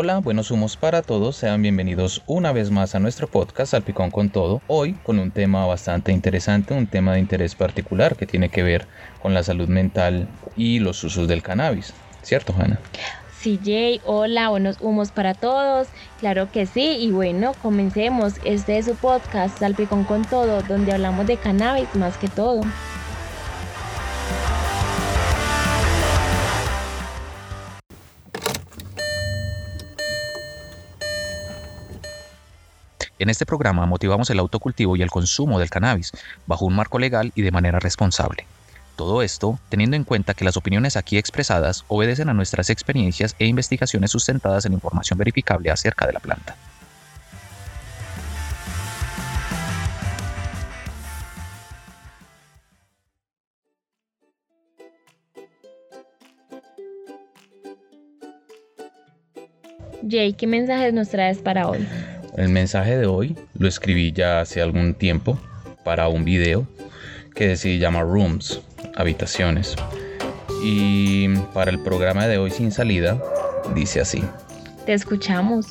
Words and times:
Hola, 0.00 0.18
buenos 0.18 0.52
humos 0.52 0.76
para 0.76 1.02
todos, 1.02 1.34
sean 1.34 1.60
bienvenidos 1.60 2.22
una 2.28 2.52
vez 2.52 2.70
más 2.70 2.94
a 2.94 3.00
nuestro 3.00 3.26
podcast 3.26 3.72
Salpicón 3.72 4.12
con 4.12 4.30
Todo, 4.30 4.62
hoy 4.68 4.92
con 4.92 5.18
un 5.18 5.32
tema 5.32 5.66
bastante 5.66 6.12
interesante, 6.12 6.72
un 6.72 6.86
tema 6.86 7.14
de 7.14 7.18
interés 7.18 7.56
particular 7.56 8.14
que 8.14 8.24
tiene 8.24 8.48
que 8.48 8.62
ver 8.62 8.86
con 9.20 9.34
la 9.34 9.42
salud 9.42 9.66
mental 9.66 10.28
y 10.56 10.78
los 10.78 11.02
usos 11.02 11.26
del 11.26 11.42
cannabis, 11.42 11.94
¿cierto 12.22 12.54
Hanna? 12.56 12.78
Sí, 13.40 13.58
Jay, 13.60 14.00
hola, 14.04 14.50
buenos 14.50 14.76
humos 14.80 15.10
para 15.10 15.34
todos, 15.34 15.88
claro 16.20 16.48
que 16.52 16.66
sí, 16.66 16.96
y 17.00 17.10
bueno, 17.10 17.54
comencemos, 17.60 18.34
este 18.44 18.78
es 18.78 18.86
su 18.86 18.94
podcast 18.94 19.58
Salpicón 19.58 20.04
con 20.04 20.24
Todo, 20.24 20.62
donde 20.62 20.92
hablamos 20.92 21.26
de 21.26 21.38
cannabis 21.38 21.92
más 21.96 22.16
que 22.18 22.28
todo. 22.28 22.60
En 33.20 33.30
este 33.30 33.46
programa 33.46 33.84
motivamos 33.84 34.30
el 34.30 34.38
autocultivo 34.38 34.94
y 34.94 35.02
el 35.02 35.10
consumo 35.10 35.58
del 35.58 35.70
cannabis 35.70 36.12
bajo 36.46 36.64
un 36.64 36.76
marco 36.76 37.00
legal 37.00 37.32
y 37.34 37.42
de 37.42 37.50
manera 37.50 37.80
responsable. 37.80 38.46
Todo 38.94 39.22
esto 39.22 39.58
teniendo 39.68 39.96
en 39.96 40.04
cuenta 40.04 40.34
que 40.34 40.44
las 40.44 40.56
opiniones 40.56 40.96
aquí 40.96 41.18
expresadas 41.18 41.84
obedecen 41.88 42.28
a 42.28 42.34
nuestras 42.34 42.70
experiencias 42.70 43.34
e 43.40 43.46
investigaciones 43.46 44.12
sustentadas 44.12 44.66
en 44.66 44.72
información 44.72 45.18
verificable 45.18 45.70
acerca 45.70 46.06
de 46.06 46.12
la 46.12 46.20
planta. 46.20 46.56
Jay, 60.08 60.32
¿qué 60.32 60.46
mensajes 60.46 60.94
nos 60.94 61.08
traes 61.08 61.38
para 61.38 61.68
hoy? 61.68 61.86
El 62.38 62.50
mensaje 62.50 62.96
de 62.96 63.06
hoy 63.06 63.36
lo 63.58 63.66
escribí 63.66 64.12
ya 64.12 64.40
hace 64.40 64.62
algún 64.62 64.94
tiempo 64.94 65.36
para 65.84 66.06
un 66.06 66.24
video 66.24 66.68
que 67.34 67.56
se 67.56 67.78
llama 67.78 68.02
Rooms, 68.02 68.60
habitaciones. 68.94 69.74
Y 70.62 71.30
para 71.52 71.72
el 71.72 71.80
programa 71.80 72.28
de 72.28 72.38
hoy 72.38 72.52
sin 72.52 72.70
salida 72.70 73.20
dice 73.74 74.00
así. 74.00 74.22
Te 74.86 74.92
escuchamos. 74.92 75.66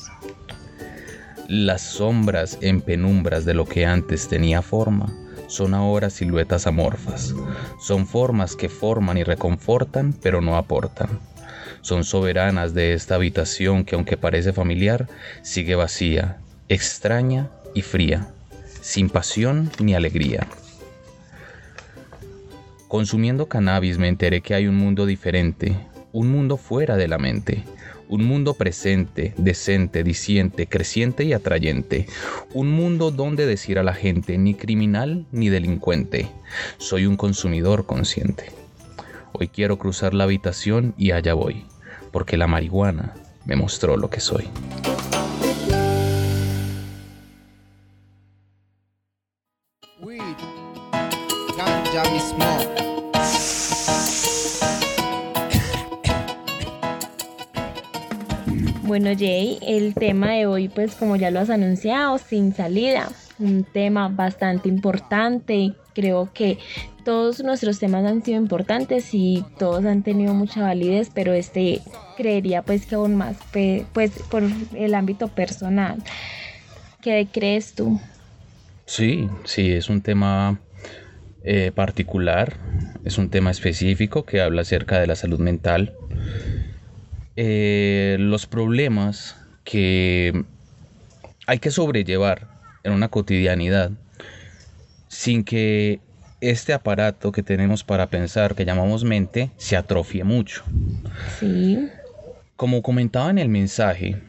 Las 1.48 1.80
sombras 1.80 2.58
en 2.60 2.82
penumbras 2.82 3.46
de 3.46 3.54
lo 3.54 3.64
que 3.64 3.86
antes 3.86 4.28
tenía 4.28 4.60
forma 4.60 5.10
son 5.46 5.72
ahora 5.72 6.10
siluetas 6.10 6.66
amorfas. 6.66 7.34
Son 7.80 8.06
formas 8.06 8.56
que 8.56 8.68
forman 8.68 9.16
y 9.16 9.24
reconfortan, 9.24 10.12
pero 10.12 10.42
no 10.42 10.58
aportan. 10.58 11.18
Son 11.80 12.04
soberanas 12.04 12.74
de 12.74 12.92
esta 12.92 13.14
habitación 13.14 13.86
que 13.86 13.94
aunque 13.94 14.18
parece 14.18 14.52
familiar, 14.52 15.08
sigue 15.40 15.74
vacía, 15.74 16.36
extraña 16.68 17.48
y 17.74 17.82
fría, 17.82 18.28
sin 18.80 19.08
pasión 19.08 19.70
ni 19.80 19.94
alegría. 19.94 20.46
Consumiendo 22.88 23.46
cannabis 23.46 23.98
me 23.98 24.08
enteré 24.08 24.40
que 24.40 24.54
hay 24.54 24.66
un 24.66 24.76
mundo 24.76 25.06
diferente, 25.06 25.76
un 26.12 26.30
mundo 26.30 26.56
fuera 26.56 26.96
de 26.96 27.08
la 27.08 27.18
mente, 27.18 27.64
un 28.08 28.24
mundo 28.24 28.54
presente, 28.54 29.34
decente, 29.36 30.02
diciente, 30.02 30.66
creciente 30.66 31.24
y 31.24 31.32
atrayente, 31.32 32.06
un 32.54 32.70
mundo 32.70 33.10
donde 33.10 33.46
decir 33.46 33.78
a 33.78 33.82
la 33.82 33.94
gente 33.94 34.38
ni 34.38 34.54
criminal 34.54 35.26
ni 35.32 35.48
delincuente, 35.50 36.28
soy 36.78 37.06
un 37.06 37.16
consumidor 37.16 37.86
consciente. 37.86 38.52
Hoy 39.32 39.48
quiero 39.48 39.78
cruzar 39.78 40.14
la 40.14 40.24
habitación 40.24 40.94
y 40.96 41.12
allá 41.12 41.34
voy, 41.34 41.66
porque 42.10 42.36
la 42.36 42.46
marihuana 42.46 43.14
me 43.44 43.56
mostró 43.56 43.96
lo 43.96 44.08
que 44.08 44.20
soy. 44.20 44.48
Bueno, 58.82 59.10
Jay, 59.16 59.58
el 59.62 59.94
tema 59.94 60.30
de 60.30 60.46
hoy, 60.46 60.68
pues 60.68 60.94
como 60.94 61.16
ya 61.16 61.30
lo 61.30 61.40
has 61.40 61.50
anunciado, 61.50 62.16
sin 62.18 62.54
salida, 62.54 63.08
un 63.38 63.64
tema 63.64 64.08
bastante 64.08 64.68
importante. 64.68 65.74
Creo 65.94 66.30
que 66.32 66.58
todos 67.04 67.42
nuestros 67.44 67.78
temas 67.78 68.04
han 68.06 68.24
sido 68.24 68.38
importantes 68.38 69.10
y 69.12 69.44
todos 69.58 69.84
han 69.84 70.02
tenido 70.02 70.34
mucha 70.34 70.62
validez, 70.62 71.10
pero 71.14 71.32
este 71.34 71.82
creería 72.16 72.62
pues 72.62 72.86
que 72.86 72.94
aún 72.94 73.14
más, 73.14 73.36
pues 73.92 74.12
por 74.30 74.42
el 74.74 74.94
ámbito 74.94 75.28
personal. 75.28 76.02
¿Qué 77.02 77.28
crees 77.30 77.74
tú? 77.74 78.00
Sí, 78.86 79.28
sí, 79.44 79.70
es 79.70 79.90
un 79.90 80.00
tema 80.00 80.58
eh, 81.44 81.72
particular, 81.74 82.56
es 83.04 83.18
un 83.18 83.30
tema 83.30 83.50
específico 83.50 84.24
que 84.24 84.40
habla 84.40 84.62
acerca 84.62 85.00
de 85.00 85.06
la 85.06 85.16
salud 85.16 85.38
mental 85.38 85.94
eh, 87.40 88.16
los 88.18 88.46
problemas 88.46 89.36
que 89.62 90.44
hay 91.46 91.60
que 91.60 91.70
sobrellevar 91.70 92.48
en 92.82 92.92
una 92.92 93.10
cotidianidad 93.10 93.92
sin 95.06 95.44
que 95.44 96.00
este 96.40 96.72
aparato 96.72 97.30
que 97.30 97.44
tenemos 97.44 97.84
para 97.84 98.08
pensar, 98.08 98.56
que 98.56 98.64
llamamos 98.64 99.04
mente, 99.04 99.52
se 99.56 99.76
atrofie 99.76 100.24
mucho. 100.24 100.64
Sí. 101.38 101.88
Como 102.56 102.82
comentaba 102.82 103.30
en 103.30 103.38
el 103.38 103.48
mensaje, 103.48 104.20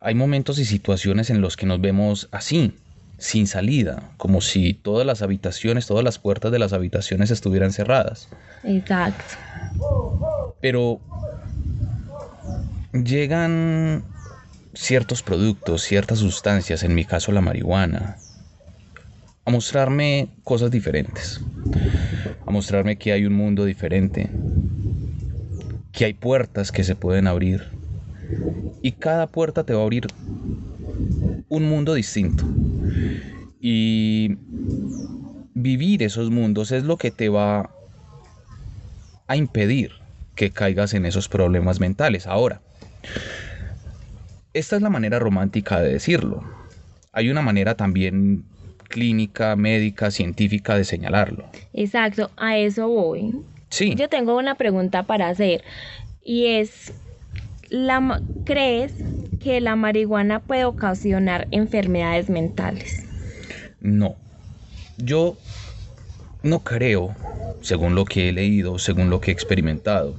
hay 0.00 0.14
momentos 0.14 0.58
y 0.58 0.64
situaciones 0.64 1.28
en 1.28 1.42
los 1.42 1.58
que 1.58 1.66
nos 1.66 1.82
vemos 1.82 2.28
así, 2.32 2.72
sin 3.18 3.46
salida, 3.46 4.10
como 4.16 4.40
si 4.40 4.74
todas 4.74 5.06
las 5.06 5.22
habitaciones, 5.22 5.86
todas 5.86 6.04
las 6.04 6.18
puertas 6.18 6.52
de 6.52 6.58
las 6.58 6.72
habitaciones 6.72 7.30
estuvieran 7.30 7.72
cerradas. 7.72 8.28
Exacto. 8.62 9.24
Pero 10.60 11.00
llegan 12.92 14.04
ciertos 14.74 15.22
productos, 15.22 15.82
ciertas 15.82 16.18
sustancias, 16.18 16.82
en 16.82 16.94
mi 16.94 17.04
caso 17.04 17.32
la 17.32 17.40
marihuana, 17.40 18.18
a 19.44 19.50
mostrarme 19.50 20.28
cosas 20.42 20.70
diferentes, 20.70 21.40
a 22.46 22.50
mostrarme 22.50 22.96
que 22.96 23.12
hay 23.12 23.26
un 23.26 23.34
mundo 23.34 23.64
diferente, 23.64 24.30
que 25.92 26.06
hay 26.06 26.14
puertas 26.14 26.72
que 26.72 26.82
se 26.82 26.96
pueden 26.96 27.26
abrir 27.26 27.70
y 28.82 28.92
cada 28.92 29.26
puerta 29.26 29.64
te 29.64 29.72
va 29.74 29.80
a 29.80 29.84
abrir 29.84 30.06
un 31.54 31.68
mundo 31.68 31.94
distinto. 31.94 32.44
Y 33.60 34.36
vivir 35.54 36.02
esos 36.02 36.30
mundos 36.30 36.72
es 36.72 36.84
lo 36.84 36.96
que 36.96 37.10
te 37.10 37.28
va 37.28 37.70
a 39.26 39.36
impedir 39.36 39.92
que 40.34 40.50
caigas 40.50 40.94
en 40.94 41.06
esos 41.06 41.28
problemas 41.28 41.80
mentales. 41.80 42.26
Ahora, 42.26 42.60
esta 44.52 44.76
es 44.76 44.82
la 44.82 44.90
manera 44.90 45.18
romántica 45.18 45.80
de 45.80 45.92
decirlo. 45.92 46.44
Hay 47.12 47.30
una 47.30 47.42
manera 47.42 47.76
también 47.76 48.44
clínica, 48.88 49.56
médica, 49.56 50.10
científica 50.10 50.76
de 50.76 50.84
señalarlo. 50.84 51.44
Exacto, 51.72 52.30
a 52.36 52.58
eso 52.58 52.88
voy. 52.88 53.32
Sí. 53.70 53.94
Yo 53.96 54.08
tengo 54.08 54.36
una 54.36 54.56
pregunta 54.56 55.04
para 55.04 55.28
hacer 55.28 55.64
y 56.24 56.46
es, 56.46 56.92
¿la, 57.74 58.22
¿crees 58.44 58.92
que 59.40 59.60
la 59.60 59.74
marihuana 59.74 60.38
puede 60.38 60.64
ocasionar 60.64 61.48
enfermedades 61.50 62.30
mentales? 62.30 63.04
No, 63.80 64.14
yo 64.96 65.36
no 66.42 66.60
creo, 66.60 67.14
según 67.60 67.94
lo 67.94 68.04
que 68.04 68.28
he 68.28 68.32
leído, 68.32 68.78
según 68.78 69.10
lo 69.10 69.20
que 69.20 69.30
he 69.30 69.34
experimentado, 69.34 70.14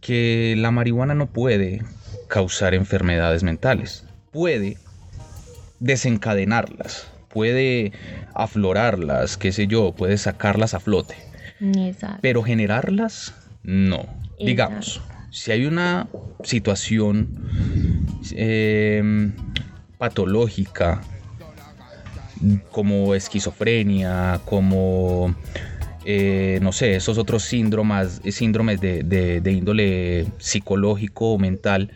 que 0.00 0.54
la 0.56 0.70
marihuana 0.70 1.14
no 1.14 1.26
puede 1.26 1.82
causar 2.28 2.72
enfermedades 2.74 3.42
mentales. 3.42 4.04
Puede 4.30 4.76
desencadenarlas, 5.80 7.08
puede 7.28 7.92
aflorarlas, 8.34 9.36
qué 9.36 9.50
sé 9.50 9.66
yo, 9.66 9.92
puede 9.92 10.16
sacarlas 10.18 10.74
a 10.74 10.80
flote. 10.80 11.16
Pero 12.20 12.44
generarlas, 12.44 13.34
no. 13.64 14.06
Digamos, 14.38 15.02
si 15.38 15.52
hay 15.52 15.66
una 15.66 16.08
situación 16.42 17.28
em, 18.32 19.32
patológica 19.96 21.00
como 22.72 23.14
esquizofrenia, 23.14 24.40
como 24.44 25.32
eh, 26.04 26.58
no 26.60 26.72
sé, 26.72 26.96
esos 26.96 27.18
otros 27.18 27.44
síndromes, 27.44 28.20
síndromes 28.30 28.80
de, 28.80 29.40
índole 29.46 30.26
psicológico 30.38 31.34
o 31.34 31.38
mental 31.38 31.92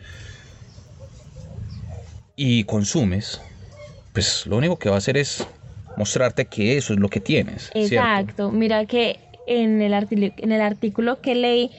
y 2.36 2.62
consumes, 2.62 3.40
pues 4.12 4.46
lo 4.46 4.56
único 4.56 4.78
que 4.78 4.88
va 4.88 4.94
a 4.94 4.98
hacer 4.98 5.16
es 5.16 5.44
mostrarte 5.96 6.44
que 6.44 6.76
eso 6.76 6.92
es 6.92 7.00
lo 7.00 7.08
que 7.08 7.18
tienes. 7.18 7.72
Exacto, 7.74 8.52
mira 8.52 8.86
que 8.86 9.18
en 9.48 9.82
el, 9.82 9.92
en 9.92 10.52
el 10.52 10.60
artículo 10.60 11.20
que 11.20 11.34
leí 11.34 11.72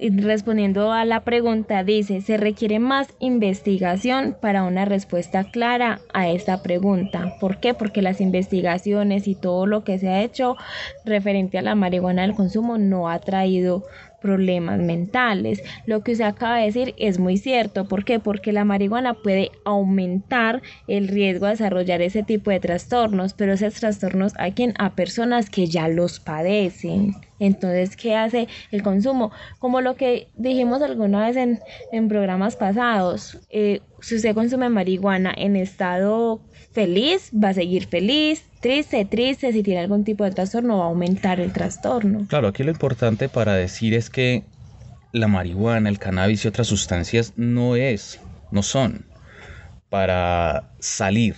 respondiendo 0.00 0.92
a 0.92 1.04
la 1.04 1.20
pregunta, 1.20 1.84
dice, 1.84 2.20
se 2.20 2.36
requiere 2.36 2.78
más 2.78 3.08
investigación 3.18 4.36
para 4.40 4.64
una 4.64 4.84
respuesta 4.84 5.44
clara 5.44 6.00
a 6.12 6.28
esta 6.28 6.62
pregunta. 6.62 7.34
¿Por 7.40 7.58
qué? 7.58 7.74
Porque 7.74 8.02
las 8.02 8.20
investigaciones 8.20 9.28
y 9.28 9.34
todo 9.34 9.66
lo 9.66 9.84
que 9.84 9.98
se 9.98 10.08
ha 10.08 10.22
hecho 10.22 10.56
referente 11.04 11.58
a 11.58 11.62
la 11.62 11.74
marihuana 11.74 12.22
del 12.22 12.34
consumo 12.34 12.78
no 12.78 13.08
ha 13.08 13.18
traído 13.18 13.84
problemas 14.20 14.78
mentales. 14.80 15.62
Lo 15.86 16.02
que 16.02 16.12
usted 16.12 16.24
acaba 16.24 16.58
de 16.58 16.66
decir 16.66 16.94
es 16.98 17.18
muy 17.18 17.36
cierto. 17.36 17.86
¿Por 17.86 18.04
qué? 18.04 18.20
Porque 18.20 18.52
la 18.52 18.64
marihuana 18.64 19.14
puede 19.14 19.50
aumentar 19.64 20.62
el 20.86 21.08
riesgo 21.08 21.46
de 21.46 21.52
desarrollar 21.52 22.02
ese 22.02 22.22
tipo 22.22 22.50
de 22.50 22.60
trastornos, 22.60 23.34
pero 23.34 23.52
esos 23.52 23.74
trastornos 23.74 24.32
a 24.38 24.50
quien 24.50 24.74
a 24.78 24.94
personas 24.94 25.50
que 25.50 25.66
ya 25.66 25.88
los 25.88 26.20
padecen. 26.20 27.14
Entonces, 27.40 27.96
¿qué 27.96 28.16
hace 28.16 28.48
el 28.70 28.82
consumo? 28.82 29.30
Como 29.58 29.80
lo 29.80 29.94
que 29.94 30.28
dijimos 30.36 30.82
alguna 30.82 31.26
vez 31.26 31.36
en, 31.36 31.60
en 31.92 32.08
programas 32.08 32.56
pasados, 32.56 33.38
eh, 33.50 33.80
si 34.00 34.16
usted 34.16 34.34
consume 34.34 34.68
marihuana 34.68 35.32
en 35.36 35.56
estado 35.56 36.40
feliz, 36.78 37.32
va 37.34 37.48
a 37.48 37.54
seguir 37.54 37.86
feliz, 37.86 38.44
triste, 38.60 39.04
triste, 39.04 39.52
si 39.52 39.64
tiene 39.64 39.80
algún 39.80 40.04
tipo 40.04 40.22
de 40.22 40.30
trastorno 40.30 40.78
va 40.78 40.84
a 40.84 40.86
aumentar 40.86 41.40
el 41.40 41.52
trastorno. 41.52 42.24
Claro, 42.28 42.46
aquí 42.46 42.62
lo 42.62 42.70
importante 42.70 43.28
para 43.28 43.54
decir 43.54 43.94
es 43.94 44.10
que 44.10 44.44
la 45.10 45.26
marihuana, 45.26 45.88
el 45.88 45.98
cannabis 45.98 46.44
y 46.44 46.48
otras 46.48 46.68
sustancias 46.68 47.32
no 47.34 47.74
es, 47.74 48.20
no 48.52 48.62
son 48.62 49.06
para 49.90 50.70
salir 50.78 51.34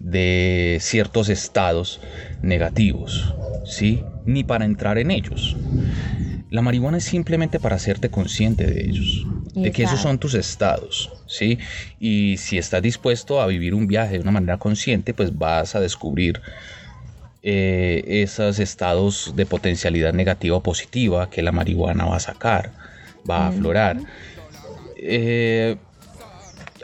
de 0.00 0.76
ciertos 0.82 1.30
estados 1.30 2.02
negativos, 2.42 3.34
¿sí? 3.64 4.04
Ni 4.26 4.44
para 4.44 4.66
entrar 4.66 4.98
en 4.98 5.12
ellos. 5.12 5.56
La 6.50 6.62
marihuana 6.62 6.98
es 6.98 7.04
simplemente 7.04 7.60
para 7.60 7.76
hacerte 7.76 8.10
consciente 8.10 8.66
de 8.66 8.84
ellos, 8.84 9.24
de 9.54 9.70
que 9.70 9.84
esos 9.84 10.00
son 10.00 10.18
tus 10.18 10.34
estados, 10.34 11.12
¿sí? 11.26 11.58
Y 12.00 12.38
si 12.38 12.58
estás 12.58 12.82
dispuesto 12.82 13.40
a 13.40 13.46
vivir 13.46 13.72
un 13.72 13.86
viaje 13.86 14.14
de 14.14 14.20
una 14.20 14.32
manera 14.32 14.58
consciente, 14.58 15.14
pues 15.14 15.38
vas 15.38 15.76
a 15.76 15.80
descubrir 15.80 16.40
eh, 17.44 18.02
esos 18.04 18.58
estados 18.58 19.32
de 19.36 19.46
potencialidad 19.46 20.12
negativa 20.12 20.56
o 20.56 20.62
positiva 20.62 21.30
que 21.30 21.40
la 21.40 21.52
marihuana 21.52 22.04
va 22.04 22.16
a 22.16 22.20
sacar, 22.20 22.72
va 23.28 23.44
a 23.44 23.48
aflorar. 23.48 23.98
Eh, 24.96 25.76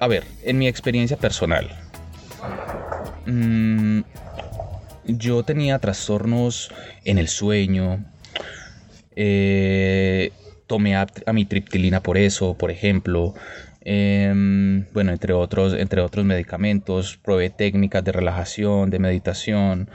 a 0.00 0.06
ver, 0.06 0.22
en 0.44 0.58
mi 0.58 0.68
experiencia 0.68 1.16
personal, 1.16 1.68
mm, 3.26 4.00
yo 5.06 5.42
tenía 5.42 5.78
trastornos 5.80 6.70
en 7.04 7.18
el 7.18 7.26
sueño, 7.28 8.04
eh, 9.16 10.32
tomé 10.66 10.94
amitriptilina 11.26 12.02
por 12.02 12.18
eso, 12.18 12.54
por 12.54 12.70
ejemplo. 12.70 13.34
Em, 13.80 14.84
bueno, 14.92 15.12
entre 15.12 15.32
otros, 15.32 15.74
entre 15.74 16.00
otros 16.00 16.24
medicamentos, 16.24 17.18
probé 17.22 17.50
técnicas 17.50 18.04
de 18.04 18.12
relajación, 18.12 18.90
de 18.90 18.98
meditación, 18.98 19.88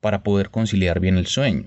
para 0.00 0.22
poder 0.22 0.50
conciliar 0.50 1.00
bien 1.00 1.16
el 1.16 1.26
sueño. 1.26 1.64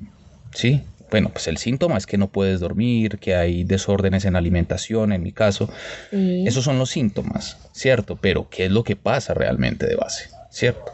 ¿Sí? 0.53 0.83
Bueno, 1.09 1.29
pues 1.29 1.47
el 1.47 1.57
síntoma 1.57 1.97
es 1.97 2.07
que 2.07 2.17
no 2.17 2.29
puedes 2.29 2.59
dormir, 2.59 3.19
que 3.19 3.35
hay 3.35 3.63
desórdenes 3.63 4.25
en 4.25 4.35
alimentación, 4.35 5.13
en 5.13 5.21
mi 5.21 5.31
caso. 5.31 5.69
Esos 6.11 6.63
son 6.63 6.79
los 6.79 6.89
síntomas, 6.89 7.57
¿cierto? 7.71 8.17
Pero 8.19 8.49
¿qué 8.49 8.65
es 8.65 8.71
lo 8.71 8.83
que 8.83 8.95
pasa 8.95 9.35
realmente 9.35 9.85
de 9.85 9.95
base? 9.95 10.29
¿Cierto? 10.49 10.91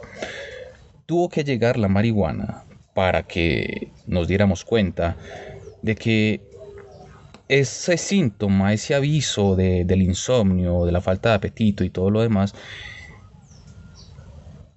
Tuvo 1.06 1.30
que 1.30 1.46
llegar 1.46 1.78
la 1.78 1.88
marihuana 1.88 2.66
para 2.94 3.24
que 3.24 3.92
nos 4.08 4.28
diéramos 4.28 4.66
cuenta 4.66 5.16
de 5.82 5.96
que 5.96 6.42
ese 7.48 7.98
síntoma, 7.98 8.74
ese 8.74 8.96
aviso 8.96 9.56
del 9.56 10.02
insomnio, 10.02 10.86
de 10.86 10.92
la 10.92 11.02
falta 11.02 11.30
de 11.30 11.36
apetito 11.36 11.84
y 11.84 11.90
todo 11.90 12.12
lo 12.12 12.22
demás, 12.22 12.54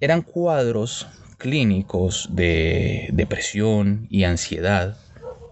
eran 0.00 0.22
cuadros 0.22 1.06
clínicos 1.38 2.28
de 2.30 3.08
depresión 3.12 4.06
y 4.10 4.24
ansiedad 4.24 4.96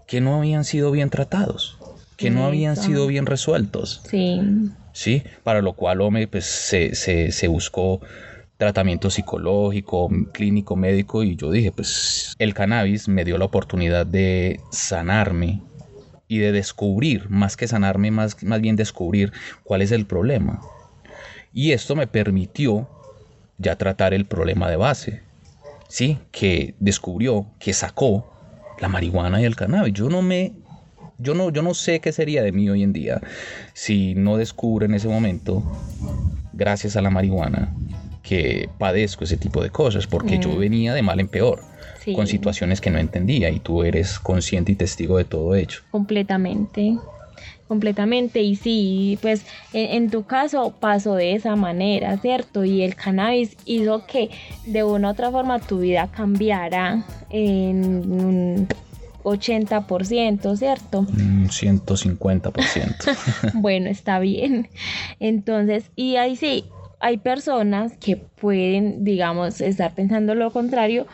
que 0.07 0.19
no 0.19 0.35
habían 0.35 0.65
sido 0.65 0.91
bien 0.91 1.09
tratados, 1.09 1.77
que 2.17 2.31
no 2.31 2.45
habían 2.45 2.75
sido 2.75 3.07
bien 3.07 3.25
resueltos. 3.25 4.01
Sí. 4.05 4.41
Sí, 4.93 5.23
para 5.43 5.61
lo 5.61 5.73
cual 5.73 5.99
pues, 6.29 6.45
se, 6.45 6.95
se 6.95 7.47
buscó 7.47 8.01
tratamiento 8.61 9.09
psicológico, 9.09 10.07
clínico, 10.33 10.75
médico 10.75 11.23
y 11.23 11.35
yo 11.35 11.49
dije, 11.49 11.71
pues 11.71 12.35
el 12.37 12.53
cannabis 12.53 13.07
me 13.07 13.25
dio 13.25 13.39
la 13.39 13.45
oportunidad 13.45 14.05
de 14.05 14.59
sanarme 14.69 15.63
y 16.27 16.37
de 16.37 16.51
descubrir, 16.51 17.27
más 17.27 17.57
que 17.57 17.67
sanarme, 17.67 18.11
más, 18.11 18.43
más 18.43 18.61
bien 18.61 18.75
descubrir 18.75 19.33
cuál 19.63 19.81
es 19.81 19.91
el 19.91 20.05
problema. 20.05 20.61
Y 21.51 21.71
esto 21.71 21.95
me 21.95 22.05
permitió 22.05 22.87
ya 23.57 23.79
tratar 23.79 24.13
el 24.13 24.25
problema 24.25 24.69
de 24.69 24.75
base, 24.75 25.23
¿sí? 25.87 26.19
Que 26.29 26.75
descubrió, 26.79 27.47
que 27.57 27.73
sacó 27.73 28.31
la 28.79 28.89
marihuana 28.89 29.41
y 29.41 29.45
el 29.45 29.55
cannabis. 29.55 29.95
Yo 29.95 30.07
no 30.07 30.21
me 30.21 30.53
yo 31.17 31.33
no, 31.33 31.49
yo 31.49 31.63
no 31.63 31.73
sé 31.73 31.99
qué 31.99 32.11
sería 32.11 32.43
de 32.43 32.51
mí 32.51 32.69
hoy 32.69 32.83
en 32.83 32.93
día 32.93 33.21
si 33.73 34.13
no 34.13 34.37
descubro 34.37 34.85
en 34.85 34.93
ese 34.93 35.07
momento, 35.07 35.63
gracias 36.53 36.95
a 36.95 37.01
la 37.01 37.09
marihuana, 37.09 37.73
que 38.31 38.69
padezco 38.77 39.25
ese 39.25 39.35
tipo 39.35 39.61
de 39.61 39.71
cosas, 39.71 40.07
porque 40.07 40.39
yo 40.39 40.51
mm. 40.51 40.57
venía 40.57 40.93
de 40.93 41.01
mal 41.01 41.19
en 41.19 41.27
peor, 41.27 41.59
con 42.15 42.27
situaciones 42.27 42.79
que 42.79 42.89
no 42.89 42.97
entendía 42.97 43.49
y 43.49 43.59
tú 43.59 43.83
eres 43.83 44.19
consciente 44.19 44.71
y 44.71 44.75
testigo 44.75 45.17
de 45.17 45.25
todo 45.25 45.53
hecho. 45.53 45.81
Completamente 45.91 46.97
completamente 47.67 48.41
y 48.41 48.55
sí, 48.57 49.17
pues 49.21 49.45
en, 49.71 50.09
tu 50.09 50.23
caso 50.23 50.75
pasó 50.77 51.15
de 51.15 51.35
esa 51.35 51.55
manera, 51.55 52.17
¿cierto? 52.17 52.65
Y 52.65 52.83
el 52.83 52.95
cannabis 52.95 53.55
hizo 53.65 54.05
que 54.05 54.29
de 54.65 54.83
una 54.83 55.07
u 55.07 55.11
otra 55.11 55.31
forma 55.31 55.57
tu 55.59 55.79
vida 55.79 56.09
cambiara 56.11 57.05
en 57.29 58.11
un 58.11 58.67
80%, 59.23 60.57
¿cierto? 60.57 60.99
Un 60.99 61.47
150%. 61.47 63.53
bueno, 63.61 63.89
está 63.89 64.19
bien. 64.19 64.67
Entonces, 65.21 65.85
y 65.95 66.17
ahí 66.17 66.35
sí, 66.35 66.65
hay 67.01 67.17
personas 67.17 67.97
que 67.97 68.15
pueden, 68.17 69.03
digamos, 69.03 69.59
estar 69.61 69.93
pensando 69.93 70.35
lo 70.35 70.51
contrario, 70.51 71.07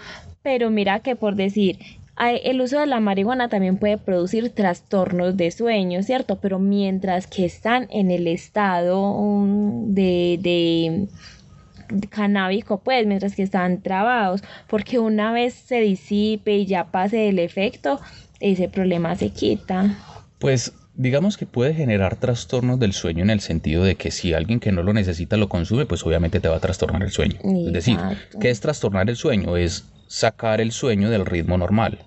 pero 0.43 0.69
mira 0.69 0.99
que 0.99 1.15
por 1.15 1.35
decir, 1.35 1.79
el 2.19 2.61
uso 2.61 2.79
de 2.79 2.87
la 2.87 2.99
marihuana 2.99 3.47
también 3.47 3.77
puede 3.77 3.97
producir 3.97 4.49
trastornos 4.49 5.37
de 5.37 5.51
sueño, 5.51 6.03
¿cierto? 6.03 6.39
Pero 6.39 6.59
mientras 6.59 7.27
que 7.27 7.45
están 7.45 7.87
en 7.91 8.11
el 8.11 8.27
estado 8.27 9.11
um, 9.11 9.93
de, 9.93 10.39
de 10.41 12.07
canábico, 12.09 12.79
pues, 12.79 13.05
mientras 13.05 13.35
que 13.35 13.43
están 13.43 13.81
trabados, 13.81 14.43
porque 14.67 14.99
una 14.99 15.31
vez 15.31 15.53
se 15.53 15.79
disipe 15.79 16.57
y 16.57 16.65
ya 16.65 16.85
pase 16.85 17.29
el 17.29 17.39
efecto, 17.39 17.99
ese 18.39 18.67
problema 18.67 19.15
se 19.15 19.29
quita. 19.29 19.95
Pues 20.39 20.73
digamos 20.97 21.37
que 21.37 21.45
puede 21.45 21.73
generar 21.73 22.15
trastornos 22.15 22.79
del 22.79 22.91
sueño 22.91 23.23
en 23.23 23.29
el 23.29 23.39
sentido 23.39 23.83
de 23.83 23.95
que 23.95 24.11
si 24.11 24.33
alguien 24.33 24.59
que 24.59 24.71
no 24.71 24.83
lo 24.83 24.93
necesita 24.93 25.37
lo 25.37 25.47
consume, 25.47 25.85
pues 25.85 26.05
obviamente 26.05 26.39
te 26.39 26.49
va 26.49 26.57
a 26.57 26.59
trastornar 26.59 27.03
el 27.03 27.11
sueño. 27.11 27.37
Es 27.67 27.73
decir, 27.73 27.99
¿qué 28.41 28.49
es 28.49 28.59
trastornar 28.59 29.09
el 29.09 29.15
sueño? 29.15 29.55
Es 29.57 29.85
sacar 30.07 30.61
el 30.61 30.71
sueño 30.71 31.09
del 31.09 31.25
ritmo 31.25 31.57
normal. 31.57 31.99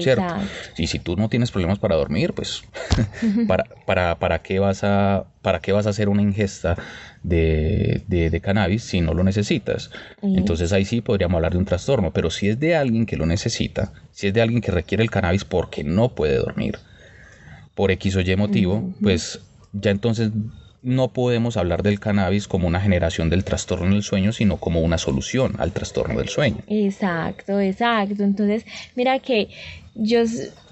¿Cierto? 0.00 0.36
Y 0.78 0.86
si 0.86 1.00
tú 1.00 1.16
no 1.16 1.28
tienes 1.28 1.50
problemas 1.50 1.78
para 1.78 1.96
dormir, 1.96 2.34
pues 2.34 2.62
para, 3.48 3.64
para, 3.84 4.18
para, 4.18 4.42
qué 4.42 4.60
vas 4.60 4.84
a, 4.84 5.24
¿para 5.42 5.60
qué 5.60 5.72
vas 5.72 5.86
a 5.86 5.90
hacer 5.90 6.08
una 6.08 6.22
ingesta 6.22 6.76
de, 7.24 8.04
de, 8.06 8.40
cannabis 8.40 8.84
si 8.84 9.00
no 9.00 9.12
lo 9.12 9.24
necesitas? 9.24 9.90
Entonces 10.22 10.72
ahí 10.72 10.84
sí 10.84 11.00
podríamos 11.00 11.36
hablar 11.36 11.52
de 11.52 11.58
un 11.58 11.64
trastorno, 11.64 12.12
pero 12.12 12.30
si 12.30 12.48
es 12.48 12.60
de 12.60 12.76
alguien 12.76 13.06
que 13.06 13.16
lo 13.16 13.26
necesita, 13.26 13.92
si 14.12 14.28
es 14.28 14.34
de 14.34 14.42
alguien 14.42 14.60
que 14.60 14.70
requiere 14.70 15.02
el 15.02 15.10
cannabis 15.10 15.44
porque 15.44 15.82
no 15.82 16.10
puede 16.10 16.36
dormir, 16.36 16.78
por 17.76 17.92
X 17.92 18.16
o 18.16 18.20
Y 18.22 18.34
motivo, 18.36 18.90
pues 19.02 19.38
ya 19.72 19.90
entonces 19.92 20.30
no 20.82 21.08
podemos 21.08 21.56
hablar 21.58 21.82
del 21.82 22.00
cannabis 22.00 22.48
como 22.48 22.66
una 22.66 22.80
generación 22.80 23.28
del 23.28 23.44
trastorno 23.44 23.92
del 23.92 24.02
sueño, 24.02 24.32
sino 24.32 24.56
como 24.56 24.80
una 24.80 24.98
solución 24.98 25.54
al 25.58 25.72
trastorno 25.72 26.18
del 26.18 26.28
sueño. 26.28 26.58
Exacto, 26.68 27.60
exacto. 27.60 28.24
Entonces, 28.24 28.64
mira 28.94 29.18
que 29.18 29.48
yo 29.94 30.20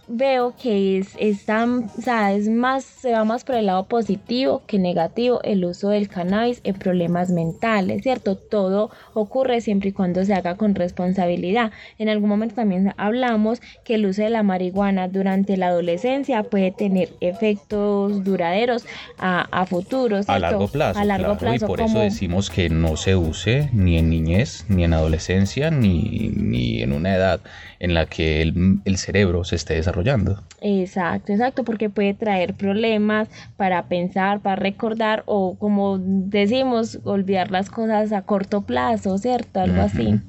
veo 0.08 0.54
que 0.60 0.98
es, 0.98 1.08
es, 1.18 1.44
tan, 1.44 1.90
o 1.96 2.02
sea, 2.02 2.32
es 2.32 2.48
más, 2.48 2.84
se 2.84 3.12
va 3.12 3.24
más 3.24 3.44
por 3.44 3.56
el 3.56 3.66
lado 3.66 3.84
positivo 3.86 4.62
que 4.66 4.78
negativo 4.78 5.40
el 5.42 5.64
uso 5.64 5.88
del 5.88 6.08
cannabis 6.08 6.60
en 6.64 6.74
problemas 6.74 7.30
mentales, 7.30 8.02
¿cierto? 8.02 8.36
Todo 8.36 8.90
ocurre 9.14 9.60
siempre 9.60 9.90
y 9.90 9.92
cuando 9.92 10.24
se 10.24 10.34
haga 10.34 10.56
con 10.56 10.74
responsabilidad. 10.74 11.72
En 11.98 12.08
algún 12.08 12.28
momento 12.28 12.54
también 12.54 12.92
hablamos 12.96 13.60
que 13.84 13.94
el 13.94 14.06
uso 14.06 14.22
de 14.22 14.30
la 14.30 14.42
marihuana 14.42 15.08
durante 15.08 15.56
la 15.56 15.68
adolescencia 15.68 16.42
puede 16.42 16.70
tener 16.70 17.10
efectos 17.20 18.24
duraderos 18.24 18.84
a, 19.18 19.42
a 19.50 19.66
futuro, 19.66 20.20
A 20.26 20.38
largo 20.38 20.68
plazo. 20.68 20.98
A 20.98 21.04
largo 21.04 21.36
plazo. 21.36 21.64
Y 21.64 21.68
por 21.68 21.80
eso 21.80 21.98
decimos 21.98 22.50
que 22.50 22.68
no 22.68 22.96
se 22.96 23.16
use 23.16 23.70
ni 23.72 23.98
en 23.98 24.10
niñez, 24.10 24.66
ni 24.68 24.84
en 24.84 24.94
adolescencia, 24.94 25.70
ni, 25.70 26.30
ni 26.34 26.82
en 26.82 26.92
una 26.92 27.14
edad 27.14 27.40
en 27.78 27.94
la 27.94 28.06
que 28.06 28.42
el, 28.42 28.80
el, 28.84 28.96
cerebro 28.96 29.44
se 29.44 29.56
esté 29.56 29.74
desarrollando. 29.74 30.42
Exacto, 30.60 31.32
exacto, 31.32 31.64
porque 31.64 31.90
puede 31.90 32.14
traer 32.14 32.54
problemas 32.54 33.28
para 33.56 33.86
pensar, 33.88 34.40
para 34.40 34.56
recordar 34.56 35.22
o 35.26 35.56
como 35.58 35.98
decimos, 35.98 37.00
olvidar 37.04 37.50
las 37.50 37.70
cosas 37.70 38.12
a 38.12 38.22
corto 38.22 38.62
plazo, 38.62 39.18
¿cierto? 39.18 39.60
Algo 39.60 39.82
así. 39.82 40.20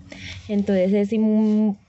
Entonces 0.47 0.93
es, 0.93 1.19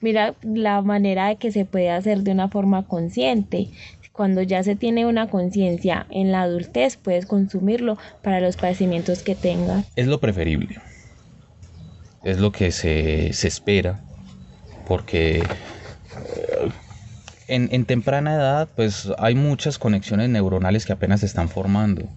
mira 0.00 0.34
la 0.42 0.82
manera 0.82 1.28
de 1.28 1.36
que 1.36 1.52
se 1.52 1.64
puede 1.64 1.90
hacer 1.90 2.22
de 2.22 2.32
una 2.32 2.48
forma 2.48 2.86
consciente 2.86 3.70
cuando 4.16 4.40
ya 4.40 4.62
se 4.62 4.74
tiene 4.76 5.04
una 5.04 5.28
conciencia 5.28 6.06
en 6.10 6.32
la 6.32 6.42
adultez, 6.42 6.96
puedes 6.96 7.26
consumirlo 7.26 7.98
para 8.22 8.40
los 8.40 8.56
padecimientos 8.56 9.22
que 9.22 9.34
tengas. 9.34 9.84
Es 9.94 10.06
lo 10.06 10.20
preferible. 10.20 10.78
Es 12.24 12.40
lo 12.40 12.50
que 12.50 12.72
se, 12.72 13.28
espera. 13.28 14.00
Porque 14.86 15.38
eh, 15.38 16.68
en, 17.48 17.68
en, 17.72 17.84
temprana 17.84 18.34
edad, 18.34 18.68
pues 18.74 19.10
hay 19.18 19.34
muchas 19.34 19.78
conexiones 19.78 20.28
neuronales 20.30 20.86
que 20.86 20.92
apenas 20.92 21.20
se 21.20 21.26
están 21.26 21.48
formando. 21.48 22.08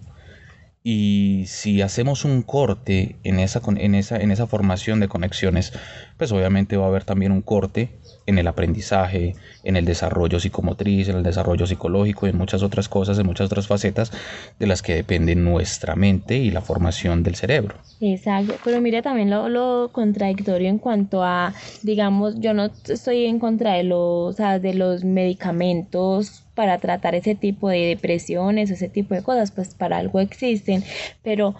Y 0.82 1.44
si 1.46 1.82
hacemos 1.82 2.24
un 2.24 2.42
corte 2.42 3.16
en 3.22 3.38
esa, 3.38 3.60
en, 3.76 3.94
esa, 3.94 4.16
en 4.16 4.30
esa 4.30 4.46
formación 4.46 4.98
de 5.00 5.08
conexiones, 5.08 5.72
pues 6.16 6.32
obviamente 6.32 6.78
va 6.78 6.86
a 6.86 6.88
haber 6.88 7.04
también 7.04 7.32
un 7.32 7.42
corte 7.42 7.99
en 8.26 8.38
el 8.38 8.46
aprendizaje, 8.46 9.34
en 9.64 9.76
el 9.76 9.84
desarrollo 9.84 10.40
psicomotriz, 10.40 11.08
en 11.08 11.16
el 11.16 11.22
desarrollo 11.22 11.66
psicológico 11.66 12.26
en 12.26 12.36
muchas 12.36 12.62
otras 12.62 12.88
cosas, 12.88 13.18
en 13.18 13.26
muchas 13.26 13.46
otras 13.46 13.66
facetas 13.66 14.12
de 14.58 14.66
las 14.66 14.82
que 14.82 14.94
depende 14.94 15.34
nuestra 15.34 15.96
mente 15.96 16.36
y 16.36 16.50
la 16.50 16.60
formación 16.60 17.22
del 17.22 17.34
cerebro. 17.34 17.76
Exacto, 18.00 18.54
pero 18.64 18.80
mira 18.80 19.02
también 19.02 19.28
lo, 19.28 19.48
lo 19.48 19.90
contradictorio 19.92 20.68
en 20.68 20.78
cuanto 20.78 21.22
a, 21.22 21.54
digamos, 21.82 22.40
yo 22.40 22.54
no 22.54 22.70
estoy 22.88 23.26
en 23.26 23.38
contra 23.38 23.74
de 23.74 23.84
los, 23.84 24.36
de 24.36 24.74
los 24.74 25.04
medicamentos 25.04 26.44
para 26.54 26.78
tratar 26.78 27.14
ese 27.14 27.34
tipo 27.34 27.68
de 27.68 27.86
depresiones 27.86 28.70
o 28.70 28.74
ese 28.74 28.88
tipo 28.88 29.14
de 29.14 29.22
cosas, 29.22 29.50
pues 29.50 29.74
para 29.74 29.98
algo 29.98 30.20
existen, 30.20 30.82
pero 31.22 31.54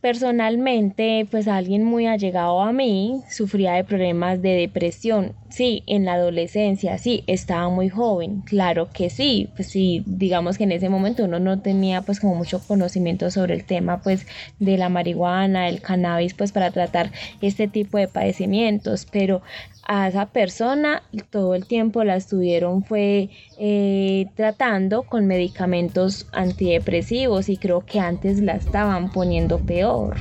Personalmente, 0.00 1.26
pues 1.30 1.48
alguien 1.48 1.84
muy 1.84 2.06
allegado 2.06 2.60
a 2.62 2.72
mí 2.72 3.22
sufría 3.28 3.72
de 3.74 3.84
problemas 3.84 4.40
de 4.42 4.50
depresión. 4.50 5.36
Sí, 5.58 5.82
en 5.86 6.04
la 6.04 6.12
adolescencia, 6.12 6.98
sí, 6.98 7.24
estaba 7.26 7.68
muy 7.68 7.88
joven, 7.88 8.42
claro 8.42 8.90
que 8.92 9.10
sí, 9.10 9.48
pues 9.56 9.66
sí, 9.66 10.04
digamos 10.06 10.56
que 10.56 10.62
en 10.62 10.70
ese 10.70 10.88
momento 10.88 11.24
uno 11.24 11.40
no 11.40 11.58
tenía 11.58 12.02
pues 12.02 12.20
como 12.20 12.36
mucho 12.36 12.60
conocimiento 12.60 13.28
sobre 13.32 13.54
el 13.54 13.64
tema 13.64 14.00
pues 14.00 14.24
de 14.60 14.78
la 14.78 14.88
marihuana, 14.88 15.68
el 15.68 15.80
cannabis 15.80 16.34
pues 16.34 16.52
para 16.52 16.70
tratar 16.70 17.10
este 17.40 17.66
tipo 17.66 17.98
de 17.98 18.06
padecimientos, 18.06 19.04
pero 19.10 19.42
a 19.82 20.06
esa 20.06 20.26
persona 20.26 21.02
todo 21.28 21.56
el 21.56 21.66
tiempo 21.66 22.04
la 22.04 22.14
estuvieron 22.14 22.84
fue 22.84 23.28
eh, 23.58 24.26
tratando 24.36 25.02
con 25.02 25.26
medicamentos 25.26 26.28
antidepresivos 26.30 27.48
y 27.48 27.56
creo 27.56 27.80
que 27.80 27.98
antes 27.98 28.38
la 28.38 28.54
estaban 28.54 29.10
poniendo 29.10 29.58
peor. 29.58 30.18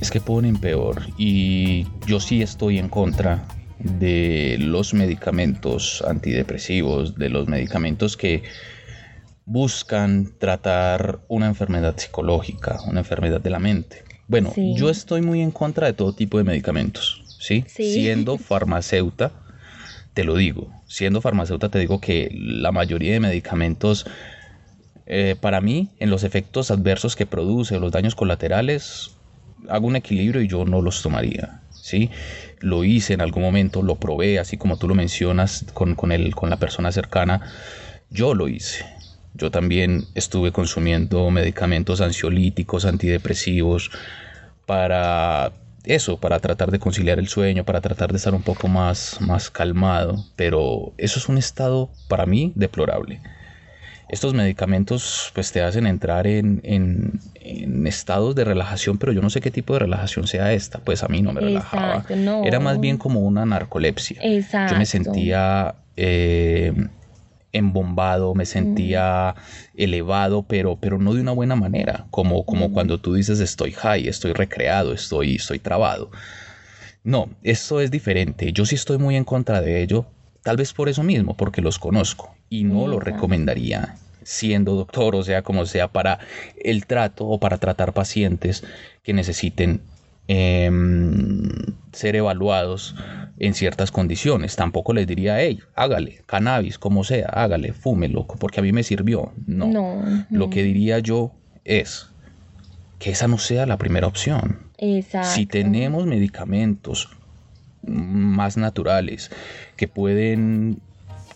Es 0.00 0.10
que 0.10 0.22
ponen 0.22 0.56
peor 0.56 1.02
y 1.18 1.86
yo 2.06 2.18
sí 2.18 2.40
estoy 2.40 2.78
en 2.78 2.88
contra 2.88 3.44
de 3.86 4.56
los 4.60 4.94
medicamentos 4.94 6.02
antidepresivos, 6.06 7.16
de 7.16 7.28
los 7.28 7.48
medicamentos 7.48 8.16
que 8.16 8.42
buscan 9.44 10.32
tratar 10.38 11.20
una 11.28 11.46
enfermedad 11.46 11.96
psicológica, 11.96 12.80
una 12.86 13.00
enfermedad 13.00 13.40
de 13.40 13.50
la 13.50 13.58
mente. 13.58 14.04
Bueno, 14.28 14.52
yo 14.56 14.90
estoy 14.90 15.22
muy 15.22 15.40
en 15.40 15.52
contra 15.52 15.86
de 15.86 15.92
todo 15.92 16.12
tipo 16.12 16.38
de 16.38 16.44
medicamentos 16.44 17.22
¿sí? 17.38 17.64
Siendo 17.68 18.38
farmacéutica, 18.38 19.32
te 20.14 20.24
lo 20.24 20.36
digo, 20.36 20.70
siendo 20.86 21.20
farmacéutica 21.20 21.68
te 21.68 21.78
digo 21.78 22.00
que 22.00 22.30
la 22.32 22.72
mayoría 22.72 23.12
de 23.12 23.20
medicamentos, 23.20 24.06
eh, 25.06 25.36
para 25.40 25.60
mí, 25.60 25.90
en 25.98 26.10
los 26.10 26.24
efectos 26.24 26.70
adversos 26.70 27.16
que 27.16 27.26
produce, 27.26 27.78
los 27.78 27.92
daños 27.92 28.14
colaterales, 28.14 29.12
hago 29.68 29.86
un 29.86 29.96
equilibrio 29.96 30.42
y 30.42 30.48
yo 30.48 30.64
no 30.64 30.82
los 30.82 31.02
tomaría. 31.02 31.60
¿Sí? 31.86 32.10
Lo 32.58 32.82
hice 32.82 33.14
en 33.14 33.20
algún 33.20 33.44
momento, 33.44 33.82
lo 33.82 33.96
probé, 33.96 34.40
así 34.40 34.56
como 34.56 34.76
tú 34.76 34.88
lo 34.88 34.94
mencionas 34.94 35.64
con, 35.72 35.94
con, 35.94 36.10
el, 36.10 36.34
con 36.34 36.50
la 36.50 36.58
persona 36.58 36.90
cercana, 36.90 37.40
yo 38.10 38.34
lo 38.34 38.48
hice. 38.48 38.84
Yo 39.34 39.50
también 39.50 40.06
estuve 40.14 40.50
consumiendo 40.50 41.30
medicamentos 41.30 42.00
ansiolíticos, 42.00 42.86
antidepresivos, 42.86 43.90
para 44.66 45.52
eso, 45.84 46.18
para 46.18 46.40
tratar 46.40 46.72
de 46.72 46.80
conciliar 46.80 47.20
el 47.20 47.28
sueño, 47.28 47.64
para 47.64 47.80
tratar 47.80 48.10
de 48.10 48.16
estar 48.16 48.34
un 48.34 48.42
poco 48.42 48.66
más, 48.66 49.20
más 49.20 49.48
calmado, 49.50 50.24
pero 50.34 50.92
eso 50.98 51.20
es 51.20 51.28
un 51.28 51.38
estado 51.38 51.90
para 52.08 52.26
mí 52.26 52.52
deplorable. 52.56 53.20
Estos 54.08 54.34
medicamentos 54.34 55.32
pues 55.34 55.50
te 55.50 55.62
hacen 55.62 55.86
entrar 55.86 56.26
en, 56.26 56.60
en, 56.62 57.20
estados 57.86 58.34
de 58.34 58.44
relajación, 58.44 58.98
pero 58.98 59.12
yo 59.12 59.22
no 59.22 59.30
sé 59.30 59.40
qué 59.40 59.50
tipo 59.50 59.72
de 59.72 59.80
relajación 59.80 60.26
sea 60.26 60.52
esta, 60.52 60.78
pues 60.78 61.02
a 61.02 61.08
mí 61.08 61.22
no 61.22 61.32
me 61.32 61.40
relajaba. 61.40 62.04
Era 62.44 62.60
más 62.60 62.80
bien 62.80 62.98
como 62.98 63.20
una 63.20 63.44
narcolepsia. 63.46 64.20
Yo 64.22 64.76
me 64.76 64.86
sentía 64.86 65.76
eh, 65.96 66.72
embombado, 67.52 68.34
me 68.34 68.46
sentía 68.46 69.34
elevado, 69.76 70.42
pero, 70.42 70.76
pero 70.80 70.98
no 70.98 71.14
de 71.14 71.20
una 71.20 71.32
buena 71.32 71.56
manera, 71.56 72.06
como, 72.10 72.44
como 72.44 72.72
cuando 72.72 72.98
tú 72.98 73.14
dices 73.14 73.40
estoy 73.40 73.72
high, 73.72 74.08
estoy 74.08 74.32
recreado, 74.32 74.92
estoy, 74.92 75.36
estoy 75.36 75.58
trabado. 75.58 76.10
No, 77.02 77.30
esto 77.44 77.80
es 77.80 77.90
diferente. 77.90 78.52
Yo 78.52 78.64
sí 78.66 78.74
estoy 78.74 78.98
muy 78.98 79.16
en 79.16 79.24
contra 79.24 79.60
de 79.60 79.82
ello, 79.82 80.06
tal 80.46 80.56
vez 80.56 80.72
por 80.72 80.88
eso 80.88 81.02
mismo, 81.02 81.36
porque 81.36 81.60
los 81.60 81.80
conozco 81.80 82.36
y 82.48 82.62
no 82.62 82.86
lo 82.86 83.00
recomendaría 83.00 83.96
siendo 84.22 84.76
doctor, 84.76 85.16
o 85.16 85.24
sea, 85.24 85.42
como 85.42 85.66
sea, 85.66 85.88
para 85.88 86.20
el 86.62 86.86
trato 86.86 87.26
o 87.26 87.40
para 87.40 87.58
tratar 87.58 87.92
pacientes 87.92 88.62
que 89.02 89.12
necesiten 89.12 89.80
em, 90.28 91.48
ser 91.90 92.14
evaluados 92.14 92.94
en 93.40 93.54
ciertas 93.54 93.90
condiciones. 93.90 94.54
Tampoco 94.54 94.92
les 94.92 95.08
diría, 95.08 95.40
hey, 95.40 95.58
hágale, 95.74 96.22
cannabis, 96.26 96.78
como 96.78 97.02
sea, 97.02 97.26
hágale, 97.26 97.72
fúmelo, 97.72 98.24
porque 98.24 98.60
a 98.60 98.62
mí 98.62 98.70
me 98.70 98.84
sirvió. 98.84 99.32
No. 99.48 99.66
no, 99.66 100.26
Lo 100.30 100.48
que 100.48 100.62
diría 100.62 101.00
yo 101.00 101.32
es 101.64 102.06
que 103.00 103.10
esa 103.10 103.26
no 103.26 103.38
sea 103.38 103.66
la 103.66 103.78
primera 103.78 104.06
opción. 104.06 104.60
Exacto. 104.78 105.28
Si 105.28 105.44
tenemos 105.44 106.06
medicamentos 106.06 107.15
más 107.86 108.56
naturales 108.56 109.30
que 109.76 109.88
pueden 109.88 110.78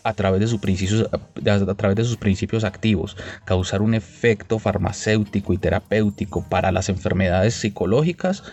a 0.03 0.13
través 0.13 0.39
de 0.41 0.47
sus 0.47 0.59
principios 0.59 1.07
a 1.11 1.75
través 1.75 1.95
de 1.95 2.03
sus 2.03 2.17
principios 2.17 2.63
activos 2.63 3.17
causar 3.45 3.81
un 3.81 3.93
efecto 3.93 4.57
farmacéutico 4.57 5.53
y 5.53 5.57
terapéutico 5.57 6.43
para 6.49 6.71
las 6.71 6.89
enfermedades 6.89 7.53
psicológicas 7.53 8.43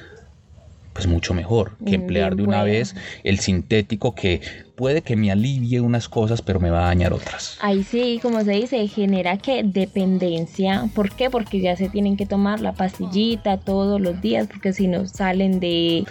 pues 0.98 1.06
mucho 1.06 1.32
mejor 1.32 1.76
que 1.86 1.94
emplear 1.94 2.34
de 2.34 2.42
una 2.42 2.64
vez 2.64 2.96
el 3.22 3.38
sintético 3.38 4.16
que 4.16 4.40
puede 4.74 5.02
que 5.02 5.14
me 5.14 5.30
alivie 5.30 5.80
unas 5.80 6.08
cosas, 6.08 6.42
pero 6.42 6.58
me 6.58 6.70
va 6.70 6.80
a 6.80 6.86
dañar 6.86 7.12
otras. 7.12 7.56
Ahí 7.60 7.84
sí, 7.84 8.18
como 8.20 8.40
se 8.42 8.50
dice, 8.50 8.84
genera 8.88 9.36
que 9.36 9.62
dependencia. 9.62 10.90
¿Por 10.96 11.14
qué? 11.14 11.30
Porque 11.30 11.60
ya 11.60 11.76
se 11.76 11.88
tienen 11.88 12.16
que 12.16 12.26
tomar 12.26 12.58
la 12.58 12.72
pastillita 12.72 13.58
todos 13.58 14.00
los 14.00 14.20
días, 14.20 14.48
porque 14.48 14.72
si 14.72 14.88
no 14.88 15.06
salen 15.06 15.60
de... 15.60 16.04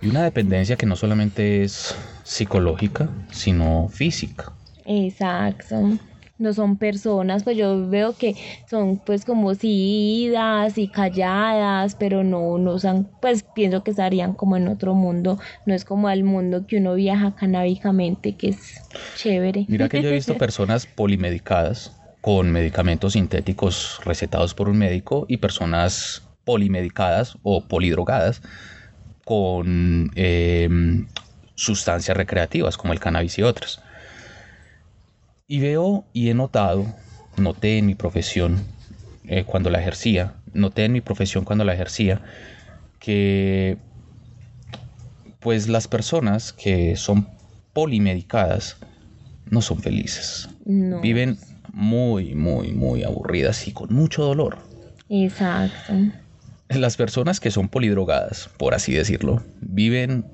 Y 0.00 0.08
una 0.08 0.22
dependencia 0.22 0.76
que 0.76 0.86
no 0.86 0.96
solamente 0.96 1.62
es 1.64 1.94
psicológica, 2.24 3.08
sino 3.30 3.88
física. 3.88 4.52
Exacto 4.84 5.98
no 6.38 6.52
son 6.52 6.76
personas, 6.76 7.42
pues 7.42 7.56
yo 7.56 7.88
veo 7.88 8.16
que 8.16 8.36
son 8.70 8.98
pues 8.98 9.24
como 9.24 9.54
si 9.54 10.24
idas 10.24 10.78
y 10.78 10.88
calladas, 10.88 11.96
pero 11.96 12.22
no, 12.24 12.58
no 12.58 12.78
son, 12.78 13.08
pues 13.20 13.42
pienso 13.42 13.82
que 13.82 13.90
estarían 13.90 14.34
como 14.34 14.56
en 14.56 14.68
otro 14.68 14.94
mundo, 14.94 15.38
no 15.66 15.74
es 15.74 15.84
como 15.84 16.08
el 16.10 16.24
mundo 16.24 16.66
que 16.66 16.76
uno 16.78 16.94
viaja 16.94 17.34
canábicamente, 17.34 18.36
que 18.36 18.50
es 18.50 18.82
chévere. 19.16 19.66
Mira 19.68 19.88
que 19.88 20.00
yo 20.00 20.08
he 20.08 20.12
visto 20.12 20.34
personas 20.38 20.86
polimedicadas 20.86 21.92
con 22.20 22.52
medicamentos 22.52 23.14
sintéticos 23.14 24.00
recetados 24.04 24.54
por 24.54 24.68
un 24.68 24.78
médico 24.78 25.26
y 25.28 25.38
personas 25.38 26.22
polimedicadas 26.44 27.36
o 27.42 27.66
polidrogadas 27.66 28.42
con 29.28 30.10
em, 30.14 31.06
sustancias 31.54 32.16
recreativas 32.16 32.78
como 32.78 32.94
el 32.94 32.98
cannabis 32.98 33.38
y 33.38 33.42
otras. 33.42 33.82
Y 35.46 35.60
veo 35.60 36.06
y 36.14 36.30
he 36.30 36.34
notado, 36.34 36.86
noté 37.36 37.76
en 37.76 37.84
mi 37.84 37.94
profesión 37.94 38.64
eh, 39.24 39.44
cuando 39.44 39.68
la 39.68 39.82
ejercía, 39.82 40.32
noté 40.54 40.86
en 40.86 40.92
mi 40.92 41.02
profesión 41.02 41.44
cuando 41.44 41.66
la 41.66 41.74
ejercía, 41.74 42.22
que 43.00 43.76
pues 45.40 45.68
las 45.68 45.88
personas 45.88 46.54
que 46.54 46.96
son 46.96 47.28
polimedicadas 47.74 48.78
no 49.50 49.60
son 49.60 49.82
felices. 49.82 50.48
Viven 50.64 51.36
muy, 51.74 52.34
muy, 52.34 52.72
muy 52.72 53.04
aburridas 53.04 53.68
y 53.68 53.72
con 53.72 53.92
mucho 53.92 54.24
dolor. 54.24 54.56
Exacto. 55.10 55.92
Las 56.68 56.96
personas 56.96 57.40
que 57.40 57.50
son 57.50 57.68
polidrogadas, 57.68 58.50
por 58.58 58.74
así 58.74 58.92
decirlo, 58.92 59.42
viven 59.60 60.26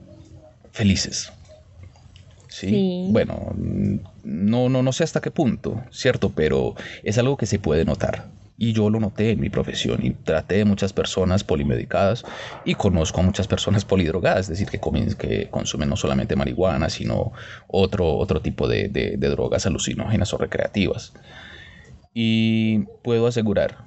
felices. 0.73 1.33
¿sí? 2.49 3.07
Bueno, 3.11 3.53
no, 4.25 4.69
no, 4.69 4.83
no 4.83 4.93
sé 4.93 5.05
hasta 5.05 5.21
qué 5.21 5.31
punto, 5.31 5.83
¿cierto? 5.91 6.31
Pero 6.31 6.75
es 7.03 7.19
algo 7.19 7.37
que 7.37 7.47
se 7.47 7.59
puede 7.59 7.85
notar. 7.85 8.27
Y 8.57 8.73
yo 8.73 8.89
lo 8.89 9.01
noté 9.01 9.31
en 9.31 9.41
mi 9.41 9.51
profesión 9.51 10.05
y 10.07 10.11
traté 10.11 10.57
de 10.57 10.65
muchas 10.65 10.93
personas 10.93 11.43
polimedicadas 11.43 12.25
y 12.65 12.75
conozco 12.75 13.21
a 13.21 13.25
muchas 13.25 13.49
personas 13.49 13.85
polidrogadas, 13.85 14.49
es 14.49 14.59
decir, 14.59 14.69
que, 14.69 14.81
que 15.17 15.49
consumen 15.51 15.89
no 15.89 15.97
solamente 15.97 16.37
marihuana, 16.37 16.89
sino 16.89 17.33
otro, 17.67 18.17
otro 18.17 18.41
tipo 18.41 18.69
de, 18.69 18.89
de 18.89 19.29
drogas 19.29 19.67
alucinógenas 19.67 20.33
o 20.33 20.39
recreativas. 20.39 21.13
Y 22.15 22.85
puedo 23.03 23.27
asegurar, 23.27 23.79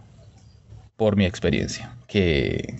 por 0.97 1.15
mi 1.15 1.25
experiencia, 1.25 1.95
que 2.07 2.75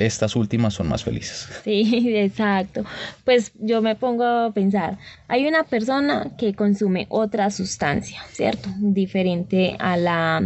estas 0.00 0.36
últimas 0.36 0.74
son 0.74 0.88
más 0.88 1.04
felices. 1.04 1.48
Sí, 1.64 2.16
exacto. 2.16 2.84
Pues 3.24 3.52
yo 3.60 3.82
me 3.82 3.94
pongo 3.94 4.24
a 4.24 4.52
pensar, 4.52 4.98
hay 5.28 5.46
una 5.46 5.64
persona 5.64 6.32
que 6.36 6.54
consume 6.54 7.06
otra 7.08 7.50
sustancia, 7.50 8.20
¿cierto? 8.32 8.68
Diferente 8.78 9.76
a 9.78 9.96
la... 9.96 10.42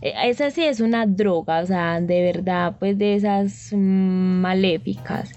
Eh, 0.00 0.14
esa 0.24 0.50
sí 0.50 0.64
es 0.64 0.80
una 0.80 1.06
droga, 1.06 1.60
o 1.60 1.66
sea, 1.66 2.00
de 2.00 2.22
verdad, 2.22 2.74
pues 2.78 2.98
de 2.98 3.14
esas 3.14 3.72
maléficas. 3.72 5.30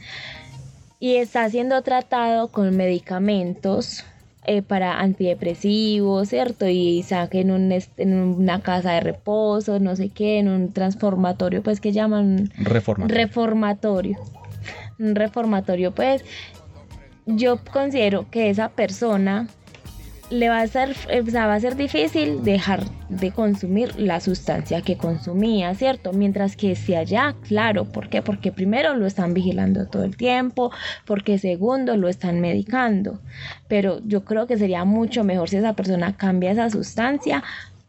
Y 1.00 1.16
está 1.18 1.50
siendo 1.50 1.82
tratado 1.84 2.48
con 2.48 2.76
medicamentos 2.76 4.06
eh, 4.48 4.62
para 4.62 5.00
antidepresivos, 5.00 6.30
¿cierto? 6.30 6.68
Y 6.68 7.04
saquen 7.04 7.52
un, 7.52 7.72
en 7.72 8.14
una 8.14 8.62
casa 8.62 8.94
de 8.94 9.02
reposo, 9.02 9.80
no 9.80 9.96
sé 9.96 10.10
qué, 10.10 10.40
en 10.40 10.48
un 10.48 10.72
transformatorio, 10.74 11.62
pues 11.64 11.80
que 11.80 11.92
llaman... 11.92 12.50
Reformatorio. 12.58 13.26
Reformatorio. 13.26 14.18
Un 14.98 15.16
reformatorio, 15.16 15.94
pues 15.94 16.24
yo 17.26 17.58
considero 17.72 18.30
que 18.30 18.50
esa 18.50 18.70
persona 18.70 19.48
le 20.30 20.50
va 20.50 20.62
a 20.62 20.68
ser, 20.68 20.96
va 21.36 21.54
a 21.54 21.60
ser 21.60 21.76
difícil 21.76 22.44
dejar 22.44 22.84
de 23.10 23.32
consumir 23.32 24.00
la 24.00 24.20
sustancia 24.20 24.82
que 24.82 24.98
consumía, 24.98 25.74
¿cierto? 25.76 26.14
Mientras 26.14 26.56
que 26.56 26.76
si 26.76 26.96
allá, 26.96 27.36
claro, 27.48 27.86
¿por 27.86 28.10
qué? 28.10 28.22
Porque 28.22 28.52
primero 28.52 28.96
lo 28.96 29.06
están 29.06 29.34
vigilando 29.34 29.88
todo 29.88 30.04
el 30.04 30.18
tiempo, 30.18 30.72
porque 31.06 31.38
segundo 31.38 31.96
lo 31.98 32.10
están 32.10 32.42
medicando. 32.42 33.20
Pero 33.68 34.00
yo 34.06 34.26
creo 34.26 34.48
que 34.48 34.58
sería 34.58 34.84
mucho 34.86 35.24
mejor 35.24 35.50
si 35.50 35.58
esa 35.58 35.74
persona 35.74 36.18
cambia 36.18 36.52
esa 36.52 36.70
sustancia 36.70 37.44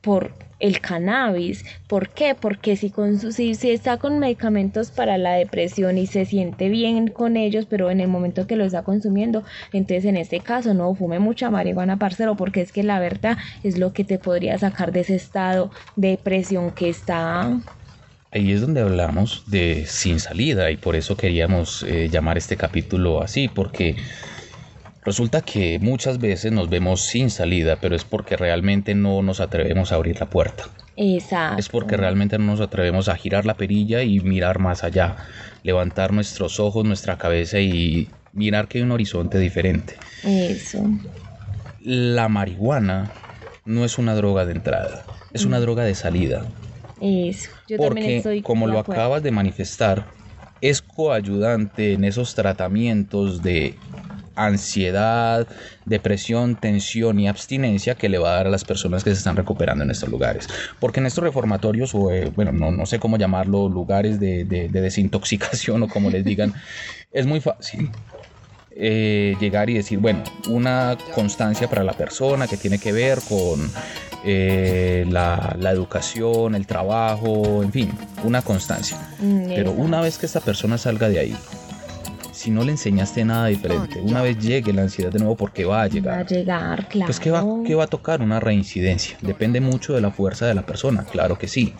por 0.07 0.31
el 0.61 0.81
cannabis. 0.81 1.65
¿Por 1.89 2.11
qué? 2.11 2.37
Porque 2.41 2.77
si, 2.77 2.91
con, 2.91 3.19
si, 3.33 3.51
está 3.51 3.97
con 3.97 4.21
medicamentos 4.21 4.93
para 4.93 5.19
la 5.19 5.33
depresión 5.33 5.99
y 5.99 6.07
se 6.07 6.25
siente 6.25 6.69
bien 6.69 7.09
con 7.09 7.37
ellos, 7.37 7.67
pero 7.69 7.91
en 7.91 8.01
el 8.01 8.07
momento 8.07 8.47
que 8.47 8.55
lo 8.55 8.65
está 8.65 8.85
consumiendo, 8.85 9.43
entonces 9.73 10.05
en 10.05 10.17
este 10.17 10.39
caso 10.39 10.75
no 10.75 10.95
fume 10.95 11.19
mucha 11.19 11.51
marihuana, 11.51 11.99
parcero, 11.99 12.37
porque 12.37 12.61
es 12.61 12.71
que 12.71 12.85
la 12.85 13.01
verdad 13.01 13.37
es 13.65 13.79
lo 13.79 13.93
que 13.93 14.05
te 14.05 14.21
podría 14.21 14.57
sacar 14.59 14.93
de 14.93 15.01
ese 15.01 15.17
estado 15.17 15.73
de 15.97 16.11
depresión 16.11 16.71
que 16.71 16.89
está. 16.89 17.59
Ahí 18.31 18.53
es 18.53 18.61
donde 18.61 18.83
hablamos 18.83 19.43
de 19.49 19.87
sin 19.87 20.21
salida 20.21 20.71
y 20.71 20.77
por 20.77 20.95
eso 20.95 21.17
queríamos 21.17 21.83
eh, 21.83 22.09
llamar 22.13 22.39
este 22.39 22.57
capítulo 22.57 23.23
así, 23.23 23.49
porque 23.49 23.97
Resulta 25.07 25.41
que 25.41 25.79
muchas 25.79 26.19
veces 26.19 26.51
nos 26.51 26.69
vemos 26.69 27.01
sin 27.01 27.31
salida, 27.31 27.79
pero 27.81 27.95
es 27.95 28.03
porque 28.03 28.37
realmente 28.37 28.93
no 28.97 29.23
nos 29.23 29.39
atrevemos 29.39 29.93
a 29.93 29.95
abrir 29.95 30.19
la 30.19 30.27
puerta. 30.27 30.65
Exacto. 30.97 31.61
Es 31.61 31.69
porque 31.69 31.97
realmente 31.97 32.37
no 32.39 32.47
nos 32.47 32.61
atrevemos 32.61 33.09
a 33.09 33.15
girar 33.15 33.47
la 33.47 33.55
perilla 33.55 34.03
y 34.03 34.19
mirar 34.19 34.59
más 34.59 34.83
allá, 34.83 35.15
levantar 35.63 36.13
nuestros 36.13 36.59
ojos, 36.59 36.85
nuestra 36.85 37.19
cabeza 37.19 37.61
y 37.61 38.09
mirar 38.33 38.67
que 38.67 38.79
hay 38.79 38.83
un 38.83 38.91
horizonte 38.91 39.39
diferente. 39.39 39.95
Eso. 40.25 40.83
La 41.85 42.29
marihuana 42.29 43.13
no 43.65 43.85
es 43.85 43.99
una 43.99 44.17
droga 44.17 44.45
de 44.45 44.55
entrada, 44.55 45.05
es 45.33 45.45
una 45.45 45.59
mm. 45.59 45.63
droga 45.63 45.85
de 45.85 45.95
salida. 45.95 46.47
Eso. 47.01 47.51
Yo 47.69 47.77
porque, 47.77 48.17
estoy 48.17 48.43
como 48.43 48.67
lo 48.67 48.81
acabas 48.81 49.23
de 49.23 49.31
manifestar, 49.31 50.05
es 50.61 50.83
coayudante 50.83 51.93
en 51.93 52.03
esos 52.03 52.35
tratamientos 52.35 53.41
de 53.43 53.77
ansiedad, 54.37 55.47
depresión, 55.85 56.57
tensión 56.57 57.19
y 57.19 57.29
abstinencia 57.29 57.95
que 57.95 58.09
le 58.09 58.19
va 58.19 58.33
a 58.33 58.37
dar 58.37 58.47
a 58.47 58.51
las 58.51 58.65
personas 58.65 59.03
que 59.03 59.11
se 59.11 59.19
están 59.19 59.37
recuperando 59.37 59.83
en 59.83 59.91
estos 59.91 60.09
lugares. 60.09 60.49
Porque 60.79 61.01
en 61.01 61.07
estos 61.07 61.25
reformatorios, 61.25 61.95
o 61.95 62.11
eh, 62.13 62.31
bueno, 62.35 62.53
no, 62.53 62.87
sé 62.87 62.99
cómo 62.99 63.17
llamarlo, 63.17 63.69
lugares 63.69 64.21
de, 64.21 64.45
desintoxicación 64.45 65.83
o 65.85 65.89
como 65.89 66.11
les 66.11 66.25
digan, 66.25 66.55
es 67.13 67.27
muy 67.27 67.41
fácil 67.41 67.91
eh, 68.71 69.37
llegar 69.41 69.71
y 69.71 69.75
decir, 69.75 69.99
bueno, 69.99 70.23
una 70.49 70.97
constancia 71.15 71.69
para 71.69 71.83
la 71.83 71.95
persona 71.95 72.47
que 72.47 72.59
tiene 72.59 72.79
que 72.79 72.93
ver 72.93 73.19
con 73.27 73.71
eh, 74.25 75.07
la, 75.09 75.57
la, 75.59 75.71
educación, 75.71 76.55
el 76.55 76.67
trabajo, 76.67 77.63
en 77.63 77.73
fin, 77.73 77.93
una 78.25 78.43
constancia. 78.43 78.99
Mm, 79.19 79.49
Pero 79.49 79.73
una 79.73 80.01
vez 80.01 80.19
que 80.19 80.27
esta 80.27 80.41
persona 80.41 80.77
salga 80.77 81.09
de 81.09 81.21
ahí, 81.21 81.37
si 82.47 82.53
no 82.53 82.63
le 82.63 82.71
enseñaste 82.71 83.25
nada 83.25 83.49
diferente, 83.49 84.01
una 84.01 84.23
vez 84.23 84.39
llegue 84.39 84.73
la 84.73 84.83
ansiedad 84.83 85.11
de 85.11 85.19
nuevo, 85.19 85.35
porque 85.35 85.65
va 85.65 85.83
a 85.83 85.89
llegar. 85.89 86.15
Va 86.15 86.21
a 86.21 86.25
llegar, 86.25 86.89
claro. 86.89 87.07
Pues, 87.09 87.19
¿qué 87.19 87.33
va, 87.33 87.45
¿qué 87.67 87.75
va 87.75 87.85
a 87.85 87.87
tocar? 87.89 88.23
Una 88.23 88.39
reincidencia. 88.39 89.19
Depende 89.21 89.61
mucho 89.61 89.95
de 89.95 90.01
la 90.01 90.13
fuerza 90.13 90.47
de 90.47 90.55
la 90.55 90.65
persona, 90.65 91.03
claro 91.03 91.39
que 91.39 91.49
sí. 91.49 91.75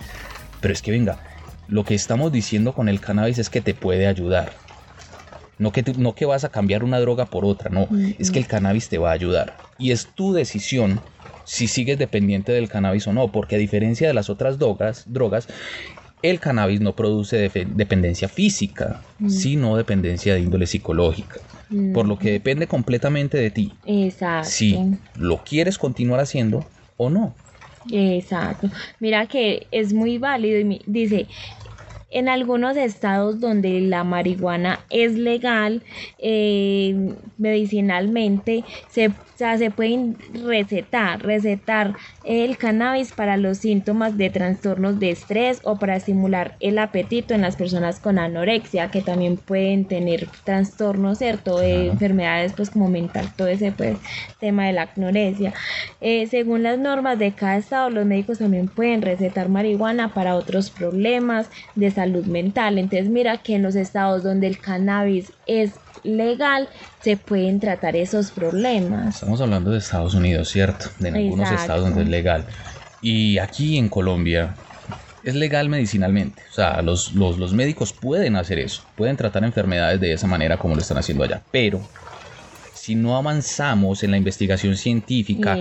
Pero 0.61 0.75
es 0.75 0.83
que 0.83 0.91
venga, 0.91 1.21
lo 1.69 1.85
que 1.85 1.95
estamos 1.95 2.33
diciendo 2.33 2.73
con 2.73 2.89
el 2.89 2.99
cannabis 2.99 3.39
es 3.39 3.49
que 3.49 3.61
te 3.61 3.75
puede 3.75 4.09
ayudar. 4.09 4.55
No 5.57 5.71
que, 5.71 5.85
no 5.97 6.17
que 6.17 6.27
vas 6.27 6.43
a 6.43 6.49
cambiar 6.49 6.83
una 6.83 6.99
droga 6.99 7.27
por 7.27 7.45
otra, 7.45 7.71
no. 7.71 7.87
Es 8.19 8.33
que 8.33 8.41
el 8.41 8.49
cannabis 8.49 8.89
te 8.89 8.99
va 8.99 9.11
a 9.11 9.13
ayudar. 9.13 9.57
Y 9.79 9.93
es 9.93 10.09
tu 10.17 10.33
decisión 10.33 11.01
si 11.45 11.69
sigues 11.69 11.97
dependiente 11.97 12.51
del 12.51 12.69
cannabis 12.69 13.07
o 13.07 13.13
no, 13.13 13.31
porque 13.31 13.55
a 13.55 13.59
diferencia 13.59 14.09
de 14.09 14.15
las 14.15 14.31
otras 14.31 14.59
drogas, 14.59 15.05
drogas 15.07 15.47
el 16.31 16.41
cannabis 16.41 16.81
no 16.81 16.95
produce 16.95 17.51
dependencia 17.67 18.29
física, 18.29 19.03
mm. 19.19 19.29
sino 19.29 19.77
dependencia 19.77 20.35
de 20.35 20.41
índole 20.41 20.67
psicológica. 20.67 21.41
Por 21.93 22.07
lo 22.07 22.17
que 22.19 22.31
mm. 22.31 22.33
depende 22.33 22.67
completamente 22.69 23.39
de 23.39 23.51
ti. 23.51 23.73
Exacto. 23.87 24.49
Si 24.49 24.79
lo 25.17 25.43
quieres 25.43 25.79
continuar 25.79 26.21
haciendo 26.21 26.65
o 26.97 27.11
no. 27.11 27.35
Exacto. 27.91 28.71
Mira 29.01 29.27
que 29.27 29.67
es 29.71 29.93
muy 29.93 30.19
válido 30.19 30.61
y 30.61 30.83
dice, 30.87 31.27
en 32.11 32.29
algunos 32.29 32.77
estados 32.77 33.41
donde 33.41 33.81
la 33.81 34.05
marihuana 34.05 34.81
es 34.91 35.15
legal 35.15 35.83
eh, 36.19 37.15
medicinalmente, 37.37 38.65
se, 38.89 39.13
se 39.37 39.71
pueden 39.71 40.17
recetar, 40.33 41.23
recetar 41.23 41.95
el 42.25 42.57
cannabis 42.57 43.13
para 43.13 43.37
los 43.37 43.59
síntomas 43.59 44.17
de 44.17 44.31
trastornos 44.31 44.99
de 44.99 45.11
estrés 45.11 45.61
o 45.63 45.79
para 45.79 45.97
estimular 45.97 46.57
el 46.61 46.79
apetito 46.79 47.35
en 47.35 47.43
las 47.43 47.57
personas 47.57 48.01
con 48.01 48.19
anorexia, 48.19 48.91
que 48.91 49.03
también 49.03 49.37
pueden 49.37 49.85
tener 49.85 50.29
trastornos, 50.45 51.19
¿cierto? 51.19 51.59
De 51.59 51.89
enfermedades 51.89 52.53
pues 52.57 52.71
como 52.71 52.89
mental, 52.89 53.31
todo 53.37 53.49
ese 53.49 53.73
pues 53.73 53.99
tema 54.41 54.67
de 54.67 54.73
la 54.73 54.89
anorexia. 54.97 55.53
Eh, 56.01 56.27
según 56.27 56.63
las 56.63 56.79
normas 56.79 57.19
de 57.19 57.33
cada 57.33 57.59
estado, 57.59 57.91
los 57.91 58.07
médicos 58.07 58.39
también 58.39 58.69
pueden 58.69 59.03
recetar 59.03 59.49
marihuana 59.49 60.15
para 60.15 60.37
otros 60.37 60.71
problemas 60.71 61.51
de 61.75 61.91
salud 61.91 62.25
mental. 62.27 62.79
Entonces 62.79 63.09
mira 63.09 63.39
que 63.39 63.57
en 63.57 63.63
los 63.63 63.77
estados 63.77 64.23
donde 64.23 64.47
el 64.47 64.59
cannabis 64.59 65.33
es 65.47 65.75
legal 66.03 66.69
se 67.03 67.17
pueden 67.17 67.61
tratar 67.61 67.97
esos 67.97 68.31
problemas. 68.31 69.17
Estamos 69.17 69.41
hablando 69.41 69.71
de 69.71 69.79
Estados 69.79 70.15
Unidos, 70.15 70.49
¿cierto? 70.49 70.87
De 70.99 71.09
algunos 71.09 71.51
estados 71.51 71.85
donde 71.85 72.03
es 72.03 72.09
legal. 72.09 72.47
Y 73.03 73.39
aquí 73.39 73.79
en 73.79 73.89
Colombia 73.89 74.55
es 75.23 75.35
legal 75.35 75.69
medicinalmente. 75.69 76.43
O 76.51 76.55
sea, 76.55 76.81
los, 76.83 77.15
los, 77.15 77.53
médicos 77.53 77.93
pueden 77.93 78.37
hacer 78.37 78.59
eso, 78.59 78.83
pueden 78.97 79.17
tratar 79.17 79.45
enfermedades 79.45 80.01
de 80.01 80.13
esa 80.13 80.27
manera 80.27 80.57
como 80.57 80.75
lo 80.75 80.81
están 80.81 80.99
haciendo 80.99 81.25
allá. 81.25 81.43
Pero 81.51 81.81
si 82.75 82.95
no 82.95 83.17
avanzamos 83.17 84.03
en 84.05 84.13
la 84.13 84.17
investigación 84.17 84.77
científica, 84.77 85.59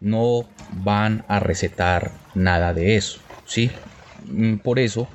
no 0.00 0.44
van 0.72 1.24
a 1.28 1.38
recetar 1.38 2.10
nada 2.34 2.74
de 2.74 2.96
eso. 2.96 3.20
¿sí? 3.46 3.70
Mm, 4.26 4.56
por 4.56 4.78
eso 4.78 5.08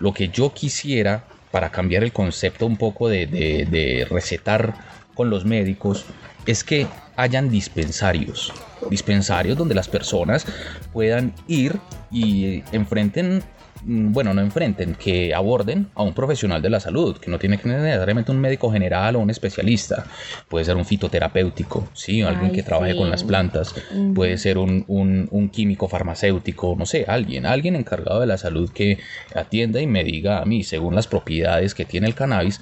lo 0.00 0.12
que 0.14 0.28
yo 0.28 0.52
quisiera 0.52 1.24
para 1.54 1.70
cambiar 1.70 2.02
el 2.02 2.12
concepto 2.12 2.66
un 2.66 2.76
poco 2.76 3.08
de, 3.08 4.08
recetar 4.10 4.74
con 5.14 5.30
los 5.30 5.44
médicos 5.44 6.04
es 6.46 6.64
que 6.64 6.88
hayan 7.14 7.48
dispensarios, 7.48 8.52
dispensarios 8.90 9.56
donde 9.56 9.76
las 9.76 9.86
personas 9.86 10.46
puedan 10.92 11.32
ir 11.46 11.78
y 12.10 12.64
enfrenten 12.72 13.44
bueno, 13.86 14.32
no 14.34 14.40
enfrenten, 14.40 14.94
que 14.94 15.34
aborden 15.34 15.88
a 15.94 16.02
un 16.02 16.14
profesional 16.14 16.62
de 16.62 16.70
la 16.70 16.80
salud, 16.80 17.18
que 17.18 17.30
no 17.30 17.38
tiene 17.38 17.58
que 17.58 17.64
ser 17.64 17.80
necesariamente 17.80 18.32
un 18.32 18.40
médico 18.40 18.70
general 18.72 19.16
o 19.16 19.20
un 19.20 19.30
especialista, 19.30 20.06
puede 20.48 20.64
ser 20.64 20.76
un 20.76 20.84
fitoterapéutico, 20.84 21.88
¿sí? 21.92 22.22
alguien 22.22 22.52
que 22.52 22.62
trabaje 22.62 22.96
con 22.96 23.10
las 23.10 23.24
plantas, 23.24 23.74
puede 24.14 24.38
ser 24.38 24.58
un, 24.58 24.84
un, 24.88 25.48
químico 25.50 25.88
farmacéutico, 25.88 26.74
no 26.78 26.86
sé, 26.86 27.04
alguien, 27.06 27.46
alguien 27.46 27.76
encargado 27.76 28.20
de 28.20 28.26
la 28.26 28.38
salud 28.38 28.70
que 28.70 28.98
atienda 29.34 29.80
y 29.80 29.86
me 29.86 30.02
diga 30.02 30.40
a 30.40 30.44
mí, 30.44 30.64
según 30.64 30.94
las 30.94 31.06
propiedades 31.06 31.74
que 31.74 31.84
tiene 31.84 32.06
el 32.06 32.14
cannabis, 32.14 32.60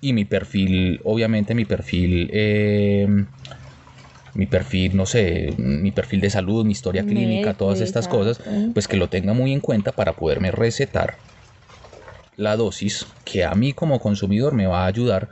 y 0.00 0.12
mi 0.12 0.24
perfil, 0.24 1.00
obviamente 1.04 1.54
mi 1.54 1.64
perfil, 1.64 2.28
eh, 2.32 3.24
mi 4.34 4.46
perfil, 4.46 4.96
no 4.96 5.06
sé, 5.06 5.54
mi 5.58 5.92
perfil 5.92 6.20
de 6.20 6.28
salud, 6.30 6.64
mi 6.64 6.72
historia 6.72 7.04
clínica, 7.06 7.54
todas 7.54 7.80
estas 7.80 8.08
cosas, 8.08 8.40
pues 8.74 8.88
que 8.88 8.96
lo 8.96 9.08
tenga 9.08 9.32
muy 9.32 9.52
en 9.52 9.60
cuenta 9.60 9.92
para 9.92 10.16
poderme 10.16 10.50
recetar 10.50 11.18
la 12.36 12.56
dosis 12.56 13.06
que 13.24 13.44
a 13.44 13.54
mí 13.54 13.72
como 13.72 14.00
consumidor 14.00 14.54
me 14.54 14.66
va 14.66 14.84
a 14.84 14.86
ayudar 14.86 15.28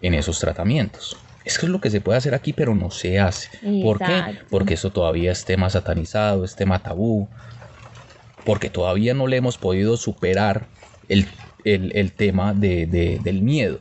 en 0.00 0.14
esos 0.14 0.40
tratamientos. 0.40 1.16
Es 1.44 1.58
que 1.58 1.66
es 1.66 1.70
lo 1.72 1.80
que 1.80 1.90
se 1.90 2.00
puede 2.00 2.18
hacer 2.18 2.34
aquí, 2.34 2.52
pero 2.52 2.74
no 2.74 2.90
se 2.90 3.18
hace. 3.20 3.50
¿Por 3.82 3.98
qué? 3.98 4.04
Porque 4.50 4.74
eso 4.74 4.90
todavía 4.90 5.30
es 5.32 5.44
tema 5.44 5.70
satanizado, 5.70 6.44
es 6.44 6.56
tema 6.56 6.82
tabú, 6.82 7.28
porque 8.44 8.68
todavía 8.70 9.14
no 9.14 9.26
le 9.26 9.36
hemos 9.36 9.58
podido 9.58 9.96
superar 9.96 10.66
el, 11.08 11.28
el- 11.64 11.92
el 11.94 12.12
tema 12.12 12.52
de- 12.54 12.86
de- 12.86 13.20
del 13.22 13.42
miedo 13.42 13.80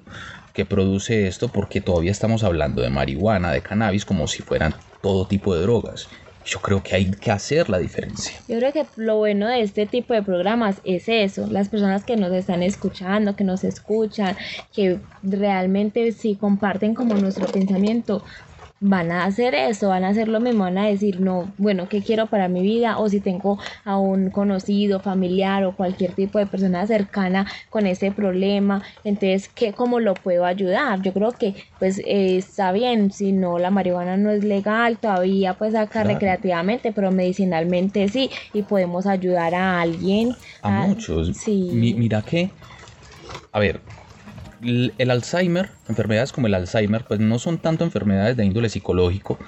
que 0.53 0.65
produce 0.65 1.27
esto, 1.27 1.49
porque 1.49 1.81
todavía 1.81 2.11
estamos 2.11 2.43
hablando 2.43 2.81
de 2.81 2.89
marihuana, 2.89 3.51
de 3.51 3.61
cannabis, 3.61 4.05
como 4.05 4.27
si 4.27 4.41
fueran 4.41 4.73
todo 5.01 5.27
tipo 5.27 5.55
de 5.55 5.61
drogas. 5.61 6.09
Yo 6.45 6.59
creo 6.61 6.81
que 6.81 6.95
hay 6.95 7.11
que 7.11 7.31
hacer 7.31 7.69
la 7.69 7.77
diferencia. 7.77 8.39
Yo 8.47 8.57
creo 8.57 8.71
que 8.73 8.85
lo 8.95 9.17
bueno 9.17 9.47
de 9.47 9.61
este 9.61 9.85
tipo 9.85 10.13
de 10.13 10.23
programas 10.23 10.81
es 10.83 11.07
eso, 11.07 11.47
las 11.47 11.69
personas 11.69 12.05
que 12.05 12.17
nos 12.17 12.33
están 12.33 12.63
escuchando, 12.63 13.35
que 13.35 13.43
nos 13.43 13.63
escuchan, 13.63 14.35
que 14.73 14.99
realmente 15.21 16.11
si 16.11 16.35
comparten 16.35 16.95
como 16.95 17.13
nuestro 17.15 17.45
pensamiento, 17.47 18.23
van 18.81 19.11
a 19.11 19.25
hacer 19.25 19.55
eso, 19.55 19.89
van 19.89 20.03
a 20.05 20.09
hacer 20.09 20.27
lo 20.29 20.39
mismo, 20.39 20.63
van 20.63 20.77
a 20.77 20.87
decir, 20.87 21.19
no, 21.21 21.53
bueno, 21.57 21.89
¿qué 21.89 22.01
quiero 22.03 22.27
para 22.29 22.47
mi 22.47 22.61
vida? 22.63 22.97
O 22.99 23.09
si 23.09 23.19
tengo 23.21 23.59
a 23.83 23.99
un 23.99 24.31
conocido, 24.31 25.01
familiar 25.01 25.65
o 25.65 25.75
cualquier 25.75 26.13
tipo 26.15 26.39
de 26.39 26.47
persona 26.47 26.87
cercana 26.87 27.45
con 27.69 27.85
ese 27.87 28.11
problema, 28.11 28.81
entonces, 29.03 29.49
¿qué, 29.49 29.73
¿cómo 29.73 29.99
lo 29.99 30.21
puedo 30.21 30.45
ayudar? 30.45 31.01
Yo 31.01 31.13
creo 31.13 31.37
que 31.37 31.55
pues 31.77 31.99
eh, 31.99 32.37
está 32.37 32.71
bien, 32.71 33.11
si 33.11 33.31
no, 33.33 33.59
la 33.59 33.69
marihuana 33.69 34.17
no 34.17 34.31
es 34.31 34.43
legal 34.43 34.97
todavía, 34.99 35.55
pues 35.55 35.75
acá 35.75 36.03
Claro. 36.03 36.09
recreativamente, 36.09 36.91
pero 36.93 37.11
medicinalmente 37.11 38.07
sí, 38.09 38.29
y 38.53 38.63
podemos 38.63 39.07
ayudar 39.07 39.55
a 39.55 39.81
alguien. 39.81 40.37
A 40.61 40.69
muchos. 40.69 41.35
Sí. 41.37 41.69
Mi- 41.73 41.93
mira 41.95 42.21
que, 42.21 42.51
a 43.51 43.59
ver, 43.59 43.81
el 44.61 45.11
Alzheimer, 45.11 45.69
enfermedades 45.87 46.31
como 46.31 46.47
el 46.47 46.53
Alzheimer, 46.53 47.05
pues 47.05 47.19
no 47.19 47.39
son 47.39 47.57
tanto 47.57 47.83
enfermedades 47.83 48.37
de 48.37 48.45
índole 48.45 48.69
psicológico, 48.69 49.39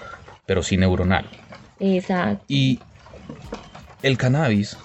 pero 0.46 0.64
sí 0.64 0.78
neuronal. 0.78 1.26
Exacto. 1.80 2.44
Y 2.48 2.80
el 4.04 4.18
cannabis 4.18 4.78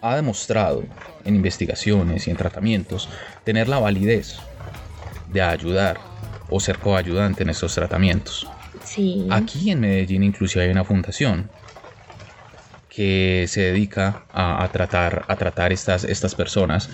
ha 0.00 0.16
demostrado 0.16 0.84
en 1.24 1.36
investigaciones 1.36 2.26
y 2.26 2.30
en 2.30 2.36
tratamientos 2.36 3.08
tener 3.44 3.68
la 3.68 3.78
validez 3.78 4.38
de 5.32 5.42
ayudar 5.42 5.98
o 6.50 6.60
ser 6.60 6.78
coayudante 6.78 7.42
en 7.42 7.50
estos 7.50 7.74
tratamientos. 7.74 8.46
Sí. 8.84 9.26
Aquí 9.30 9.70
en 9.70 9.80
Medellín 9.80 10.22
inclusive 10.22 10.64
hay 10.64 10.70
una 10.70 10.84
fundación 10.84 11.48
que 12.88 13.46
se 13.48 13.62
dedica 13.62 14.24
a, 14.32 14.62
a 14.62 14.68
tratar, 14.68 15.24
a 15.28 15.36
tratar 15.36 15.72
estas, 15.72 16.04
estas 16.04 16.34
personas 16.34 16.90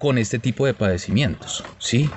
con 0.00 0.16
este 0.16 0.38
tipo 0.38 0.64
de 0.64 0.72
padecimientos, 0.72 1.62
¿sí? 1.78 2.08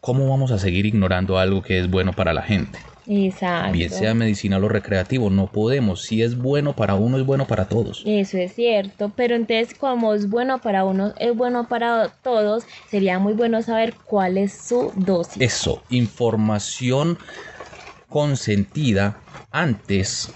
¿Cómo 0.00 0.30
vamos 0.30 0.50
a 0.50 0.58
seguir 0.58 0.86
ignorando 0.86 1.38
algo 1.38 1.62
que 1.62 1.78
es 1.78 1.90
bueno 1.90 2.14
para 2.14 2.32
la 2.32 2.40
gente? 2.40 2.78
Exacto. 3.06 3.72
Bien 3.72 3.90
sea 3.90 4.14
medicinal 4.14 4.64
o 4.64 4.68
recreativo, 4.70 5.28
no 5.28 5.48
podemos. 5.48 6.00
Si 6.00 6.22
es 6.22 6.38
bueno 6.38 6.74
para 6.74 6.94
uno, 6.94 7.18
es 7.18 7.26
bueno 7.26 7.46
para 7.46 7.66
todos. 7.66 8.02
Eso 8.06 8.38
es 8.38 8.54
cierto, 8.54 9.12
pero 9.14 9.34
entonces 9.36 9.76
como 9.78 10.14
es 10.14 10.30
bueno 10.30 10.62
para 10.62 10.84
uno, 10.84 11.12
es 11.18 11.36
bueno 11.36 11.68
para 11.68 12.08
todos, 12.22 12.64
sería 12.90 13.18
muy 13.18 13.34
bueno 13.34 13.60
saber 13.60 13.92
cuál 14.06 14.38
es 14.38 14.54
su 14.66 14.90
dosis. 14.96 15.42
Eso, 15.42 15.82
información 15.90 17.18
consentida 18.08 19.18
antes 19.50 20.32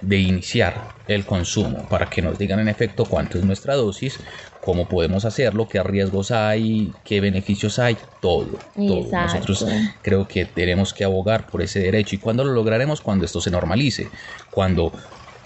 de 0.00 0.18
iniciar 0.18 0.94
el 1.08 1.24
consumo 1.24 1.86
para 1.88 2.08
que 2.08 2.22
nos 2.22 2.38
digan 2.38 2.60
en 2.60 2.68
efecto 2.68 3.04
cuánto 3.04 3.38
es 3.38 3.44
nuestra 3.44 3.74
dosis, 3.74 4.18
cómo 4.64 4.88
podemos 4.88 5.26
hacerlo, 5.26 5.68
qué 5.68 5.82
riesgos 5.82 6.30
hay, 6.30 6.94
qué 7.04 7.20
beneficios 7.20 7.78
hay, 7.78 7.98
todo. 8.20 8.58
todo. 8.74 9.10
Nosotros 9.12 9.66
creo 10.00 10.26
que 10.26 10.46
tenemos 10.46 10.94
que 10.94 11.04
abogar 11.04 11.50
por 11.50 11.60
ese 11.60 11.80
derecho 11.80 12.14
y 12.14 12.18
cuando 12.18 12.44
lo 12.44 12.52
lograremos 12.52 13.02
cuando 13.02 13.26
esto 13.26 13.42
se 13.42 13.50
normalice, 13.50 14.08
cuando 14.50 14.90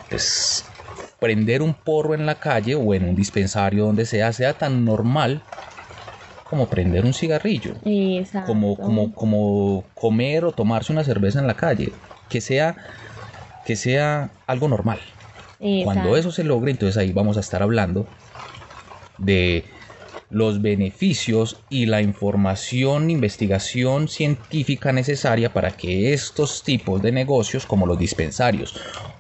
pues, 0.09 0.65
prender 1.19 1.63
un 1.63 1.75
porro 1.75 2.15
en 2.15 2.27
la 2.27 2.37
calle 2.37 2.77
o 2.77 2.95
en 2.95 3.09
un 3.09 3.17
dispensario 3.17 3.87
donde 3.87 4.07
sea 4.07 4.33
sea 4.33 4.53
tan 4.53 4.85
normal 4.85 5.43
como 6.49 6.69
prender 6.69 7.05
un 7.05 7.13
cigarrillo 7.13 7.73
Exacto. 7.85 8.47
como, 8.47 8.77
como, 8.77 9.13
como 9.13 9.85
comer 9.95 10.45
o 10.45 10.53
tomarse 10.53 10.93
una 10.93 11.03
cerveza 11.03 11.41
en 11.41 11.49
la 11.49 11.55
calle, 11.55 11.93
que 12.29 12.41
sea, 12.41 12.77
que 13.67 13.75
sea 13.75 14.31
algo 14.47 14.69
normal. 14.69 15.01
Cuando 15.59 15.81
Exacto. 15.83 16.17
eso 16.17 16.31
se 16.31 16.45
logre, 16.45 16.71
entonces 16.71 16.97
ahí 16.97 17.11
vamos 17.11 17.37
a 17.37 17.41
estar 17.41 17.65
hablando 17.65 18.07
de 19.19 19.65
los 20.31 20.61
beneficios 20.61 21.65
y 21.71 21.87
la 21.87 22.03
información, 22.03 23.11
investigación 23.11 24.09
científica 24.09 24.93
necesaria 24.93 25.53
para 25.53 25.71
que 25.71 26.13
estos 26.13 26.63
tipos 26.63 27.01
de 27.01 27.13
negocios, 27.13 27.65
como 27.67 27.87
los 27.87 27.99
dispensarios 27.99 28.75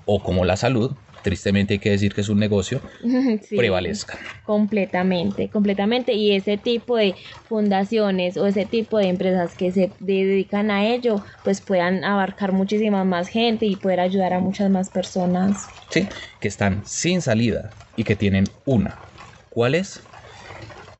o 0.05 0.23
como 0.23 0.45
la 0.45 0.57
salud, 0.57 0.93
tristemente 1.23 1.75
hay 1.75 1.79
que 1.81 1.91
decir 1.91 2.15
que 2.15 2.21
es 2.21 2.29
un 2.29 2.39
negocio, 2.39 2.81
Sí. 3.43 3.57
prevalezcan. 3.57 4.19
Completamente, 4.45 5.49
completamente. 5.51 6.13
Y 6.15 6.33
ese 6.33 6.57
tipo 6.59 6.97
de 6.97 7.15
fundaciones 7.49 8.37
o 8.37 8.47
ese 8.47 8.67
tipo 8.67 8.99
de 8.99 9.09
empresas 9.09 9.55
que 9.55 9.73
se 9.73 9.93
dedican 10.01 10.71
a 10.71 10.87
ello, 10.87 11.23
pues 11.45 11.61
puedan 11.61 12.05
abarcar 12.05 12.53
muchísima 12.53 13.05
más 13.05 13.29
gente 13.29 13.67
y 13.67 13.77
poder 13.77 14.01
ayudar 14.01 14.33
a 14.35 14.41
muchas 14.41 14.71
más 14.71 14.91
personas. 14.91 15.67
¿sí? 15.91 16.07
que 16.41 16.49
están 16.49 16.83
sin 16.85 17.21
salida 17.23 17.73
y 17.97 18.05
que 18.05 18.15
tienen 18.17 18.45
una. 18.67 19.08
¿Cuál 19.59 19.75
es? 19.75 20.03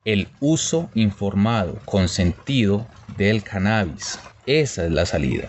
El 0.03 0.27
uso 0.41 0.89
informado, 0.93 1.79
consentido 1.85 2.85
del 3.15 3.41
cannabis. 3.41 4.19
Esa 4.45 4.83
es 4.83 4.91
la 4.91 5.05
salida. 5.05 5.47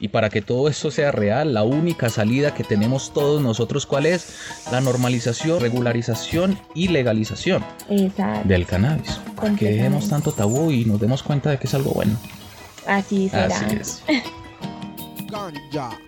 Y 0.00 0.08
para 0.08 0.28
que 0.28 0.42
todo 0.42 0.68
esto 0.68 0.90
sea 0.90 1.12
real, 1.12 1.54
la 1.54 1.62
única 1.62 2.10
salida 2.10 2.54
que 2.54 2.64
tenemos 2.64 3.14
todos 3.14 3.40
nosotros, 3.40 3.86
¿cuál 3.86 4.06
es? 4.06 4.40
La 4.72 4.80
normalización, 4.80 5.60
regularización 5.60 6.58
y 6.74 6.88
legalización 6.88 7.64
Exacto. 7.90 8.48
del 8.48 8.66
cannabis. 8.66 9.20
Para 9.36 9.54
que 9.54 9.66
dejemos 9.66 10.08
tanto 10.08 10.32
tabú 10.32 10.72
y 10.72 10.84
nos 10.84 11.00
demos 11.00 11.22
cuenta 11.22 11.50
de 11.50 11.58
que 11.58 11.68
es 11.68 11.74
algo 11.74 11.92
bueno. 11.92 12.18
Así 12.88 13.28
será. 13.28 13.56
Así 13.56 13.76
es. 13.76 14.02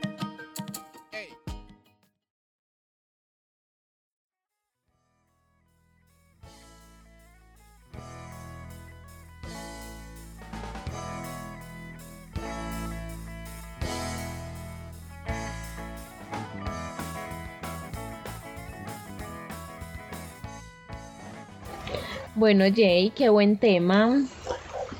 Bueno, 22.40 22.64
Jay, 22.74 23.12
qué 23.14 23.28
buen 23.28 23.58
tema. 23.58 24.18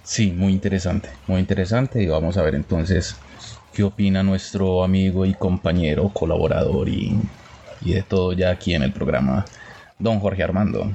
Sí, 0.03 0.31
muy 0.31 0.53
interesante, 0.53 1.09
muy 1.27 1.41
interesante. 1.41 2.03
Y 2.03 2.07
vamos 2.07 2.37
a 2.37 2.43
ver 2.43 2.55
entonces 2.55 3.17
qué 3.73 3.83
opina 3.83 4.23
nuestro 4.23 4.85
amigo 4.85 5.25
y 5.25 5.33
compañero, 5.33 6.11
colaborador 6.11 6.91
y, 6.91 7.19
y 7.81 7.95
de 7.95 8.03
todo 8.03 8.35
ya 8.35 8.51
aquí 8.51 8.75
en 8.75 8.83
el 8.83 8.93
programa, 8.93 9.47
don 9.99 10.21
Jorge 10.21 10.43
Armando. 10.43 10.93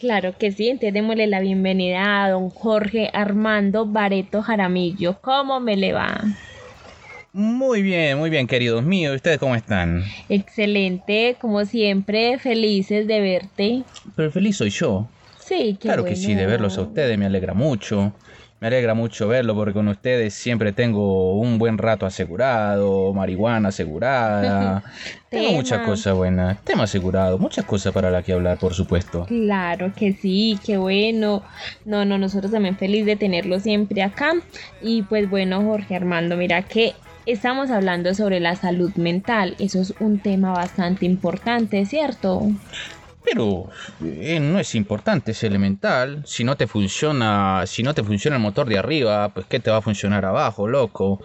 Claro 0.00 0.38
que 0.38 0.50
sí, 0.50 0.68
entonces 0.70 0.94
démosle 0.94 1.26
la 1.26 1.40
bienvenida 1.40 2.24
a 2.24 2.30
don 2.30 2.48
Jorge 2.48 3.10
Armando 3.12 3.84
Bareto 3.84 4.40
Jaramillo. 4.40 5.18
¿Cómo 5.20 5.60
me 5.60 5.76
le 5.76 5.92
va? 5.92 6.22
Muy 7.34 7.82
bien, 7.82 8.16
muy 8.16 8.30
bien, 8.30 8.46
queridos 8.46 8.82
míos. 8.82 9.16
¿Ustedes 9.16 9.36
cómo 9.36 9.54
están? 9.54 10.04
Excelente, 10.30 11.36
como 11.38 11.66
siempre, 11.66 12.38
felices 12.38 13.06
de 13.06 13.20
verte. 13.20 13.84
Pero 14.14 14.32
feliz 14.32 14.56
soy 14.56 14.70
yo. 14.70 15.06
Sí, 15.46 15.76
qué 15.80 15.88
claro 15.88 16.04
que 16.04 16.16
sí, 16.16 16.34
de 16.34 16.44
verlos 16.44 16.76
a 16.76 16.82
ustedes, 16.82 17.16
me 17.16 17.26
alegra 17.26 17.54
mucho. 17.54 18.12
Me 18.58 18.68
alegra 18.68 18.94
mucho 18.94 19.28
verlo 19.28 19.54
porque 19.54 19.74
con 19.74 19.86
ustedes 19.86 20.32
siempre 20.32 20.72
tengo 20.72 21.38
un 21.38 21.58
buen 21.58 21.76
rato 21.76 22.06
asegurado, 22.06 23.12
marihuana 23.12 23.68
asegurada. 23.68 24.82
tengo 25.30 25.44
Tema. 25.48 25.56
muchas 25.56 25.86
cosas 25.86 26.14
buenas. 26.14 26.64
Tema 26.64 26.84
asegurado, 26.84 27.38
muchas 27.38 27.66
cosas 27.66 27.92
para 27.92 28.10
las 28.10 28.24
que 28.24 28.32
hablar, 28.32 28.58
por 28.58 28.72
supuesto. 28.72 29.26
Claro 29.26 29.92
que 29.94 30.14
sí, 30.14 30.58
qué 30.64 30.78
bueno. 30.78 31.42
No, 31.84 32.06
no, 32.06 32.16
nosotros 32.16 32.50
también 32.50 32.78
feliz 32.78 33.04
de 33.04 33.16
tenerlo 33.16 33.60
siempre 33.60 34.02
acá. 34.02 34.32
Y 34.80 35.02
pues 35.02 35.28
bueno, 35.28 35.62
Jorge 35.62 35.94
Armando, 35.94 36.36
mira 36.38 36.62
que 36.62 36.94
estamos 37.26 37.70
hablando 37.70 38.14
sobre 38.14 38.40
la 38.40 38.56
salud 38.56 38.92
mental. 38.96 39.54
Eso 39.58 39.82
es 39.82 39.92
un 40.00 40.18
tema 40.18 40.52
bastante 40.52 41.04
importante, 41.04 41.84
¿cierto? 41.84 42.42
Pero 43.26 43.68
eh, 44.04 44.38
no 44.38 44.60
es 44.60 44.76
importante, 44.76 45.32
es 45.32 45.42
elemental. 45.42 46.22
Si 46.24 46.44
no 46.44 46.56
te 46.56 46.68
funciona, 46.68 47.64
si 47.66 47.82
no 47.82 47.92
te 47.92 48.04
funciona 48.04 48.36
el 48.36 48.42
motor 48.42 48.68
de 48.68 48.78
arriba, 48.78 49.30
pues 49.30 49.46
qué 49.46 49.58
te 49.58 49.70
va 49.70 49.78
a 49.78 49.82
funcionar 49.82 50.24
abajo, 50.24 50.68
loco. 50.68 51.20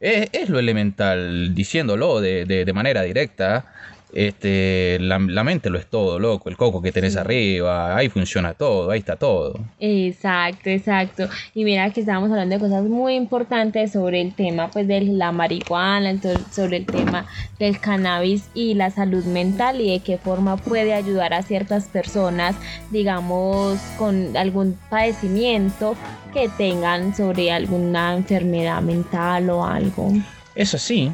Es, 0.00 0.28
es 0.32 0.48
lo 0.48 0.58
elemental, 0.58 1.54
diciéndolo 1.54 2.20
de, 2.20 2.44
de 2.44 2.72
manera 2.72 3.02
directa. 3.02 3.72
Este, 4.12 4.98
la, 5.00 5.18
la 5.18 5.44
mente 5.44 5.70
lo 5.70 5.78
es 5.78 5.86
todo, 5.86 6.18
loco. 6.18 6.48
El 6.48 6.56
coco 6.56 6.80
que 6.80 6.92
tenés 6.92 7.16
arriba, 7.16 7.96
ahí 7.96 8.08
funciona 8.08 8.54
todo, 8.54 8.90
ahí 8.90 8.98
está 9.00 9.16
todo. 9.16 9.58
Exacto, 9.80 10.70
exacto. 10.70 11.28
Y 11.54 11.64
mira 11.64 11.90
que 11.90 12.00
estábamos 12.00 12.30
hablando 12.30 12.54
de 12.54 12.60
cosas 12.60 12.84
muy 12.84 13.14
importantes 13.14 13.92
sobre 13.92 14.20
el 14.20 14.34
tema 14.34 14.70
pues 14.70 14.86
de 14.88 15.00
la 15.02 15.32
marihuana, 15.32 16.14
sobre 16.50 16.78
el 16.78 16.86
tema 16.86 17.26
del 17.58 17.78
cannabis 17.80 18.48
y 18.54 18.74
la 18.74 18.90
salud 18.90 19.24
mental 19.24 19.80
y 19.80 19.90
de 19.90 20.00
qué 20.00 20.18
forma 20.18 20.56
puede 20.56 20.94
ayudar 20.94 21.34
a 21.34 21.42
ciertas 21.42 21.88
personas, 21.88 22.56
digamos, 22.90 23.78
con 23.98 24.36
algún 24.36 24.78
padecimiento 24.90 25.96
que 26.32 26.48
tengan 26.56 27.14
sobre 27.14 27.50
alguna 27.50 28.14
enfermedad 28.14 28.82
mental 28.82 29.50
o 29.50 29.64
algo. 29.64 30.12
Es 30.54 30.74
así. 30.74 31.12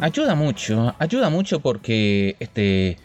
Ayuda 0.00 0.34
mucho, 0.34 0.94
ayuda 0.98 1.30
mucho 1.30 1.60
porque 1.60 2.36
este, 2.38 2.98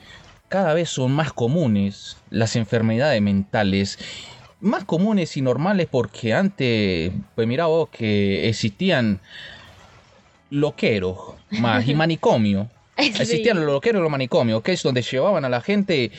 cada 0.49 0.73
vez 0.73 0.89
son 0.89 1.11
más 1.11 1.33
comunes 1.33 2.17
las 2.29 2.55
enfermedades 2.55 3.21
mentales. 3.21 3.97
Más 4.61 4.83
comunes 4.83 5.37
y 5.37 5.41
normales 5.41 5.87
porque 5.89 6.33
antes, 6.33 7.11
pues 7.35 7.47
mira 7.47 7.67
vos 7.67 7.89
que 7.89 8.49
existían 8.49 9.21
loqueros 10.49 11.17
más 11.51 11.87
y 11.87 11.95
manicomio. 11.95 12.69
Existían 12.97 13.57
los 13.57 13.67
loqueros 13.67 14.01
y 14.01 14.03
los 14.03 14.11
manicomios, 14.11 14.61
que 14.61 14.73
es 14.73 14.83
donde 14.83 15.01
llevaban 15.01 15.45
a 15.45 15.49
la 15.49 15.61
gente 15.61 16.11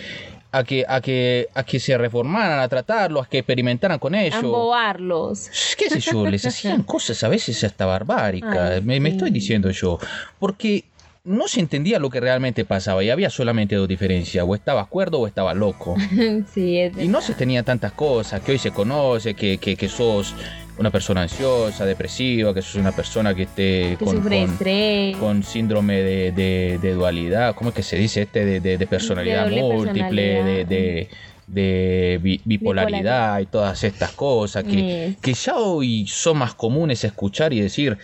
a 0.53 0.65
que, 0.65 0.85
a 0.89 1.01
que, 1.01 1.49
a 1.55 1.63
que 1.63 1.79
se 1.79 1.97
reformaran, 1.97 2.59
a 2.61 2.69
tratarlos, 2.69 3.27
a 3.27 3.29
que 3.29 3.39
experimentaran 3.39 3.99
con 3.99 4.15
A 4.15 4.23
ellos. 4.23 4.43
embobarlos. 4.43 5.51
qué 5.79 5.89
sé 5.91 6.01
yo, 6.01 6.27
les 6.27 6.45
hacían 6.47 6.83
cosas 6.83 7.23
a 7.23 7.29
veces 7.29 7.63
hasta 7.65 7.87
barbáricas, 7.87 8.83
Ay, 8.87 9.01
me, 9.01 9.09
estoy 9.09 9.31
diciendo 9.31 9.71
yo, 9.71 9.99
porque 10.39 10.85
no 11.23 11.47
se 11.49 11.61
entendía 11.61 11.99
lo 11.99 12.11
que 12.11 12.19
realmente 12.19 12.65
pasaba 12.65 13.05
y 13.05 13.11
había 13.11 13.31
solamente 13.31 13.77
dos 13.77 13.87
diferencias, 13.87 14.45
o 14.47 14.55
estabas 14.55 14.89
cuerdo 14.89 15.21
o 15.21 15.27
estabas 15.27 15.57
loco. 15.57 15.95
sí, 16.55 16.79
es 16.79 16.99
Y 16.99 17.09
no 17.09 17.21
se 17.21 17.35
tenía 17.35 17.63
tantas 17.63 17.93
cosas 17.93 18.41
que 18.41 18.53
hoy 18.53 18.59
se 18.59 18.73
conoce, 18.73 19.35
que, 19.35 19.59
que, 19.59 19.77
que 19.77 19.89
sos 19.89 20.35
una 20.81 20.91
persona 20.91 21.23
ansiosa, 21.23 21.85
depresiva, 21.85 22.55
que 22.55 22.63
sos 22.63 22.77
una 22.77 22.93
persona 22.93 23.35
que 23.35 23.43
esté 23.43 23.97
que 23.99 24.05
con, 24.05 24.21
con- 24.23 24.33
estrés. 24.33 25.17
con 25.19 25.43
síndrome 25.43 26.01
de, 26.01 26.33
de- 26.33 26.79
de 26.81 26.93
dualidad, 26.95 27.55
¿cómo 27.55 27.69
es 27.69 27.77
que 27.77 27.83
se 27.83 27.97
dice 27.97 28.23
este? 28.23 28.45
De, 28.47 28.61
de- 28.61 28.87
personalidad 28.87 29.51
múltiple, 29.51 30.23
de, 30.23 30.33
personalidad. 30.33 30.67
de- 30.67 31.09
de 31.47 32.21
bi- 32.23 32.41
bipolaridad 32.45 33.41
y 33.41 33.47
todas 33.47 33.83
estas 33.85 34.13
cosas 34.13 34.65
que, 34.65 35.17
que 35.21 35.35
ya 35.35 35.57
hoy 35.57 36.07
son 36.07 36.39
más 36.39 36.55
comunes 36.55 37.03
escuchar 37.05 37.53
y 37.53 37.61
decir, 37.61 37.99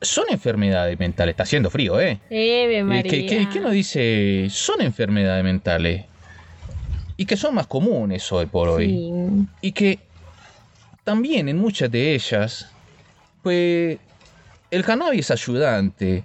son 0.00 0.26
enfermedades 0.30 0.96
mentales, 1.00 1.32
está 1.32 1.42
haciendo 1.42 1.70
frío, 1.70 1.98
¿eh? 2.00 2.18
Eh, 2.30 2.82
María. 2.84 3.10
que, 3.10 3.26
que- 3.26 3.48
que 3.48 3.58
uno 3.58 3.70
dice, 3.70 4.46
son 4.50 4.82
enfermedades 4.82 5.42
mentales 5.42 6.04
y 7.16 7.26
que 7.26 7.36
son 7.36 7.54
más 7.56 7.66
comunes 7.66 8.30
hoy 8.30 8.46
por 8.46 8.68
hoy 8.68 8.86
Sí. 8.86 9.46
y 9.62 9.72
que 9.72 9.98
también 11.08 11.48
en 11.48 11.56
muchas 11.56 11.90
de 11.90 12.14
ellas, 12.14 12.70
pues 13.42 13.98
el 14.70 14.84
cannabis 14.84 15.20
es 15.20 15.30
ayudante 15.30 16.22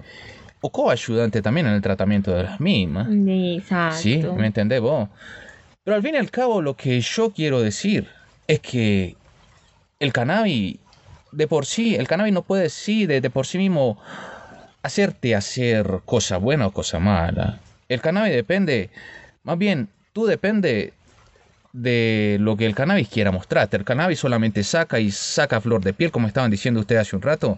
o 0.60 0.70
coayudante 0.70 1.42
también 1.42 1.68
en 1.68 1.74
el 1.76 1.82
tratamiento 1.82 2.36
de 2.36 2.44
las 2.44 2.60
mismas. 2.60 3.08
Exacto. 3.10 3.98
¿Sí? 3.98 4.22
¿Me 4.36 4.48
entendés 4.48 4.82
vos? 4.82 5.08
Pero 5.86 5.96
al 5.96 6.04
fin 6.04 6.16
y 6.16 6.18
al 6.18 6.30
cabo 6.30 6.62
lo 6.62 6.76
que 6.76 7.00
yo 7.00 7.32
quiero 7.32 7.62
decir 7.62 8.10
es 8.46 8.60
que 8.60 9.16
el 10.02 10.12
cannabis, 10.12 10.80
de 11.32 11.48
por 11.48 11.66
sí, 11.66 11.96
el 11.96 12.06
cannabis 12.06 12.34
no 12.34 12.42
puede 12.42 12.70
sí, 12.70 13.06
de, 13.06 13.22
de 13.22 13.30
por 13.30 13.48
sí 13.48 13.58
mismo, 13.60 13.98
hacerte 14.82 15.34
hacer 15.34 16.02
cosa 16.04 16.36
buena 16.36 16.68
o 16.68 16.72
cosa 16.72 17.00
mala. 17.00 17.62
El 17.88 18.02
cannabis 18.02 18.34
depende, 18.34 18.90
más 19.44 19.58
bien, 19.58 19.88
tú 20.12 20.26
depende 20.26 20.92
de 21.74 22.38
lo 22.40 22.56
que 22.56 22.66
el 22.66 22.76
cannabis 22.76 23.10
quiera 23.10 23.32
mostrarte. 23.32 23.76
El 23.78 23.84
cannabis 23.84 24.20
solamente 24.20 24.64
saca 24.64 25.00
y 25.00 25.12
saca 25.12 25.60
flor 25.60 25.84
de 25.84 25.94
piel, 25.94 26.12
como 26.12 26.28
estaban 26.28 26.52
diciendo 26.52 26.80
ustedes 26.80 27.02
hace 27.02 27.16
un 27.16 27.22
rato. 27.24 27.58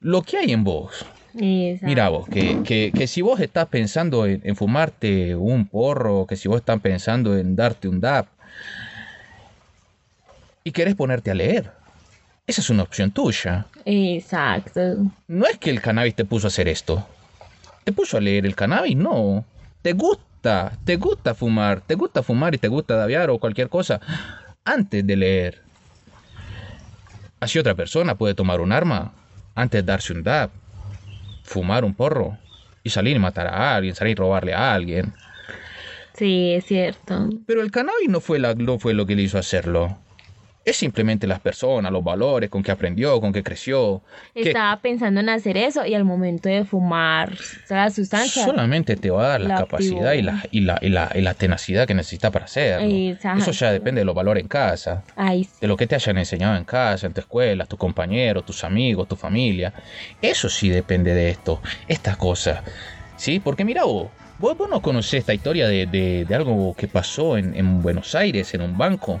Lo 0.00 0.22
que 0.22 0.38
hay 0.38 0.52
en 0.52 0.64
vos, 0.64 1.06
Exacto. 1.38 1.86
Mira 1.86 2.08
vos, 2.08 2.26
que, 2.28 2.60
que- 2.64 2.92
que 2.94 3.06
si 3.06 3.20
vos 3.20 3.38
estás 3.40 3.66
pensando 3.66 4.24
en, 4.24 4.40
en 4.42 4.56
fumarte 4.56 5.36
un 5.36 5.66
porro, 5.68 6.26
que 6.26 6.34
si 6.34 6.48
vos 6.48 6.56
estás 6.60 6.80
pensando 6.80 7.36
en 7.36 7.54
darte 7.54 7.88
un 7.88 8.00
dab 8.00 8.24
y 10.64 10.72
querés 10.72 10.94
ponerte 10.94 11.30
a 11.30 11.34
leer, 11.34 11.70
esa 12.46 12.60
es 12.62 12.70
una 12.70 12.82
opción 12.84 13.10
tuya. 13.10 13.66
Exacto. 13.84 14.80
No 15.28 15.46
es 15.46 15.58
que 15.58 15.68
el 15.70 15.80
cannabis 15.82 16.14
te 16.14 16.24
puso 16.24 16.46
a 16.46 16.48
hacer 16.48 16.68
esto. 16.68 17.06
¿Te 17.84 17.92
puso 17.92 18.16
a 18.16 18.20
leer 18.20 18.46
el 18.46 18.54
cannabis? 18.56 18.96
No. 18.96 19.44
Te 19.82 19.92
gusta, 19.92 20.24
te 20.40 20.96
gusta 20.96 21.34
fumar, 21.34 21.80
te 21.80 21.94
gusta 21.94 22.22
fumar 22.22 22.54
y 22.54 22.58
te 22.58 22.68
gusta 22.68 22.94
daviar 22.96 23.30
o 23.30 23.38
cualquier 23.38 23.68
cosa 23.68 24.00
antes 24.64 25.06
de 25.06 25.16
leer. 25.16 25.62
Así 27.40 27.58
otra 27.58 27.74
persona 27.74 28.14
puede 28.16 28.34
tomar 28.34 28.60
un 28.60 28.72
arma 28.72 29.12
antes 29.54 29.84
de 29.84 29.86
darse 29.86 30.12
un 30.12 30.22
dab, 30.22 30.50
fumar 31.42 31.84
un 31.84 31.94
porro 31.94 32.38
y 32.82 32.90
salir 32.90 33.16
y 33.16 33.18
matar 33.20 33.46
a 33.48 33.74
alguien, 33.76 33.94
salir 33.94 34.12
y 34.12 34.14
robarle 34.14 34.54
a 34.54 34.72
alguien. 34.74 35.12
Sí, 36.14 36.52
es 36.54 36.64
cierto. 36.64 37.28
Pero 37.46 37.60
el 37.60 37.70
cannabis 37.70 38.08
no 38.08 38.20
fue, 38.20 38.38
la- 38.38 38.54
no 38.54 38.78
fue 38.78 38.94
lo 38.94 39.04
que 39.04 39.14
le 39.16 39.22
hizo 39.22 39.38
hacerlo. 39.38 39.98
Es 40.66 40.76
simplemente 40.78 41.28
las 41.28 41.38
personas, 41.38 41.92
los 41.92 42.02
valores, 42.02 42.50
con 42.50 42.60
que 42.60 42.72
aprendió, 42.72 43.20
con 43.20 43.32
que 43.32 43.44
creció. 43.44 44.02
que- 44.34 44.48
Estaba 44.48 44.76
pensando 44.80 45.20
en 45.20 45.28
hacer 45.28 45.56
eso 45.56 45.86
y 45.86 45.94
al 45.94 46.02
momento 46.04 46.48
de 46.48 46.64
fumar 46.64 47.36
toda 47.68 47.84
la 47.84 47.90
sustancia. 47.90 48.44
solamente 48.44 48.96
te 48.96 49.08
va 49.10 49.26
a 49.26 49.28
dar 49.28 49.40
la 49.42 49.48
la 49.50 49.56
capacidad 49.60 50.12
y 50.14 50.22
la, 50.22 50.42
y, 50.50 50.60
la, 50.62 50.78
y, 50.82 50.88
la, 50.88 51.12
y 51.14 51.20
la 51.20 51.34
tenacidad 51.34 51.86
que 51.86 51.94
necesitas 51.94 52.32
para 52.32 52.46
hacerlo. 52.46 52.88
Exacto. 52.90 53.42
Eso 53.42 53.52
ya 53.52 53.70
depende 53.70 54.00
de 54.00 54.04
los 54.06 54.14
valores 54.16 54.42
en 54.42 54.48
casa, 54.48 55.04
Ay, 55.14 55.48
de 55.60 55.68
lo 55.68 55.76
que 55.76 55.86
te 55.86 55.94
hayan 55.94 56.18
enseñado 56.18 56.56
en 56.56 56.64
casa, 56.64 57.06
en 57.06 57.14
tu 57.14 57.20
escuela, 57.20 57.64
tus 57.66 57.78
compañeros, 57.78 58.44
tus 58.44 58.64
amigos, 58.64 59.06
tu 59.06 59.14
familia. 59.14 59.72
Eso 60.20 60.48
sí 60.48 60.68
depende 60.68 61.14
de 61.14 61.30
esto, 61.30 61.62
estas 61.86 62.16
cosas. 62.16 62.60
¿Sí? 63.16 63.38
Porque 63.38 63.64
mira 63.64 63.84
vos, 63.84 64.08
vos, 64.40 64.58
vos 64.58 64.68
no 64.68 64.82
conocés 64.82 65.20
esta 65.20 65.32
historia 65.32 65.68
de, 65.68 65.86
de- 65.86 66.24
de 66.24 66.34
algo 66.34 66.74
que 66.76 66.88
pasó 66.88 67.38
en, 67.38 67.54
en 67.54 67.82
Buenos 67.82 68.16
Aires, 68.16 68.52
en 68.52 68.62
un 68.62 68.76
banco, 68.76 69.20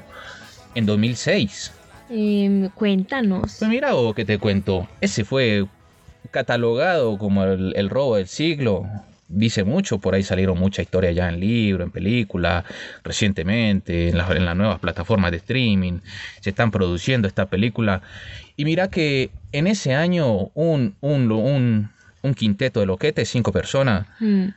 en 0.76 0.86
2006. 0.86 1.72
Em, 2.08 2.68
cuéntanos. 2.70 3.56
Pues 3.58 3.68
mira 3.68 3.92
vos 3.94 4.14
que 4.14 4.24
te 4.24 4.38
cuento, 4.38 4.88
ese 5.00 5.24
fue 5.24 5.66
catalogado 6.30 7.18
como 7.18 7.42
el, 7.44 7.72
el 7.76 7.90
robo 7.90 8.16
del 8.16 8.28
siglo. 8.28 8.84
Dice 9.28 9.64
mucho, 9.64 9.98
por 9.98 10.14
ahí 10.14 10.22
salieron 10.22 10.56
muchas 10.56 10.84
historias 10.84 11.16
ya 11.16 11.28
en 11.28 11.40
libro, 11.40 11.82
en 11.82 11.90
película, 11.90 12.64
recientemente, 13.02 14.10
en, 14.10 14.18
las- 14.18 14.30
en 14.30 14.44
las 14.44 14.54
nuevas 14.56 14.78
plataformas 14.78 15.32
de 15.32 15.38
streaming. 15.38 15.98
Se 16.40 16.50
están 16.50 16.70
produciendo 16.70 17.26
esta 17.26 17.46
película. 17.46 18.02
Y 18.56 18.64
mira 18.64 18.88
que 18.88 19.30
en 19.50 19.66
ese 19.66 19.94
año 19.94 20.50
un, 20.54 20.94
un, 21.00 21.32
un, 21.32 21.90
un 22.22 22.34
quinteto 22.34 22.78
de 22.80 22.86
loquetes, 22.86 23.28
cinco 23.28 23.50
personas, 23.50 24.06
Mm, 24.20 24.48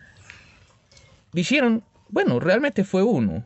dijeron, 1.34 1.84
bueno, 2.10 2.40
realmente 2.40 2.84
fue 2.84 3.04
uno. 3.04 3.44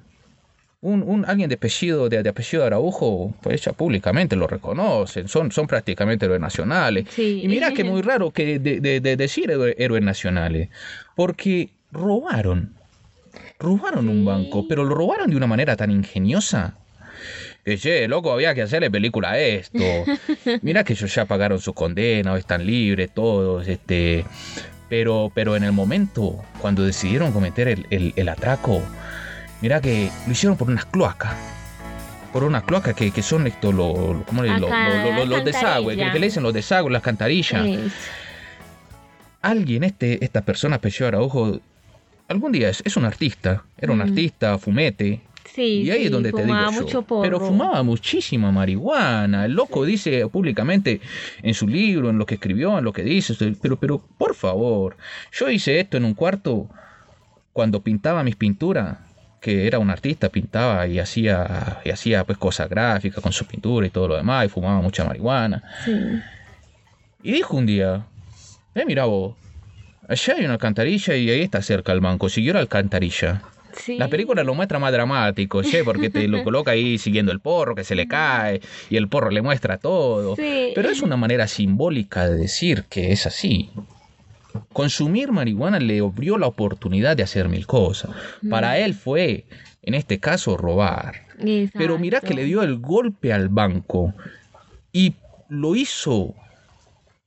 Un, 0.86 1.02
un- 1.02 1.24
alguien 1.26 1.48
de 1.50 1.56
apellido, 1.56 2.10
de, 2.10 2.22
de 2.24 2.30
apellido 2.30 2.66
Araujo, 2.66 3.34
pues 3.42 3.62
ya 3.64 3.72
públicamente 3.72 4.36
lo 4.36 4.48
reconocen, 4.48 5.30
son, 5.30 5.50
son 5.52 5.66
prácticamente 5.66 6.26
héroes 6.26 6.42
nacionales. 6.42 7.06
Sí. 7.10 7.40
Y 7.44 7.48
mira 7.48 7.72
que 7.74 7.86
muy 7.86 8.02
raro 8.02 8.32
que 8.32 8.60
de, 8.60 8.82
de- 8.82 9.00
de 9.00 9.16
decir 9.16 9.50
héroe- 9.50 9.76
héroes 9.78 10.04
nacionales, 10.04 10.68
porque 11.16 11.70
robaron, 11.92 12.74
robaron 13.60 14.10
un 14.10 14.20
Sí. 14.20 14.26
banco, 14.26 14.68
pero 14.68 14.84
lo 14.84 14.94
robaron 14.94 15.30
de 15.30 15.38
una 15.38 15.48
manera 15.48 15.76
tan 15.78 15.90
ingeniosa. 15.90 16.76
Que, 17.64 17.78
che, 17.78 18.10
loco, 18.10 18.34
había 18.34 18.54
que 18.54 18.62
hacerle 18.64 18.92
película 18.92 19.32
a 19.32 19.40
esto. 19.40 19.80
Mira 20.64 20.84
que 20.84 20.92
ellos 20.94 21.16
ya 21.16 21.24
pagaron 21.24 21.60
su 21.62 21.74
condena, 21.74 22.38
están 22.38 22.66
libres 22.66 23.14
todos, 23.14 23.68
este... 23.70 24.26
Pero, 24.90 25.32
pero 25.34 25.56
en 25.56 25.64
el 25.64 25.72
momento, 25.72 26.44
cuando 26.60 26.84
decidieron 26.84 27.32
cometer 27.32 27.68
el, 27.70 27.86
el- 27.90 28.14
el 28.18 28.28
atraco, 28.30 28.82
mira 29.64 29.82
que 29.82 30.10
lo 30.28 30.32
hicieron 30.34 30.58
por 30.58 30.70
unas 30.70 30.86
cloacas. 30.86 31.34
Por 32.34 32.44
unas 32.44 32.64
cloacas 32.64 32.94
que, 32.96 33.12
que 33.12 33.22
son 33.24 33.48
esto, 33.48 33.72
lo, 33.72 34.14
lo- 34.14 34.24
¿cómo 34.26 34.44
le- 34.44 34.50
lo- 34.60 34.68
los 35.26 35.46
desagües, 35.46 35.98
que, 35.98 36.20
le 36.20 36.26
dicen 36.28 36.44
los 36.44 36.54
desagües, 36.54 36.92
las 36.92 37.02
cantarillas. 37.02 37.66
es- 37.66 37.94
Alguien, 39.42 39.84
este, 39.84 40.24
esta 40.24 40.42
persona, 40.42 40.78
apellido 40.78 41.08
Araujo, 41.08 41.60
algún 42.30 42.52
día 42.52 42.70
es, 42.70 42.82
es 42.86 42.96
un 42.98 43.06
artista, 43.06 43.64
era 43.78 43.92
un 43.92 44.02
artista, 44.02 44.58
fumete, 44.58 45.22
sí, 45.54 45.84
y 45.84 45.92
ahí 45.92 46.00
sí, 46.00 46.06
es 46.06 46.12
donde 46.12 46.32
te 46.32 46.44
digo 46.46 46.58
yo. 46.72 46.88
Pero 47.22 47.40
fumaba 47.48 47.84
muchísima 47.84 48.52
marihuana. 48.52 49.46
El 49.46 49.52
loco 49.54 49.84
dice 49.86 50.26
públicamente 50.30 51.02
en 51.42 51.54
su 51.54 51.68
libro, 51.68 52.10
en 52.10 52.18
lo 52.18 52.26
que 52.26 52.36
escribió, 52.36 52.78
en 52.78 52.84
lo 52.86 52.94
que 52.94 53.04
dice. 53.04 53.36
Pero, 53.62 53.76
pero, 53.78 54.00
por 54.18 54.34
favor, 54.34 54.96
yo 55.34 55.50
hice 55.50 55.80
esto 55.80 55.98
en 55.98 56.06
un 56.06 56.14
cuarto 56.16 56.68
cuando 57.52 57.82
pintaba 57.82 58.24
mis 58.24 58.36
pinturas. 58.38 58.98
Que 59.44 59.68
era 59.68 59.78
un 59.78 59.90
artista, 59.90 60.30
pintaba 60.30 60.88
y 60.88 61.00
hacía, 61.00 61.82
y 61.84 61.90
hacía 61.90 62.24
pues 62.24 62.38
cosas 62.38 62.70
gráficas 62.70 63.22
con 63.22 63.34
su 63.34 63.46
pintura 63.46 63.86
y 63.86 63.90
todo 63.90 64.08
lo 64.08 64.16
demás, 64.16 64.46
y 64.46 64.48
fumaba 64.48 64.80
mucha 64.80 65.04
marihuana. 65.04 65.62
Sí. 65.84 65.92
Y 67.24 67.34
dijo 67.34 67.58
un 67.58 67.66
día, 67.66 68.06
eh, 68.74 68.86
mira 68.88 69.04
vos, 69.04 69.36
allá 70.08 70.36
hay 70.38 70.46
una 70.46 70.54
alcantarilla 70.54 71.18
y 71.18 71.30
ahí 71.30 71.42
está 71.42 71.62
cerca 71.62 71.92
el 71.92 72.00
banco, 72.00 72.30
siguió 72.30 72.54
la 72.54 72.62
alcantarilla. 72.62 73.42
Sí. 73.76 73.98
La 73.98 74.08
película 74.08 74.46
lo 74.46 74.54
muestra 74.54 74.80
más 74.80 74.94
dramático, 74.94 75.62
¿sí? 75.62 75.80
porque 75.84 76.10
te 76.10 76.30
lo 76.30 76.42
coloca 76.46 76.72
ahí 76.72 76.98
siguiendo 76.98 77.34
el 77.34 77.42
porro 77.42 77.76
que 77.76 77.84
se 77.84 77.96
le 77.96 78.08
cae 78.08 78.62
y 78.90 78.96
el 78.96 79.10
porro 79.10 79.30
le 79.30 79.42
muestra 79.42 79.78
todo. 79.78 80.38
Sí. 80.38 80.72
Pero 80.74 80.90
es 80.90 81.02
una 81.02 81.18
manera 81.18 81.50
simbólica 81.50 82.30
de 82.30 82.38
decir 82.38 82.86
que 82.88 83.12
es 83.12 83.26
así. 83.26 83.72
Consumir 84.72 85.32
marihuana 85.32 85.80
le 85.80 86.00
abrió 86.00 86.38
la 86.38 86.48
oportunidad 86.48 87.16
de 87.18 87.24
hacer 87.24 87.48
mil 87.50 87.66
cosas. 87.68 88.12
Para 88.50 88.78
él 88.80 88.94
fue, 88.94 89.46
en 89.82 89.94
este 89.94 90.20
caso, 90.20 90.58
robar. 90.58 91.24
Pero 91.74 91.98
mira 92.00 92.22
que 92.22 92.34
le 92.34 92.44
dio 92.46 92.62
el 92.64 92.78
golpe 92.80 93.34
al 93.34 93.50
banco 93.50 94.14
y 94.92 95.16
lo 95.50 95.76
hizo 95.76 96.34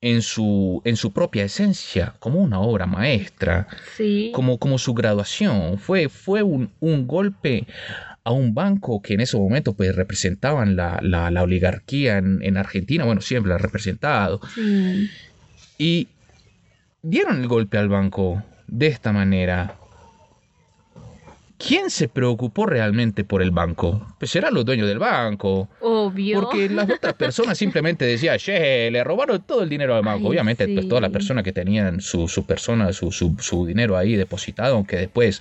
en 0.01 0.23
su, 0.23 0.83
en 0.85 0.97
su 0.97 1.13
propia 1.13 1.45
esencia, 1.45 2.15
como 2.19 2.41
una 2.41 2.61
obra 2.61 2.87
maestra, 2.87 3.67
Sí. 3.97 4.31
como, 4.35 4.59
como 4.59 4.79
su 4.79 4.95
graduación. 4.95 5.79
Fue, 5.79 6.09
fue 6.09 6.43
un, 6.43 6.71
un 6.81 7.07
golpe 7.07 7.67
a 8.23 8.31
un 8.33 8.55
banco 8.55 9.01
que 9.03 9.15
en 9.15 9.21
ese 9.21 9.37
momento 9.37 9.75
pues 9.75 9.95
representaban 9.95 10.77
la, 10.77 10.99
la- 11.03 11.31
la 11.31 11.43
oligarquía 11.43 12.19
en, 12.19 12.41
en 12.43 12.57
Argentina, 12.57 13.05
bueno, 13.05 13.21
siempre 13.21 13.49
la 13.51 13.55
ha 13.55 13.59
representado, 13.59 14.41
Sí. 14.55 15.09
y 15.79 16.09
dieron 17.07 17.41
el 17.41 17.49
golpe 17.49 17.79
al 17.79 17.89
banco 17.89 18.43
de 18.67 18.89
esta 18.89 19.13
manera. 19.13 19.77
¿Quién 21.59 21.89
se 21.89 22.09
preocupó 22.09 22.67
realmente 22.67 23.25
por 23.25 23.41
el 23.41 23.51
banco? 23.51 24.07
Pues 24.19 24.37
eran 24.37 24.53
los 24.53 24.67
dueños 24.67 24.87
del 24.87 24.99
banco. 24.99 25.71
Obvio. 25.81 26.43
Porque 26.43 26.69
las 26.69 26.91
otras 26.91 27.15
personas 27.19 27.57
simplemente 27.57 28.05
decían, 28.05 28.37
che, 28.37 28.91
le 28.91 29.03
robaron 29.03 29.41
todo 29.41 29.63
el 29.63 29.69
dinero 29.71 29.95
al 29.97 30.03
banco. 30.03 30.25
Ay, 30.27 30.33
Obviamente, 30.33 30.69
pues 30.69 30.87
todas 30.87 31.01
las 31.01 31.11
personas 31.11 31.45
que 31.45 31.53
tenían 31.53 32.03
su, 32.03 32.29
su 32.29 32.45
persona, 32.45 32.93
su, 32.93 33.11
su, 33.11 33.37
su 33.41 33.65
dinero 33.65 33.97
ahí 33.97 34.17
depositado, 34.17 34.75
aunque 34.75 34.97
después 34.97 35.41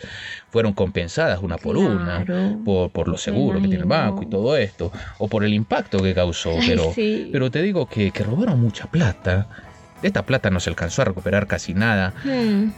fueron 0.51 0.71
compensadas 0.71 1.41
una 1.43 1.57
por 1.57 1.75
una, 1.75 2.23
por, 2.63 2.91
por 2.91 3.09
los 3.09 3.21
seguros 3.21 3.61
que 3.61 3.67
tiene 3.67 3.83
el 3.83 3.89
banco 3.89 4.23
y 4.23 4.27
todo 4.27 4.55
esto, 4.55 4.93
o 5.17 5.27
por 5.27 5.43
el 5.43 5.53
impacto 5.53 6.01
que 6.01 6.13
causó. 6.13 6.51
Ay, 6.51 6.69
Pero, 6.69 6.93
sí. 6.93 7.29
pero 7.33 7.51
te 7.51 7.61
digo 7.61 7.87
que, 7.87 8.11
que 8.11 8.23
robaron 8.23 8.61
mucha 8.61 8.85
plata. 8.89 9.64
De 10.01 10.07
esta 10.07 10.23
plata 10.25 10.49
no 10.49 10.59
se 10.59 10.69
alcanzó 10.69 11.01
a 11.01 11.05
recuperar 11.05 11.47
casi 11.47 11.73
nada. 11.73 12.13
Hmm. 12.23 12.71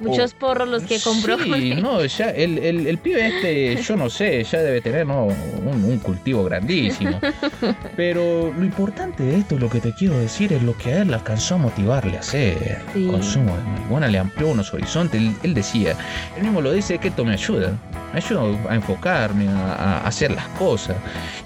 Muchos 0.00 0.32
porros 0.32 0.68
los 0.68 0.84
que 0.84 1.00
compró. 1.00 1.34
Oh, 1.34 1.38
Sí, 1.38 1.74
no, 1.74 2.04
ya 2.04 2.30
el, 2.30 2.58
el, 2.58 2.86
el 2.86 2.98
pibe 2.98 3.26
este, 3.26 3.82
yo 3.82 3.96
no 3.96 4.08
sé, 4.08 4.44
ya 4.44 4.60
debe 4.60 4.80
tener 4.80 5.04
¿no? 5.06 5.24
un, 5.26 5.84
un 5.84 5.98
cultivo 5.98 6.44
grandísimo. 6.44 7.20
Pero 7.96 8.52
lo 8.56 8.64
importante 8.64 9.24
de 9.24 9.38
esto, 9.38 9.58
lo 9.58 9.68
que 9.68 9.80
te 9.80 9.92
quiero 9.94 10.16
decir, 10.18 10.52
es 10.52 10.62
lo 10.62 10.76
que 10.76 10.92
a 10.92 11.02
él 11.02 11.12
alcanzó 11.12 11.56
a 11.56 11.58
motivarle 11.58 12.16
a 12.16 12.20
hacer. 12.20 12.80
Sí. 12.94 13.08
Consumo 13.08 13.56
de 13.56 13.62
marihuana 13.64 14.06
le 14.06 14.18
amplió 14.18 14.48
unos 14.48 14.72
horizontes. 14.72 15.20
Él, 15.20 15.34
él 15.42 15.54
decía, 15.54 15.96
él 16.36 16.44
mismo 16.44 16.60
lo 16.60 16.70
dice, 16.72 16.98
que 16.98 17.08
esto 17.08 17.24
me 17.24 17.32
ayuda. 17.32 17.72
Me 18.12 18.18
ayuda 18.20 18.70
a 18.70 18.74
enfocarme, 18.76 19.48
a, 19.48 19.72
a 19.72 20.06
hacer 20.06 20.30
las 20.30 20.46
cosas. 20.50 20.96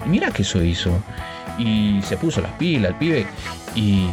Y 0.05 0.09
mira 0.09 0.29
que 0.29 0.43
eso 0.43 0.61
hizo. 0.63 0.91
Y 1.57 2.01
se 2.03 2.17
puso 2.17 2.39
las 2.41 2.51
pilas 2.53 2.91
el 2.91 2.97
pibe 2.97 3.25
y 3.75 4.09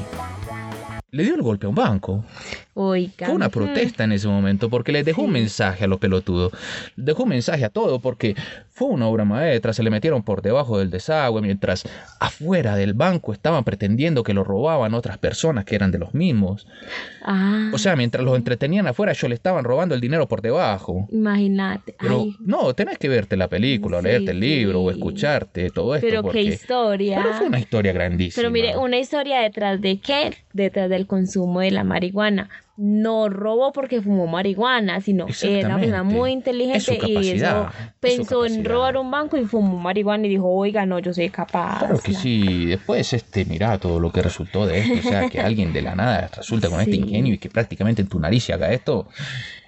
le 1.12 1.24
dio 1.24 1.34
el 1.34 1.42
golpe 1.42 1.66
a 1.66 1.68
un 1.68 1.74
banco. 1.74 2.24
Oiga. 2.82 3.26
Fue 3.26 3.34
una 3.34 3.50
protesta 3.50 4.04
en 4.04 4.12
ese 4.12 4.26
momento 4.26 4.70
porque 4.70 4.90
les 4.90 5.04
dejó 5.04 5.22
un 5.22 5.32
mensaje 5.32 5.84
a 5.84 5.86
los 5.86 5.98
pelotudos. 5.98 6.50
Dejó 6.96 7.24
un 7.24 7.28
mensaje 7.28 7.64
a 7.64 7.68
todo 7.68 7.98
porque 8.00 8.34
fue 8.70 8.88
una 8.88 9.06
obra 9.06 9.26
maestra. 9.26 9.74
Se 9.74 9.82
le 9.82 9.90
metieron 9.90 10.22
por 10.22 10.40
debajo 10.40 10.78
del 10.78 10.88
desagüe 10.90 11.42
mientras 11.42 11.84
afuera 12.20 12.76
del 12.76 12.94
banco 12.94 13.34
estaban 13.34 13.64
pretendiendo 13.64 14.22
que 14.22 14.32
lo 14.32 14.44
robaban 14.44 14.94
otras 14.94 15.18
personas 15.18 15.66
que 15.66 15.74
eran 15.74 15.90
de 15.90 15.98
los 15.98 16.14
mismos. 16.14 16.66
Ah, 17.22 17.70
O 17.74 17.76
sea, 17.78 17.96
mientras 17.96 18.24
los 18.24 18.34
entretenían 18.36 18.86
afuera, 18.86 19.12
ellos 19.12 19.28
le 19.28 19.34
estaban 19.34 19.64
robando 19.64 19.94
el 19.94 20.00
dinero 20.00 20.26
por 20.26 20.40
debajo. 20.40 21.06
imagínate. 21.12 21.96
Pero 22.00 22.22
Ay, 22.22 22.36
no, 22.40 22.72
tenés 22.74 22.96
que 22.96 23.08
verte 23.10 23.36
la 23.36 23.48
película, 23.48 23.98
o 23.98 24.00
Sí, 24.00 24.06
leerte 24.06 24.30
el 24.30 24.40
libro, 24.40 24.80
o 24.80 24.90
escucharte 24.90 25.68
todo 25.70 25.94
esto. 25.94 26.06
pero 26.08 26.22
qué 26.30 26.40
historia. 26.42 27.20
Pero 27.22 27.34
fue 27.34 27.46
una 27.46 27.58
historia 27.58 27.92
grandísima. 27.92 28.40
Pero 28.40 28.50
mire, 28.50 28.76
una 28.78 28.98
historia 28.98 29.40
detrás 29.40 29.80
de 29.82 29.98
qué? 29.98 30.32
Detrás 30.54 30.88
del 30.88 31.06
consumo 31.06 31.60
de 31.60 31.70
la 31.72 31.84
marihuana. 31.84 32.48
No 32.82 33.28
robó 33.28 33.72
porque 33.72 34.00
fumó 34.00 34.26
marihuana, 34.26 35.02
sino 35.02 35.26
era 35.42 35.68
una 35.68 35.78
persona 35.78 36.02
muy 36.02 36.30
inteligente 36.30 36.98
y 37.06 37.28
es 37.28 37.44
pensó 38.00 38.46
en 38.46 38.64
robar 38.64 38.96
un 38.96 39.10
banco 39.10 39.36
y 39.36 39.44
fumó 39.44 39.76
marihuana 39.78 40.26
y 40.26 40.30
dijo, 40.30 40.48
oiga, 40.48 40.86
no, 40.86 40.98
yo 40.98 41.12
soy 41.12 41.28
capaz. 41.28 41.80
Claro 41.80 41.98
que 41.98 42.14
sí, 42.14 42.64
después 42.64 43.12
este, 43.12 43.44
mirá 43.44 43.76
todo 43.76 44.00
lo 44.00 44.10
que 44.10 44.22
resultó 44.22 44.66
de 44.66 44.78
esto, 44.78 45.06
o 45.06 45.10
sea, 45.10 45.28
que 45.28 45.40
alguien 45.40 45.74
de 45.74 45.82
la 45.82 45.94
nada 45.94 46.30
resulta 46.34 46.70
con 46.70 46.80
este 46.80 46.96
ingenio 46.96 47.34
y 47.34 47.38
que 47.38 47.50
prácticamente 47.50 48.00
en 48.00 48.08
tu 48.08 48.18
nariz 48.18 48.44
se 48.44 48.54
haga 48.54 48.72
esto, 48.72 49.06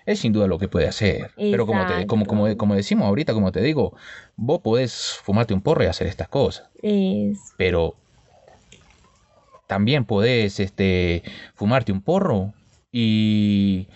es 0.06 0.18
sin 0.18 0.32
duda 0.32 0.46
lo 0.46 0.58
que 0.58 0.68
puede 0.68 0.88
hacer. 0.88 1.32
Pero 1.36 1.66
como, 1.66 1.86
te, 1.86 2.06
como, 2.06 2.24
como, 2.24 2.56
como 2.56 2.74
decimos 2.74 3.06
ahorita, 3.08 3.34
como 3.34 3.52
te 3.52 3.60
digo, 3.60 3.94
vos 4.36 4.60
podés 4.60 5.18
fumarte 5.22 5.52
un 5.52 5.60
porro 5.60 5.84
y 5.84 5.88
hacer 5.88 6.06
estas 6.06 6.28
cosas, 6.28 6.70
Es, 6.80 7.52
pero 7.58 7.94
también 9.66 10.06
podés 10.06 10.60
este, 10.60 11.22
fumarte 11.54 11.92
un 11.92 12.00
porro 12.00 12.54
y 12.92 13.86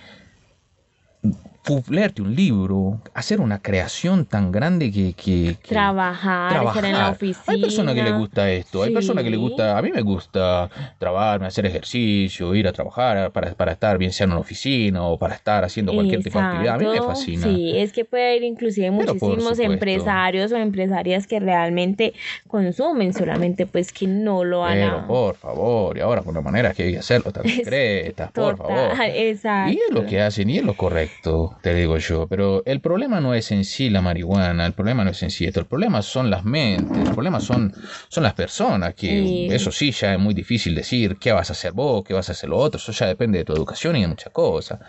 leerte 1.88 2.22
un 2.22 2.34
libro, 2.34 3.00
hacer 3.14 3.40
una 3.40 3.60
creación 3.60 4.24
tan 4.26 4.52
grande 4.52 4.90
que... 4.92 5.12
que- 5.14 5.56
que- 5.62 5.68
trabajar, 5.68 6.52
estar 6.66 6.84
en 6.84 6.92
la 6.92 6.98
trabajar. 6.98 7.12
oficina. 7.14 7.44
Hay 7.48 7.60
personas 7.60 7.94
que 7.94 8.02
les 8.02 8.14
gusta 8.14 8.50
esto, 8.50 8.82
hay 8.82 8.92
personas 8.92 9.24
que 9.24 9.30
les 9.30 9.38
Sí. 9.38 9.42
gusta, 9.42 9.76
a 9.78 9.82
mí 9.82 9.90
me 9.92 10.02
gusta 10.02 10.70
trabajarme, 10.98 11.46
hacer 11.46 11.66
ejercicio, 11.66 12.54
ir 12.54 12.66
a 12.68 12.72
trabajar 12.72 13.30
para, 13.32 13.52
para 13.54 13.72
estar 13.72 13.98
bien 13.98 14.12
sea 14.12 14.24
en 14.24 14.30
una 14.32 14.40
oficina 14.40 15.02
o 15.04 15.18
para 15.18 15.34
estar 15.34 15.64
haciendo 15.64 15.92
cualquier 15.92 16.22
tipo 16.22 16.38
de 16.38 16.44
actividad. 16.44 16.74
A 16.74 16.78
mí 16.78 16.84
me 16.84 16.90
Exacto. 16.92 17.10
fascina. 17.14 17.42
Sí, 17.46 17.72
es 17.76 17.92
que 17.92 18.04
puede 18.04 18.28
haber 18.30 18.42
inclusive 18.44 18.90
muchísimos 18.90 19.58
empresarios 19.58 20.52
o 20.52 20.56
empresarias 20.56 21.26
que 21.26 21.40
realmente 21.40 22.14
consumen, 22.48 23.12
solamente 23.12 23.66
pues 23.66 23.92
que 23.92 24.06
no 24.06 24.44
lo 24.44 24.60
van 24.60 24.74
Pero 24.74 25.06
por 25.06 25.34
favor, 25.36 25.96
y 25.96 26.00
ahora 26.00 26.22
con 26.22 26.34
la 26.34 26.40
manera 26.40 26.72
que 26.72 26.84
hay 26.84 26.92
que 26.92 26.98
hacerlo 26.98 27.32
tan 27.32 27.42
discretas, 27.66 28.30
por 28.32 28.56
favor. 28.56 28.92
Exacto. 29.04 29.72
Y 29.72 29.76
es 29.76 29.90
lo 29.94 30.06
que 30.06 30.20
hacen 30.20 30.50
y 30.50 30.58
es 30.58 30.64
lo 30.64 30.74
correcto, 30.76 31.55
te 31.60 31.74
digo 31.74 31.96
yo. 31.98 32.26
Pero 32.28 32.62
el 32.66 32.80
problema 32.80 33.20
no 33.20 33.34
es 33.34 33.50
en 33.52 33.64
sí 33.64 33.90
la 33.90 34.02
marihuana, 34.02 34.66
el 34.66 34.74
problema 34.74 35.04
no 35.04 35.10
es 35.10 35.22
en 35.22 35.30
sí 35.30 35.44
esto, 35.46 35.60
el 35.60 35.66
problema 35.66 36.02
son 36.02 36.30
las 36.30 36.44
mentes, 36.44 37.02
el 37.04 37.12
problema 37.12 37.40
son, 37.40 37.74
son 38.08 38.22
las 38.22 38.34
personas, 38.34 38.94
que 38.94 39.24
Sí. 39.24 39.46
eso 39.48 39.72
sí 39.72 39.90
ya 39.92 40.14
es 40.14 40.20
muy 40.20 40.34
difícil 40.34 40.74
decir 40.74 41.18
qué 41.18 41.32
vas 41.32 41.50
a 41.50 41.52
hacer 41.54 41.72
vos, 41.72 42.04
qué 42.04 42.14
vas 42.14 42.28
a 42.28 42.32
hacer 42.32 42.48
lo 42.50 42.58
otro, 42.58 42.78
eso 42.78 42.92
ya 42.92 43.06
depende 43.06 43.38
de 43.38 43.44
tu 43.44 43.52
educación 43.54 43.96
y 43.96 44.02
de 44.02 44.08
muchas 44.08 44.32
cosas. 44.32 44.80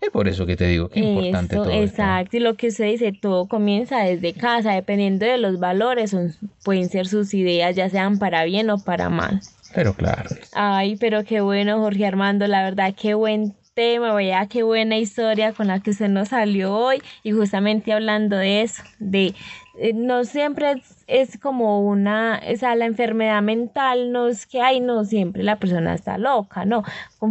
Es 0.00 0.10
por 0.10 0.28
eso 0.28 0.46
que 0.46 0.56
te 0.56 0.66
digo, 0.66 0.88
qué 0.90 1.00
importante 1.00 1.56
Eso, 1.56 1.62
todo 1.62 1.82
esto. 1.82 2.02
exacto. 2.02 2.36
Y 2.36 2.40
lo 2.40 2.56
que 2.56 2.68
usted 2.68 2.86
dice, 2.86 3.12
todo 3.12 3.48
comienza 3.48 4.00
desde 4.02 4.34
casa, 4.36 4.72
dependiendo 4.72 5.26
de 5.26 5.38
los 5.38 5.58
valores, 5.58 6.10
son, 6.10 6.32
pueden 6.62 6.88
ser 6.88 7.06
sus 7.06 7.34
ideas, 7.34 7.76
ya 7.76 7.88
sean 7.88 8.18
para 8.18 8.44
bien 8.44 8.70
o 8.70 8.82
para 8.82 9.08
mal. 9.10 9.42
Pero 9.74 9.94
claro, 9.94 10.30
Ay, 10.52 10.96
pero 10.96 11.24
qué 11.24 11.40
bueno, 11.40 11.78
Jorge 11.80 12.06
Armando, 12.06 12.46
la 12.46 12.62
verdad, 12.62 12.94
qué 12.96 13.14
buen 13.14 13.56
tema, 13.74 14.12
vaya, 14.12 14.46
qué 14.46 14.62
buena 14.62 14.98
historia 14.98 15.52
con 15.52 15.68
la 15.68 15.80
que 15.80 15.90
usted 15.90 16.08
nos 16.08 16.28
salió 16.28 16.74
hoy. 16.74 17.02
Y 17.22 17.32
justamente 17.32 17.92
hablando 17.92 18.36
de 18.36 18.62
eso, 18.62 18.82
de 18.98 19.34
eh, 19.78 19.92
no 19.94 20.24
siempre 20.24 20.72
es, 20.72 21.04
es 21.06 21.38
como 21.38 21.80
una, 21.80 22.40
o 22.52 22.56
sea, 22.56 22.74
la 22.74 22.84
enfermedad 22.84 23.40
mental 23.42 24.12
no 24.12 24.28
es 24.28 24.46
que 24.46 24.60
hay, 24.60 24.80
no 24.80 25.04
siempre 25.04 25.42
la 25.42 25.58
persona 25.58 25.94
está 25.94 26.18
loca, 26.18 26.64
no, 26.64 26.82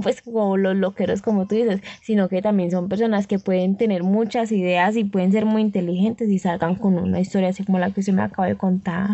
pues 0.01 0.21
como 0.21 0.57
los 0.57 0.75
loqueros 0.75 1.21
como 1.21 1.45
tú 1.47 1.55
dices, 1.55 1.81
sino 2.01 2.29
que 2.29 2.41
también 2.41 2.71
son 2.71 2.89
personas 2.89 3.27
que 3.27 3.37
pueden 3.37 3.77
tener 3.77 4.03
muchas 4.03 4.51
ideas 4.51 4.95
y 4.95 5.03
pueden 5.03 5.31
ser 5.31 5.45
muy 5.45 5.61
inteligentes 5.61 6.29
y 6.29 6.39
salgan 6.39 6.75
con 6.75 6.97
una 6.97 7.19
historia 7.19 7.49
así 7.49 7.63
como 7.63 7.77
la 7.77 7.91
que 7.91 7.99
usted 7.99 8.13
me 8.13 8.23
acaba 8.23 8.47
de 8.47 8.57
contar. 8.57 9.09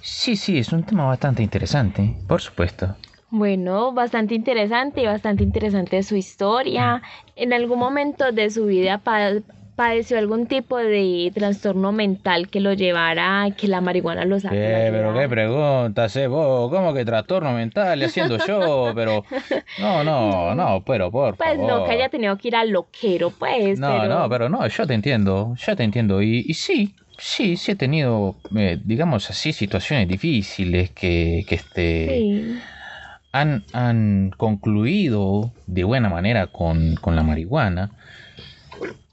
sí, 0.00 0.36
sí, 0.36 0.58
es 0.58 0.72
un 0.72 0.84
tema 0.84 1.04
bastante 1.06 1.42
interesante, 1.42 2.16
por 2.26 2.40
supuesto. 2.40 2.96
Bueno, 3.36 3.92
bastante 3.92 4.36
interesante 4.36 5.00
y 5.02 5.06
bastante 5.06 5.42
interesante 5.42 6.00
su 6.04 6.14
historia. 6.14 7.02
¿En 7.34 7.52
algún 7.52 7.80
momento 7.80 8.30
de 8.30 8.48
su 8.48 8.66
vida 8.66 8.98
pa- 8.98 9.32
padeció 9.74 10.18
algún 10.18 10.46
tipo 10.46 10.76
de 10.78 11.32
trastorno 11.34 11.90
mental 11.90 12.48
que 12.48 12.60
lo 12.60 12.74
llevara 12.74 13.42
a 13.42 13.50
que 13.50 13.66
la 13.66 13.80
marihuana 13.80 14.24
lo 14.24 14.38
sacara? 14.38 14.56
¿Qué? 14.84 14.88
Pero 14.92 15.18
qué 15.18 15.28
preguntas, 15.28 16.14
eh, 16.14 16.28
vos, 16.28 16.70
¿cómo 16.70 16.94
que 16.94 17.04
trastorno 17.04 17.52
mental 17.52 18.00
haciendo 18.04 18.38
yo? 18.38 18.92
Pero, 18.94 19.24
no, 19.80 20.04
no, 20.04 20.54
no, 20.54 20.84
pero 20.84 21.10
por 21.10 21.36
Pues 21.36 21.56
favor. 21.56 21.80
no, 21.80 21.84
que 21.84 21.90
haya 21.90 22.08
tenido 22.08 22.38
que 22.38 22.48
ir 22.48 22.54
al 22.56 22.70
loquero, 22.70 23.30
pues. 23.32 23.80
No, 23.80 23.88
pero... 23.88 24.08
no, 24.14 24.28
pero 24.28 24.48
no, 24.48 24.64
yo 24.68 24.86
te 24.86 24.94
entiendo, 24.94 25.54
yo 25.56 25.74
te 25.74 25.82
entiendo. 25.82 26.22
Y, 26.22 26.44
y 26.46 26.54
sí, 26.54 26.94
sí, 27.18 27.56
sí 27.56 27.72
he 27.72 27.74
tenido, 27.74 28.36
eh, 28.56 28.78
digamos 28.84 29.28
así, 29.28 29.52
situaciones 29.52 30.06
difíciles 30.06 30.90
que, 30.92 31.44
que 31.48 31.54
este, 31.56 32.06
Sí, 32.06 32.44
han, 33.34 33.64
han 33.72 34.32
concluido 34.36 35.50
de 35.66 35.82
buena 35.82 36.08
manera 36.08 36.46
con, 36.46 36.94
con 36.94 37.16
la 37.16 37.24
marihuana. 37.24 37.90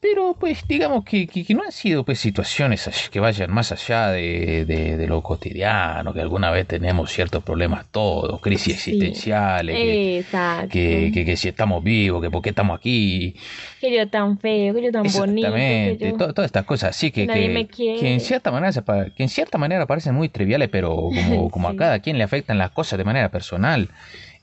Pero 0.01 0.35
pues 0.39 0.67
digamos 0.67 1.05
que, 1.05 1.27
que, 1.27 1.45
que 1.45 1.53
no 1.53 1.61
han 1.61 1.71
sido 1.71 2.03
pues 2.03 2.19
situaciones 2.19 2.89
que 3.11 3.19
vayan 3.19 3.51
más 3.51 3.71
allá 3.71 4.07
de, 4.09 4.65
de- 4.65 4.97
de 4.97 5.07
lo 5.07 5.21
cotidiano, 5.21 6.11
que 6.11 6.21
alguna 6.21 6.49
vez 6.49 6.65
tenemos 6.65 7.11
ciertos 7.11 7.43
problemas 7.43 7.85
todos, 7.91 8.41
crisis 8.41 8.81
Sí. 8.81 8.91
existenciales, 8.93 9.75
que, 9.75 10.19
Exacto. 10.19 10.69
que, 10.71 11.11
que- 11.13 11.37
si 11.37 11.49
estamos 11.49 11.83
vivos, 11.83 12.19
que 12.19 12.31
por 12.31 12.41
qué 12.41 12.49
estamos 12.49 12.79
aquí, 12.79 13.35
Que 13.79 13.95
yo 13.95 14.07
tan 14.09 14.39
feo, 14.39 14.73
que 14.73 14.81
yo 14.81 14.91
tan 14.91 15.03
bonito. 15.03 15.47
Exactamente, 15.47 16.09
yo... 16.11 16.17
to- 16.17 16.33
todas 16.33 16.47
estas 16.47 16.65
cosas 16.65 16.89
así 16.89 17.11
que, 17.11 17.23
en 17.23 18.19
cierta 18.19 18.49
manera 18.51 18.81
que 19.15 19.21
en 19.23 19.29
cierta 19.29 19.59
manera 19.59 19.85
parecen 19.85 20.15
muy 20.15 20.29
triviales, 20.29 20.69
pero 20.71 20.95
como, 20.95 21.49
como 21.51 21.67
a 21.67 21.71
Sí. 21.73 21.77
cada 21.77 21.99
quien 21.99 22.17
le 22.17 22.23
afectan 22.23 22.57
las 22.57 22.71
cosas 22.71 22.97
de 22.97 23.03
manera 23.05 23.29
personal. 23.29 23.89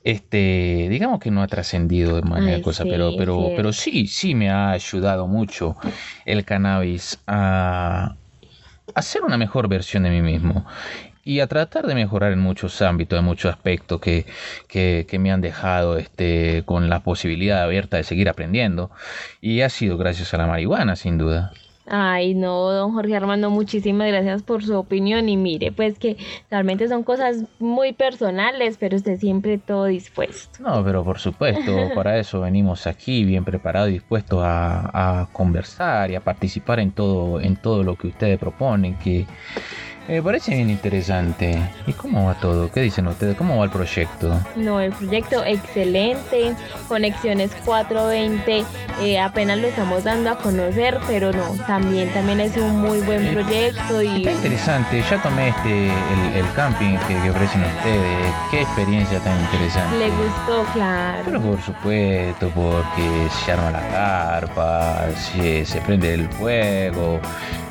Este, 0.03 0.87
digamos 0.89 1.19
que 1.19 1.29
no 1.29 1.41
ha 1.41 1.47
trascendido 1.47 2.15
de 2.15 2.21
manera 2.21 2.57
Ay, 2.57 2.61
cosa, 2.61 2.83
sí, 2.83 2.89
pero, 2.89 3.11
pero, 3.17 3.51
pero 3.55 3.73
sí, 3.73 4.07
sí 4.07 4.33
me 4.33 4.49
ha 4.49 4.71
ayudado 4.71 5.27
mucho 5.27 5.75
el 6.25 6.45
cannabis 6.45 7.19
a, 7.27 8.15
a 8.95 9.01
ser 9.01 9.23
una 9.23 9.37
mejor 9.37 9.67
versión 9.67 10.03
de 10.03 10.09
mí 10.09 10.21
mismo 10.21 10.65
y 11.23 11.41
a 11.41 11.47
tratar 11.47 11.85
de 11.85 11.95
mejorar 11.95 12.31
en 12.31 12.39
muchos 12.39 12.81
ámbitos, 12.81 13.19
en 13.19 13.25
muchos 13.25 13.51
aspectos 13.51 13.99
que, 13.99 14.25
que, 14.67 15.05
que 15.07 15.19
me 15.19 15.31
han 15.31 15.41
dejado 15.41 15.97
este, 15.97 16.63
con 16.65 16.89
la 16.89 17.01
posibilidad 17.01 17.61
abierta 17.61 17.97
de 17.97 18.03
seguir 18.03 18.29
aprendiendo. 18.29 18.89
Y 19.41 19.61
ha 19.61 19.69
sido 19.69 19.97
gracias 19.97 20.33
a 20.33 20.37
la 20.37 20.47
marihuana, 20.47 20.95
sin 20.95 21.17
duda. 21.19 21.51
Ay, 21.91 22.35
no, 22.35 22.69
don 22.71 22.93
Jorge 22.93 23.15
Armando, 23.15 23.49
muchísimas 23.49 24.07
gracias 24.09 24.43
por 24.43 24.63
su 24.63 24.77
opinión 24.77 25.27
y 25.27 25.37
mire, 25.37 25.71
pues 25.71 25.97
que 25.97 26.17
realmente 26.51 26.87
son 26.87 27.03
cosas 27.03 27.43
muy 27.57 27.93
personales, 27.93 28.77
pero 28.79 28.95
usted 28.95 29.17
siempre 29.17 29.57
todo 29.57 29.85
dispuesto. 29.85 30.61
No, 30.61 30.83
pero 30.83 31.03
por 31.03 31.17
supuesto, 31.17 31.89
para 31.95 32.19
eso 32.19 32.41
venimos 32.41 32.85
aquí 32.85 33.23
bien 33.23 33.43
preparados 33.43 33.89
y 33.89 33.93
dispuestos 33.93 34.39
a, 34.43 35.21
a 35.21 35.25
conversar 35.33 36.11
y 36.11 36.15
a 36.15 36.21
participar 36.21 36.79
en 36.79 36.91
todo, 36.91 37.41
en 37.41 37.55
todo 37.55 37.83
lo 37.83 37.95
que 37.95 38.07
ustedes 38.07 38.37
proponen, 38.37 38.95
que 38.99 39.25
me 40.09 40.23
parece 40.23 40.55
bien 40.55 40.69
interesante. 40.71 41.57
¿Y 41.85 41.93
cómo 41.93 42.25
va 42.25 42.33
todo? 42.35 42.71
¿Qué 42.71 42.81
dicen 42.81 43.07
ustedes? 43.07 43.35
¿Cómo 43.37 43.57
va 43.57 43.65
el 43.65 43.69
proyecto? 43.71 44.39
No, 44.55 44.79
el 44.79 44.91
proyecto 44.91 45.43
excelente, 45.45 46.55
Conexiones 46.87 47.51
420, 47.63 48.63
eh, 49.01 49.19
apenas 49.19 49.59
lo 49.59 49.67
estamos 49.67 50.03
dando 50.03 50.31
a 50.31 50.37
conocer, 50.37 50.97
pero 51.07 51.31
no, 51.31 51.53
también, 51.67 52.11
también 52.13 52.39
es 52.39 52.57
un 52.57 52.81
muy 52.81 53.01
buen 53.01 53.27
Eh, 53.27 53.33
proyecto 53.33 54.01
y 54.01 54.17
Está 54.17 54.31
interesante, 54.31 55.03
ya 55.09 55.21
tomé 55.21 55.49
este 55.49 55.85
el, 55.87 56.37
el 56.37 56.53
camping 56.53 56.97
que, 57.07 57.13
que 57.21 57.29
ofrecen 57.29 57.61
ustedes. 57.63 58.33
Qué 58.49 58.61
experiencia 58.61 59.19
tan 59.19 59.39
interesante. 59.39 59.97
le 59.99 60.09
gustó, 60.09 60.65
claro. 60.73 61.21
Pero 61.25 61.41
por 61.41 61.61
supuesto, 61.61 62.49
porque 62.55 63.27
se 63.45 63.51
arma 63.51 63.71
la 63.71 63.87
carpa, 63.89 65.05
se, 65.15 65.65
se 65.65 65.79
prende 65.81 66.13
el 66.15 66.27
fuego, 66.29 67.19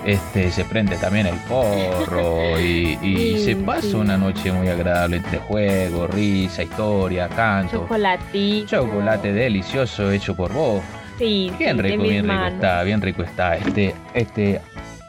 este, 0.05 0.51
se 0.53 0.64
prende 0.64 0.97
también 0.97 1.26
el 1.26 1.36
porro 1.41 2.27
y, 2.60 2.98
y 3.02 3.16
Sí, 3.38 3.44
se 3.44 3.56
pasa 3.56 3.82
sí. 3.82 3.94
una 3.94 4.16
noche 4.16 4.52
muy 4.52 4.68
agradable 4.68 5.16
entre 5.18 5.38
juego, 5.38 6.06
risa, 6.06 6.62
historia, 6.62 7.28
canto. 7.28 7.80
Chocolatito. 7.82 8.66
Chocolate 8.66 9.32
delicioso 9.32 10.10
hecho 10.10 10.34
por 10.34 10.52
vos. 10.52 10.82
Sí, 11.18 11.50
Bien 11.58 11.76
sí, 11.76 11.82
rico, 11.82 12.02
bien 12.04 12.28
rico 12.28 12.44
está, 12.46 12.82
bien 12.84 13.02
rico 13.02 13.22
está. 13.22 13.56
Este, 13.56 13.94
este, 14.14 14.60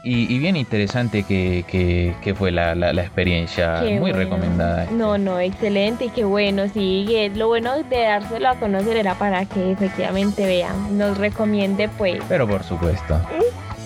y, 0.02 0.34
y 0.34 0.38
bien 0.38 0.56
interesante 0.56 1.22
que, 1.24 1.64
que- 1.68 2.14
que 2.22 2.34
fue 2.34 2.50
la, 2.50 2.74
la- 2.74 2.92
la 2.92 3.02
experiencia, 3.02 3.80
Qué 3.82 3.90
muy 3.90 3.98
bueno. 4.12 4.16
recomendada. 4.18 4.86
No, 4.90 5.18
no, 5.18 5.38
excelente 5.38 6.06
y 6.06 6.08
qué 6.08 6.24
bueno, 6.24 6.64
sí, 6.72 7.06
lo 7.36 7.48
bueno 7.48 7.76
de 7.82 8.00
dárselo 8.02 8.48
a 8.48 8.54
conocer 8.56 8.96
era 8.96 9.14
para 9.14 9.44
que 9.44 9.70
efectivamente 9.72 10.46
vean, 10.46 10.96
nos 10.98 11.16
recomiende 11.18 11.88
pues. 11.96 12.18
Pero 12.28 12.48
por 12.48 12.64
supuesto. 12.64 13.20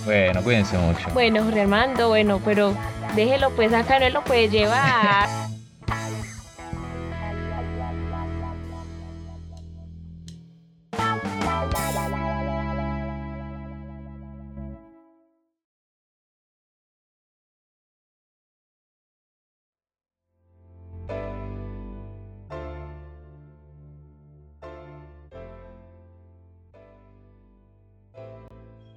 Bueno, 0.04 0.42
cuídense 0.42 0.76
mucho. 0.76 1.08
Bueno, 1.12 1.42
Jorge 1.44 1.62
Armando, 1.62 2.08
bueno, 2.08 2.40
pero 2.44 2.74
déjelo 3.14 3.50
pues 3.50 3.72
acá, 3.72 3.98
no 3.98 4.08
lo 4.10 4.22
puede 4.24 4.48
llevar. 4.48 5.53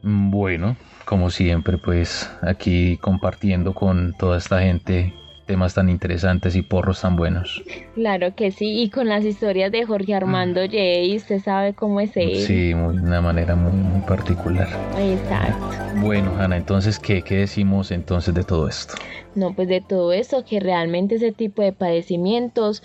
Bueno, 0.10 0.78
como 1.04 1.30
siempre, 1.30 1.78
pues 1.78 2.32
aquí 2.42 2.96
compartiendo 2.96 3.74
con 3.74 4.14
toda 4.14 4.38
esta 4.38 4.62
gente 4.62 5.14
temas 5.48 5.74
tan 5.74 5.90
interesantes 5.90 6.56
y 6.56 6.62
porros 6.62 7.02
tan 7.02 7.16
buenos. 7.16 7.64
Claro 7.96 8.36
que 8.36 8.52
sí, 8.52 8.84
y 8.84 8.90
con 8.92 9.08
las 9.08 9.24
historias 9.24 9.72
de 9.72 9.86
Jorge 9.86 10.14
Armando 10.14 10.62
Jay, 10.70 11.16
usted 11.16 11.40
sabe 11.42 11.74
cómo 11.74 12.00
es 12.00 12.16
él. 12.16 12.34
Mm. 12.34 12.46
Sí, 12.46 12.76
muy, 12.76 12.98
de 12.98 13.02
una 13.02 13.22
manera 13.22 13.56
muy, 13.56 13.72
muy 13.72 14.02
particular. 14.02 14.68
Exacto. 15.00 15.66
Bueno, 15.96 16.32
Ana, 16.38 16.58
entonces, 16.58 17.00
¿qué, 17.00 17.24
¿qué 17.24 17.38
decimos 17.38 17.92
entonces 17.92 18.36
de 18.36 18.44
todo 18.44 18.68
esto? 18.68 18.94
No, 19.38 19.54
pues 19.54 19.68
de 19.68 19.82
todo 19.82 20.14
eso, 20.14 20.44
que 20.44 20.60
realmente 20.60 21.16
ese 21.16 21.32
tipo 21.32 21.62
de 21.62 21.72
padecimientos 21.72 22.82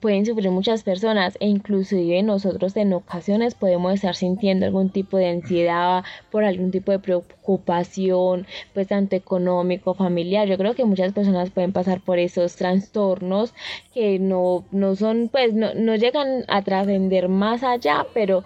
pueden 0.00 0.26
sufrir 0.26 0.50
muchas 0.50 0.82
personas 0.82 1.38
e 1.40 1.46
inclusive 1.48 2.22
nosotros 2.22 2.76
en 2.76 2.92
ocasiones 2.92 3.54
podemos 3.54 3.94
estar 3.94 4.14
sintiendo 4.14 4.66
algún 4.66 4.90
tipo 4.90 5.16
de 5.16 5.30
ansiedad 5.30 6.04
por 6.30 6.44
algún 6.44 6.70
tipo 6.70 6.92
de 6.92 6.98
preocupación, 6.98 8.46
pues 8.74 8.88
tanto 8.88 9.16
económico, 9.16 9.94
familiar. 9.94 10.46
Yo 10.46 10.58
creo 10.58 10.74
que 10.74 10.84
muchas 10.84 11.14
personas 11.14 11.48
pueden 11.48 11.72
pasar 11.72 11.95
por 12.00 12.18
esos 12.18 12.56
trastornos 12.56 13.54
que 13.92 14.18
no, 14.18 14.64
no 14.70 14.96
son, 14.96 15.28
pues 15.30 15.54
no, 15.54 15.74
no 15.74 15.94
llegan 15.96 16.44
a 16.48 16.62
trascender 16.62 17.28
más 17.28 17.62
allá, 17.62 18.06
pero 18.14 18.44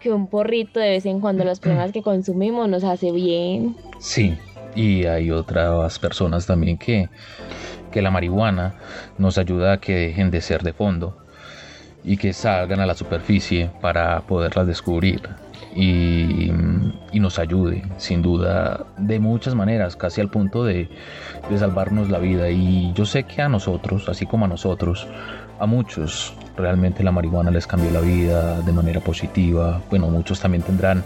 que 0.00 0.10
un 0.10 0.26
porrito 0.26 0.80
de 0.80 0.90
vez 0.90 1.06
en 1.06 1.20
cuando 1.20 1.44
las 1.44 1.60
personas 1.60 1.92
que 1.92 2.02
consumimos 2.02 2.68
nos 2.68 2.82
hace 2.82 3.12
bien. 3.12 3.76
Sí, 3.98 4.36
y 4.74 5.04
hay 5.04 5.30
otras 5.30 5.98
personas 5.98 6.46
también 6.46 6.76
que, 6.76 7.08
que 7.92 8.02
la 8.02 8.10
marihuana 8.10 8.74
nos 9.18 9.38
ayuda 9.38 9.74
a 9.74 9.80
que 9.80 9.94
dejen 9.94 10.30
de 10.30 10.40
ser 10.40 10.62
de 10.62 10.72
fondo 10.72 11.16
y 12.04 12.16
que 12.16 12.32
salgan 12.32 12.80
a 12.80 12.86
la 12.86 12.94
superficie 12.94 13.70
para 13.80 14.20
poderlas 14.22 14.66
descubrir 14.66 15.20
y, 15.74 16.50
y 17.12 17.20
nos 17.20 17.38
ayude, 17.38 17.82
sin 17.96 18.22
duda, 18.22 18.86
de 18.98 19.18
muchas 19.20 19.54
maneras, 19.54 19.96
casi 19.96 20.20
al 20.20 20.28
punto 20.28 20.64
de, 20.64 20.88
de 21.50 21.58
salvarnos 21.58 22.10
la 22.10 22.18
vida. 22.18 22.50
Y 22.50 22.92
yo 22.94 23.06
sé 23.06 23.24
que 23.24 23.42
a 23.42 23.48
nosotros, 23.48 24.08
así 24.08 24.26
como 24.26 24.44
a 24.44 24.48
nosotros, 24.48 25.06
a 25.58 25.66
muchos 25.66 26.34
realmente 26.56 27.02
la 27.02 27.12
marihuana 27.12 27.50
les 27.50 27.66
cambió 27.66 27.90
la 27.90 28.00
vida 28.00 28.60
de 28.60 28.72
manera 28.72 29.00
positiva. 29.00 29.80
Bueno, 29.90 30.08
muchos 30.08 30.40
también 30.40 30.62
tendrán 30.62 31.04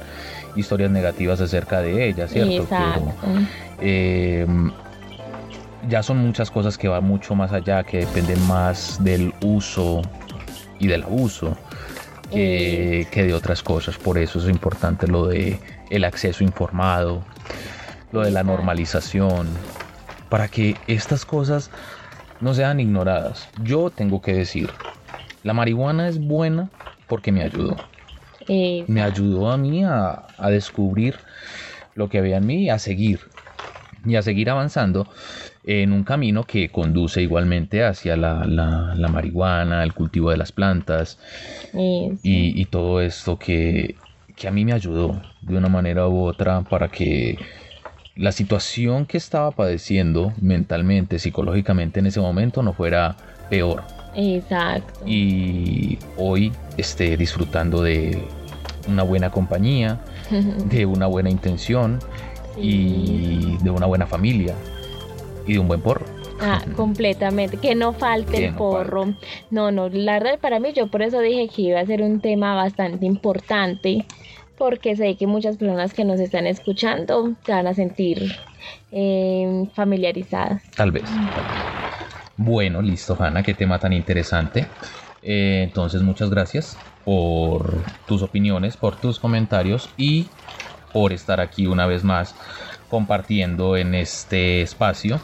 historias 0.56 0.90
negativas 0.90 1.40
acerca 1.40 1.80
de 1.80 2.08
ella, 2.08 2.26
¿cierto? 2.26 2.66
Pero, 2.68 3.14
eh, 3.80 4.46
ya 5.88 6.02
son 6.02 6.18
muchas 6.18 6.50
cosas 6.50 6.76
que 6.76 6.88
van 6.88 7.04
mucho 7.04 7.34
más 7.34 7.52
allá, 7.52 7.84
que 7.84 7.98
dependen 7.98 8.44
más 8.48 9.02
del 9.04 9.32
uso 9.42 10.02
y 10.78 10.88
del 10.88 11.04
abuso 11.04 11.56
que, 12.30 13.06
que 13.10 13.24
de 13.24 13.34
otras 13.34 13.62
cosas. 13.62 13.96
Por 13.96 14.18
eso 14.18 14.38
es 14.38 14.48
importante 14.48 15.06
lo 15.06 15.26
de 15.26 15.58
el 15.90 16.04
acceso 16.04 16.44
informado, 16.44 17.24
lo 18.12 18.22
de 18.22 18.30
la 18.30 18.42
normalización, 18.42 19.48
para 20.28 20.48
que 20.48 20.76
estas 20.86 21.24
cosas 21.24 21.70
no 22.40 22.54
sean 22.54 22.80
ignoradas. 22.80 23.48
Yo 23.62 23.90
tengo 23.90 24.20
que 24.20 24.34
decir, 24.34 24.70
la 25.42 25.52
marihuana 25.54 26.08
es 26.08 26.18
buena 26.18 26.70
porque 27.06 27.32
me 27.32 27.42
ayudó. 27.42 27.76
Eh, 28.48 28.84
Me 28.86 29.02
ayudó 29.02 29.50
a 29.50 29.56
mí 29.56 29.84
a, 29.84 30.26
a 30.38 30.50
descubrir 30.50 31.16
lo 31.94 32.08
que 32.08 32.18
había 32.18 32.36
en 32.36 32.46
mí 32.46 32.64
y 32.64 32.70
a 32.70 32.78
seguir. 32.78 33.20
Y 34.04 34.14
a 34.14 34.22
seguir 34.22 34.50
avanzando 34.50 35.08
en 35.66 35.92
un 35.92 36.04
camino 36.04 36.44
que 36.44 36.68
conduce 36.70 37.20
igualmente 37.22 37.84
hacia 37.84 38.16
la, 38.16 38.44
la- 38.46 38.94
la 38.96 39.08
marihuana, 39.08 39.82
el 39.82 39.92
cultivo 39.94 40.30
de 40.30 40.36
las 40.36 40.52
plantas 40.52 41.18
y, 42.22 42.60
y 42.60 42.64
todo 42.66 43.00
esto 43.00 43.36
que, 43.38 43.96
que 44.36 44.46
a 44.46 44.52
mí 44.52 44.64
me 44.64 44.72
ayudó 44.72 45.20
de 45.42 45.56
una 45.56 45.68
manera 45.68 46.06
u 46.08 46.20
otra 46.22 46.62
para 46.62 46.88
que 46.88 47.36
la 48.14 48.30
situación 48.32 49.06
que 49.06 49.18
estaba 49.18 49.50
padeciendo 49.50 50.32
mentalmente, 50.40 51.18
psicológicamente 51.18 51.98
en 52.00 52.06
ese 52.06 52.20
momento 52.20 52.62
no 52.62 52.72
fuera 52.72 53.16
peor. 53.50 53.82
Exacto. 54.18 55.00
y 55.04 55.98
hoy 56.16 56.50
esté 56.78 57.16
disfrutando 57.18 57.82
de 57.82 58.22
una 58.88 59.02
buena 59.02 59.30
compañía, 59.30 59.98
de 60.70 60.86
una 60.86 61.06
buena 61.06 61.28
intención 61.28 61.98
y 62.56 63.58
de 63.62 63.70
una 63.70 63.84
buena 63.86 64.06
familia 64.06 64.54
y 65.46 65.54
de 65.54 65.58
un 65.58 65.68
buen 65.68 65.80
porro. 65.80 66.04
Ah, 66.40 66.62
completamente. 66.76 67.56
Que 67.56 67.74
no 67.74 67.92
falte 67.92 68.32
Que 68.32 68.44
el 68.46 68.52
no 68.52 68.58
porro. 68.58 69.14
No, 69.50 69.70
no, 69.70 69.88
la 69.88 70.14
verdad 70.18 70.38
para 70.40 70.60
mí 70.60 70.72
yo 70.74 70.88
por 70.88 71.02
eso 71.02 71.20
dije 71.20 71.48
que 71.48 71.62
iba 71.62 71.80
a 71.80 71.86
ser 71.86 72.02
un 72.02 72.20
tema 72.20 72.54
bastante 72.54 73.06
importante. 73.06 74.04
porque 74.58 74.96
sé 74.96 75.16
que 75.16 75.26
muchas 75.26 75.58
personas 75.58 75.92
que 75.92 76.04
nos 76.04 76.18
están 76.18 76.46
escuchando 76.46 77.34
se 77.44 77.52
van 77.52 77.66
a 77.66 77.74
sentir 77.74 78.32
eh, 78.90 79.68
familiarizadas. 79.74 80.62
Tal 80.74 80.92
vez, 80.92 81.04
tal 81.04 81.44
vez. 81.44 81.76
Bueno, 82.38 82.82
listo, 82.82 83.16
Hanna, 83.18 83.42
qué 83.42 83.54
tema 83.54 83.78
tan 83.78 83.92
interesante. 83.92 84.66
Eh, 85.22 85.62
entonces, 85.64 86.02
muchas 86.02 86.30
gracias 86.30 86.78
por 87.04 87.74
tus 88.06 88.22
opiniones, 88.22 88.76
por 88.76 88.96
tus 88.96 89.18
comentarios 89.18 89.88
y 89.96 90.26
por 90.92 91.12
estar 91.12 91.40
aquí 91.40 91.66
una 91.66 91.86
vez 91.86 92.04
más 92.04 92.34
compartiendo 92.90 93.76
en 93.76 93.94
este 93.94 94.62
espacio 94.62 95.20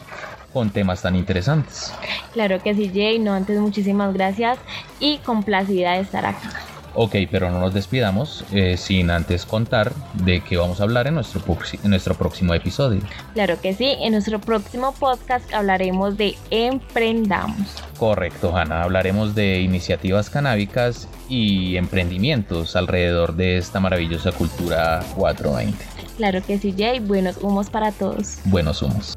con 0.51 0.69
temas 0.69 1.01
tan 1.01 1.15
interesantes. 1.15 1.91
Claro 2.33 2.61
que 2.61 2.75
sí, 2.75 2.91
Jay. 2.93 3.17
No, 3.19 3.33
antes 3.33 3.59
muchísimas 3.59 4.13
gracias 4.13 4.59
y 4.99 5.17
complacida 5.19 5.93
de 5.93 6.01
estar 6.01 6.25
acá. 6.25 6.51
Ok, 6.95 7.15
pero 7.31 7.49
no 7.49 7.59
nos 7.59 7.73
despidamos 7.73 8.45
eh, 8.51 8.77
sin 8.77 9.09
antes 9.09 9.47
contar 9.47 9.91
de 10.13 10.41
qué 10.41 10.57
vamos 10.57 10.79
a 10.79 10.83
hablar 10.83 11.07
en 11.07 11.15
nuestro, 11.15 11.41
proxi- 11.41 11.79
en 11.83 11.89
nuestro 11.89 12.13
próximo 12.13 12.53
episodio. 12.53 13.01
Claro 13.33 13.59
que 13.59 13.73
sí. 13.73 13.95
En 13.99 14.11
nuestro 14.11 14.39
próximo 14.39 14.93
podcast 14.93 15.51
hablaremos 15.55 16.17
de 16.17 16.35
emprendamos. 16.51 17.83
Correcto, 17.97 18.55
Hanna. 18.55 18.83
Hablaremos 18.83 19.33
de 19.33 19.61
iniciativas 19.61 20.29
canábicas 20.29 21.07
y 21.29 21.77
emprendimientos 21.77 22.75
alrededor 22.75 23.35
de 23.35 23.57
esta 23.57 23.79
maravillosa 23.79 24.31
cultura 24.31 25.03
420. 25.15 25.92
Claro 26.17 26.41
que 26.45 26.57
sí, 26.59 26.73
Jay. 26.77 26.99
Buenos 26.99 27.37
humos 27.37 27.69
para 27.69 27.91
todos. 27.91 28.37
Buenos 28.45 28.81
humos. 28.81 29.15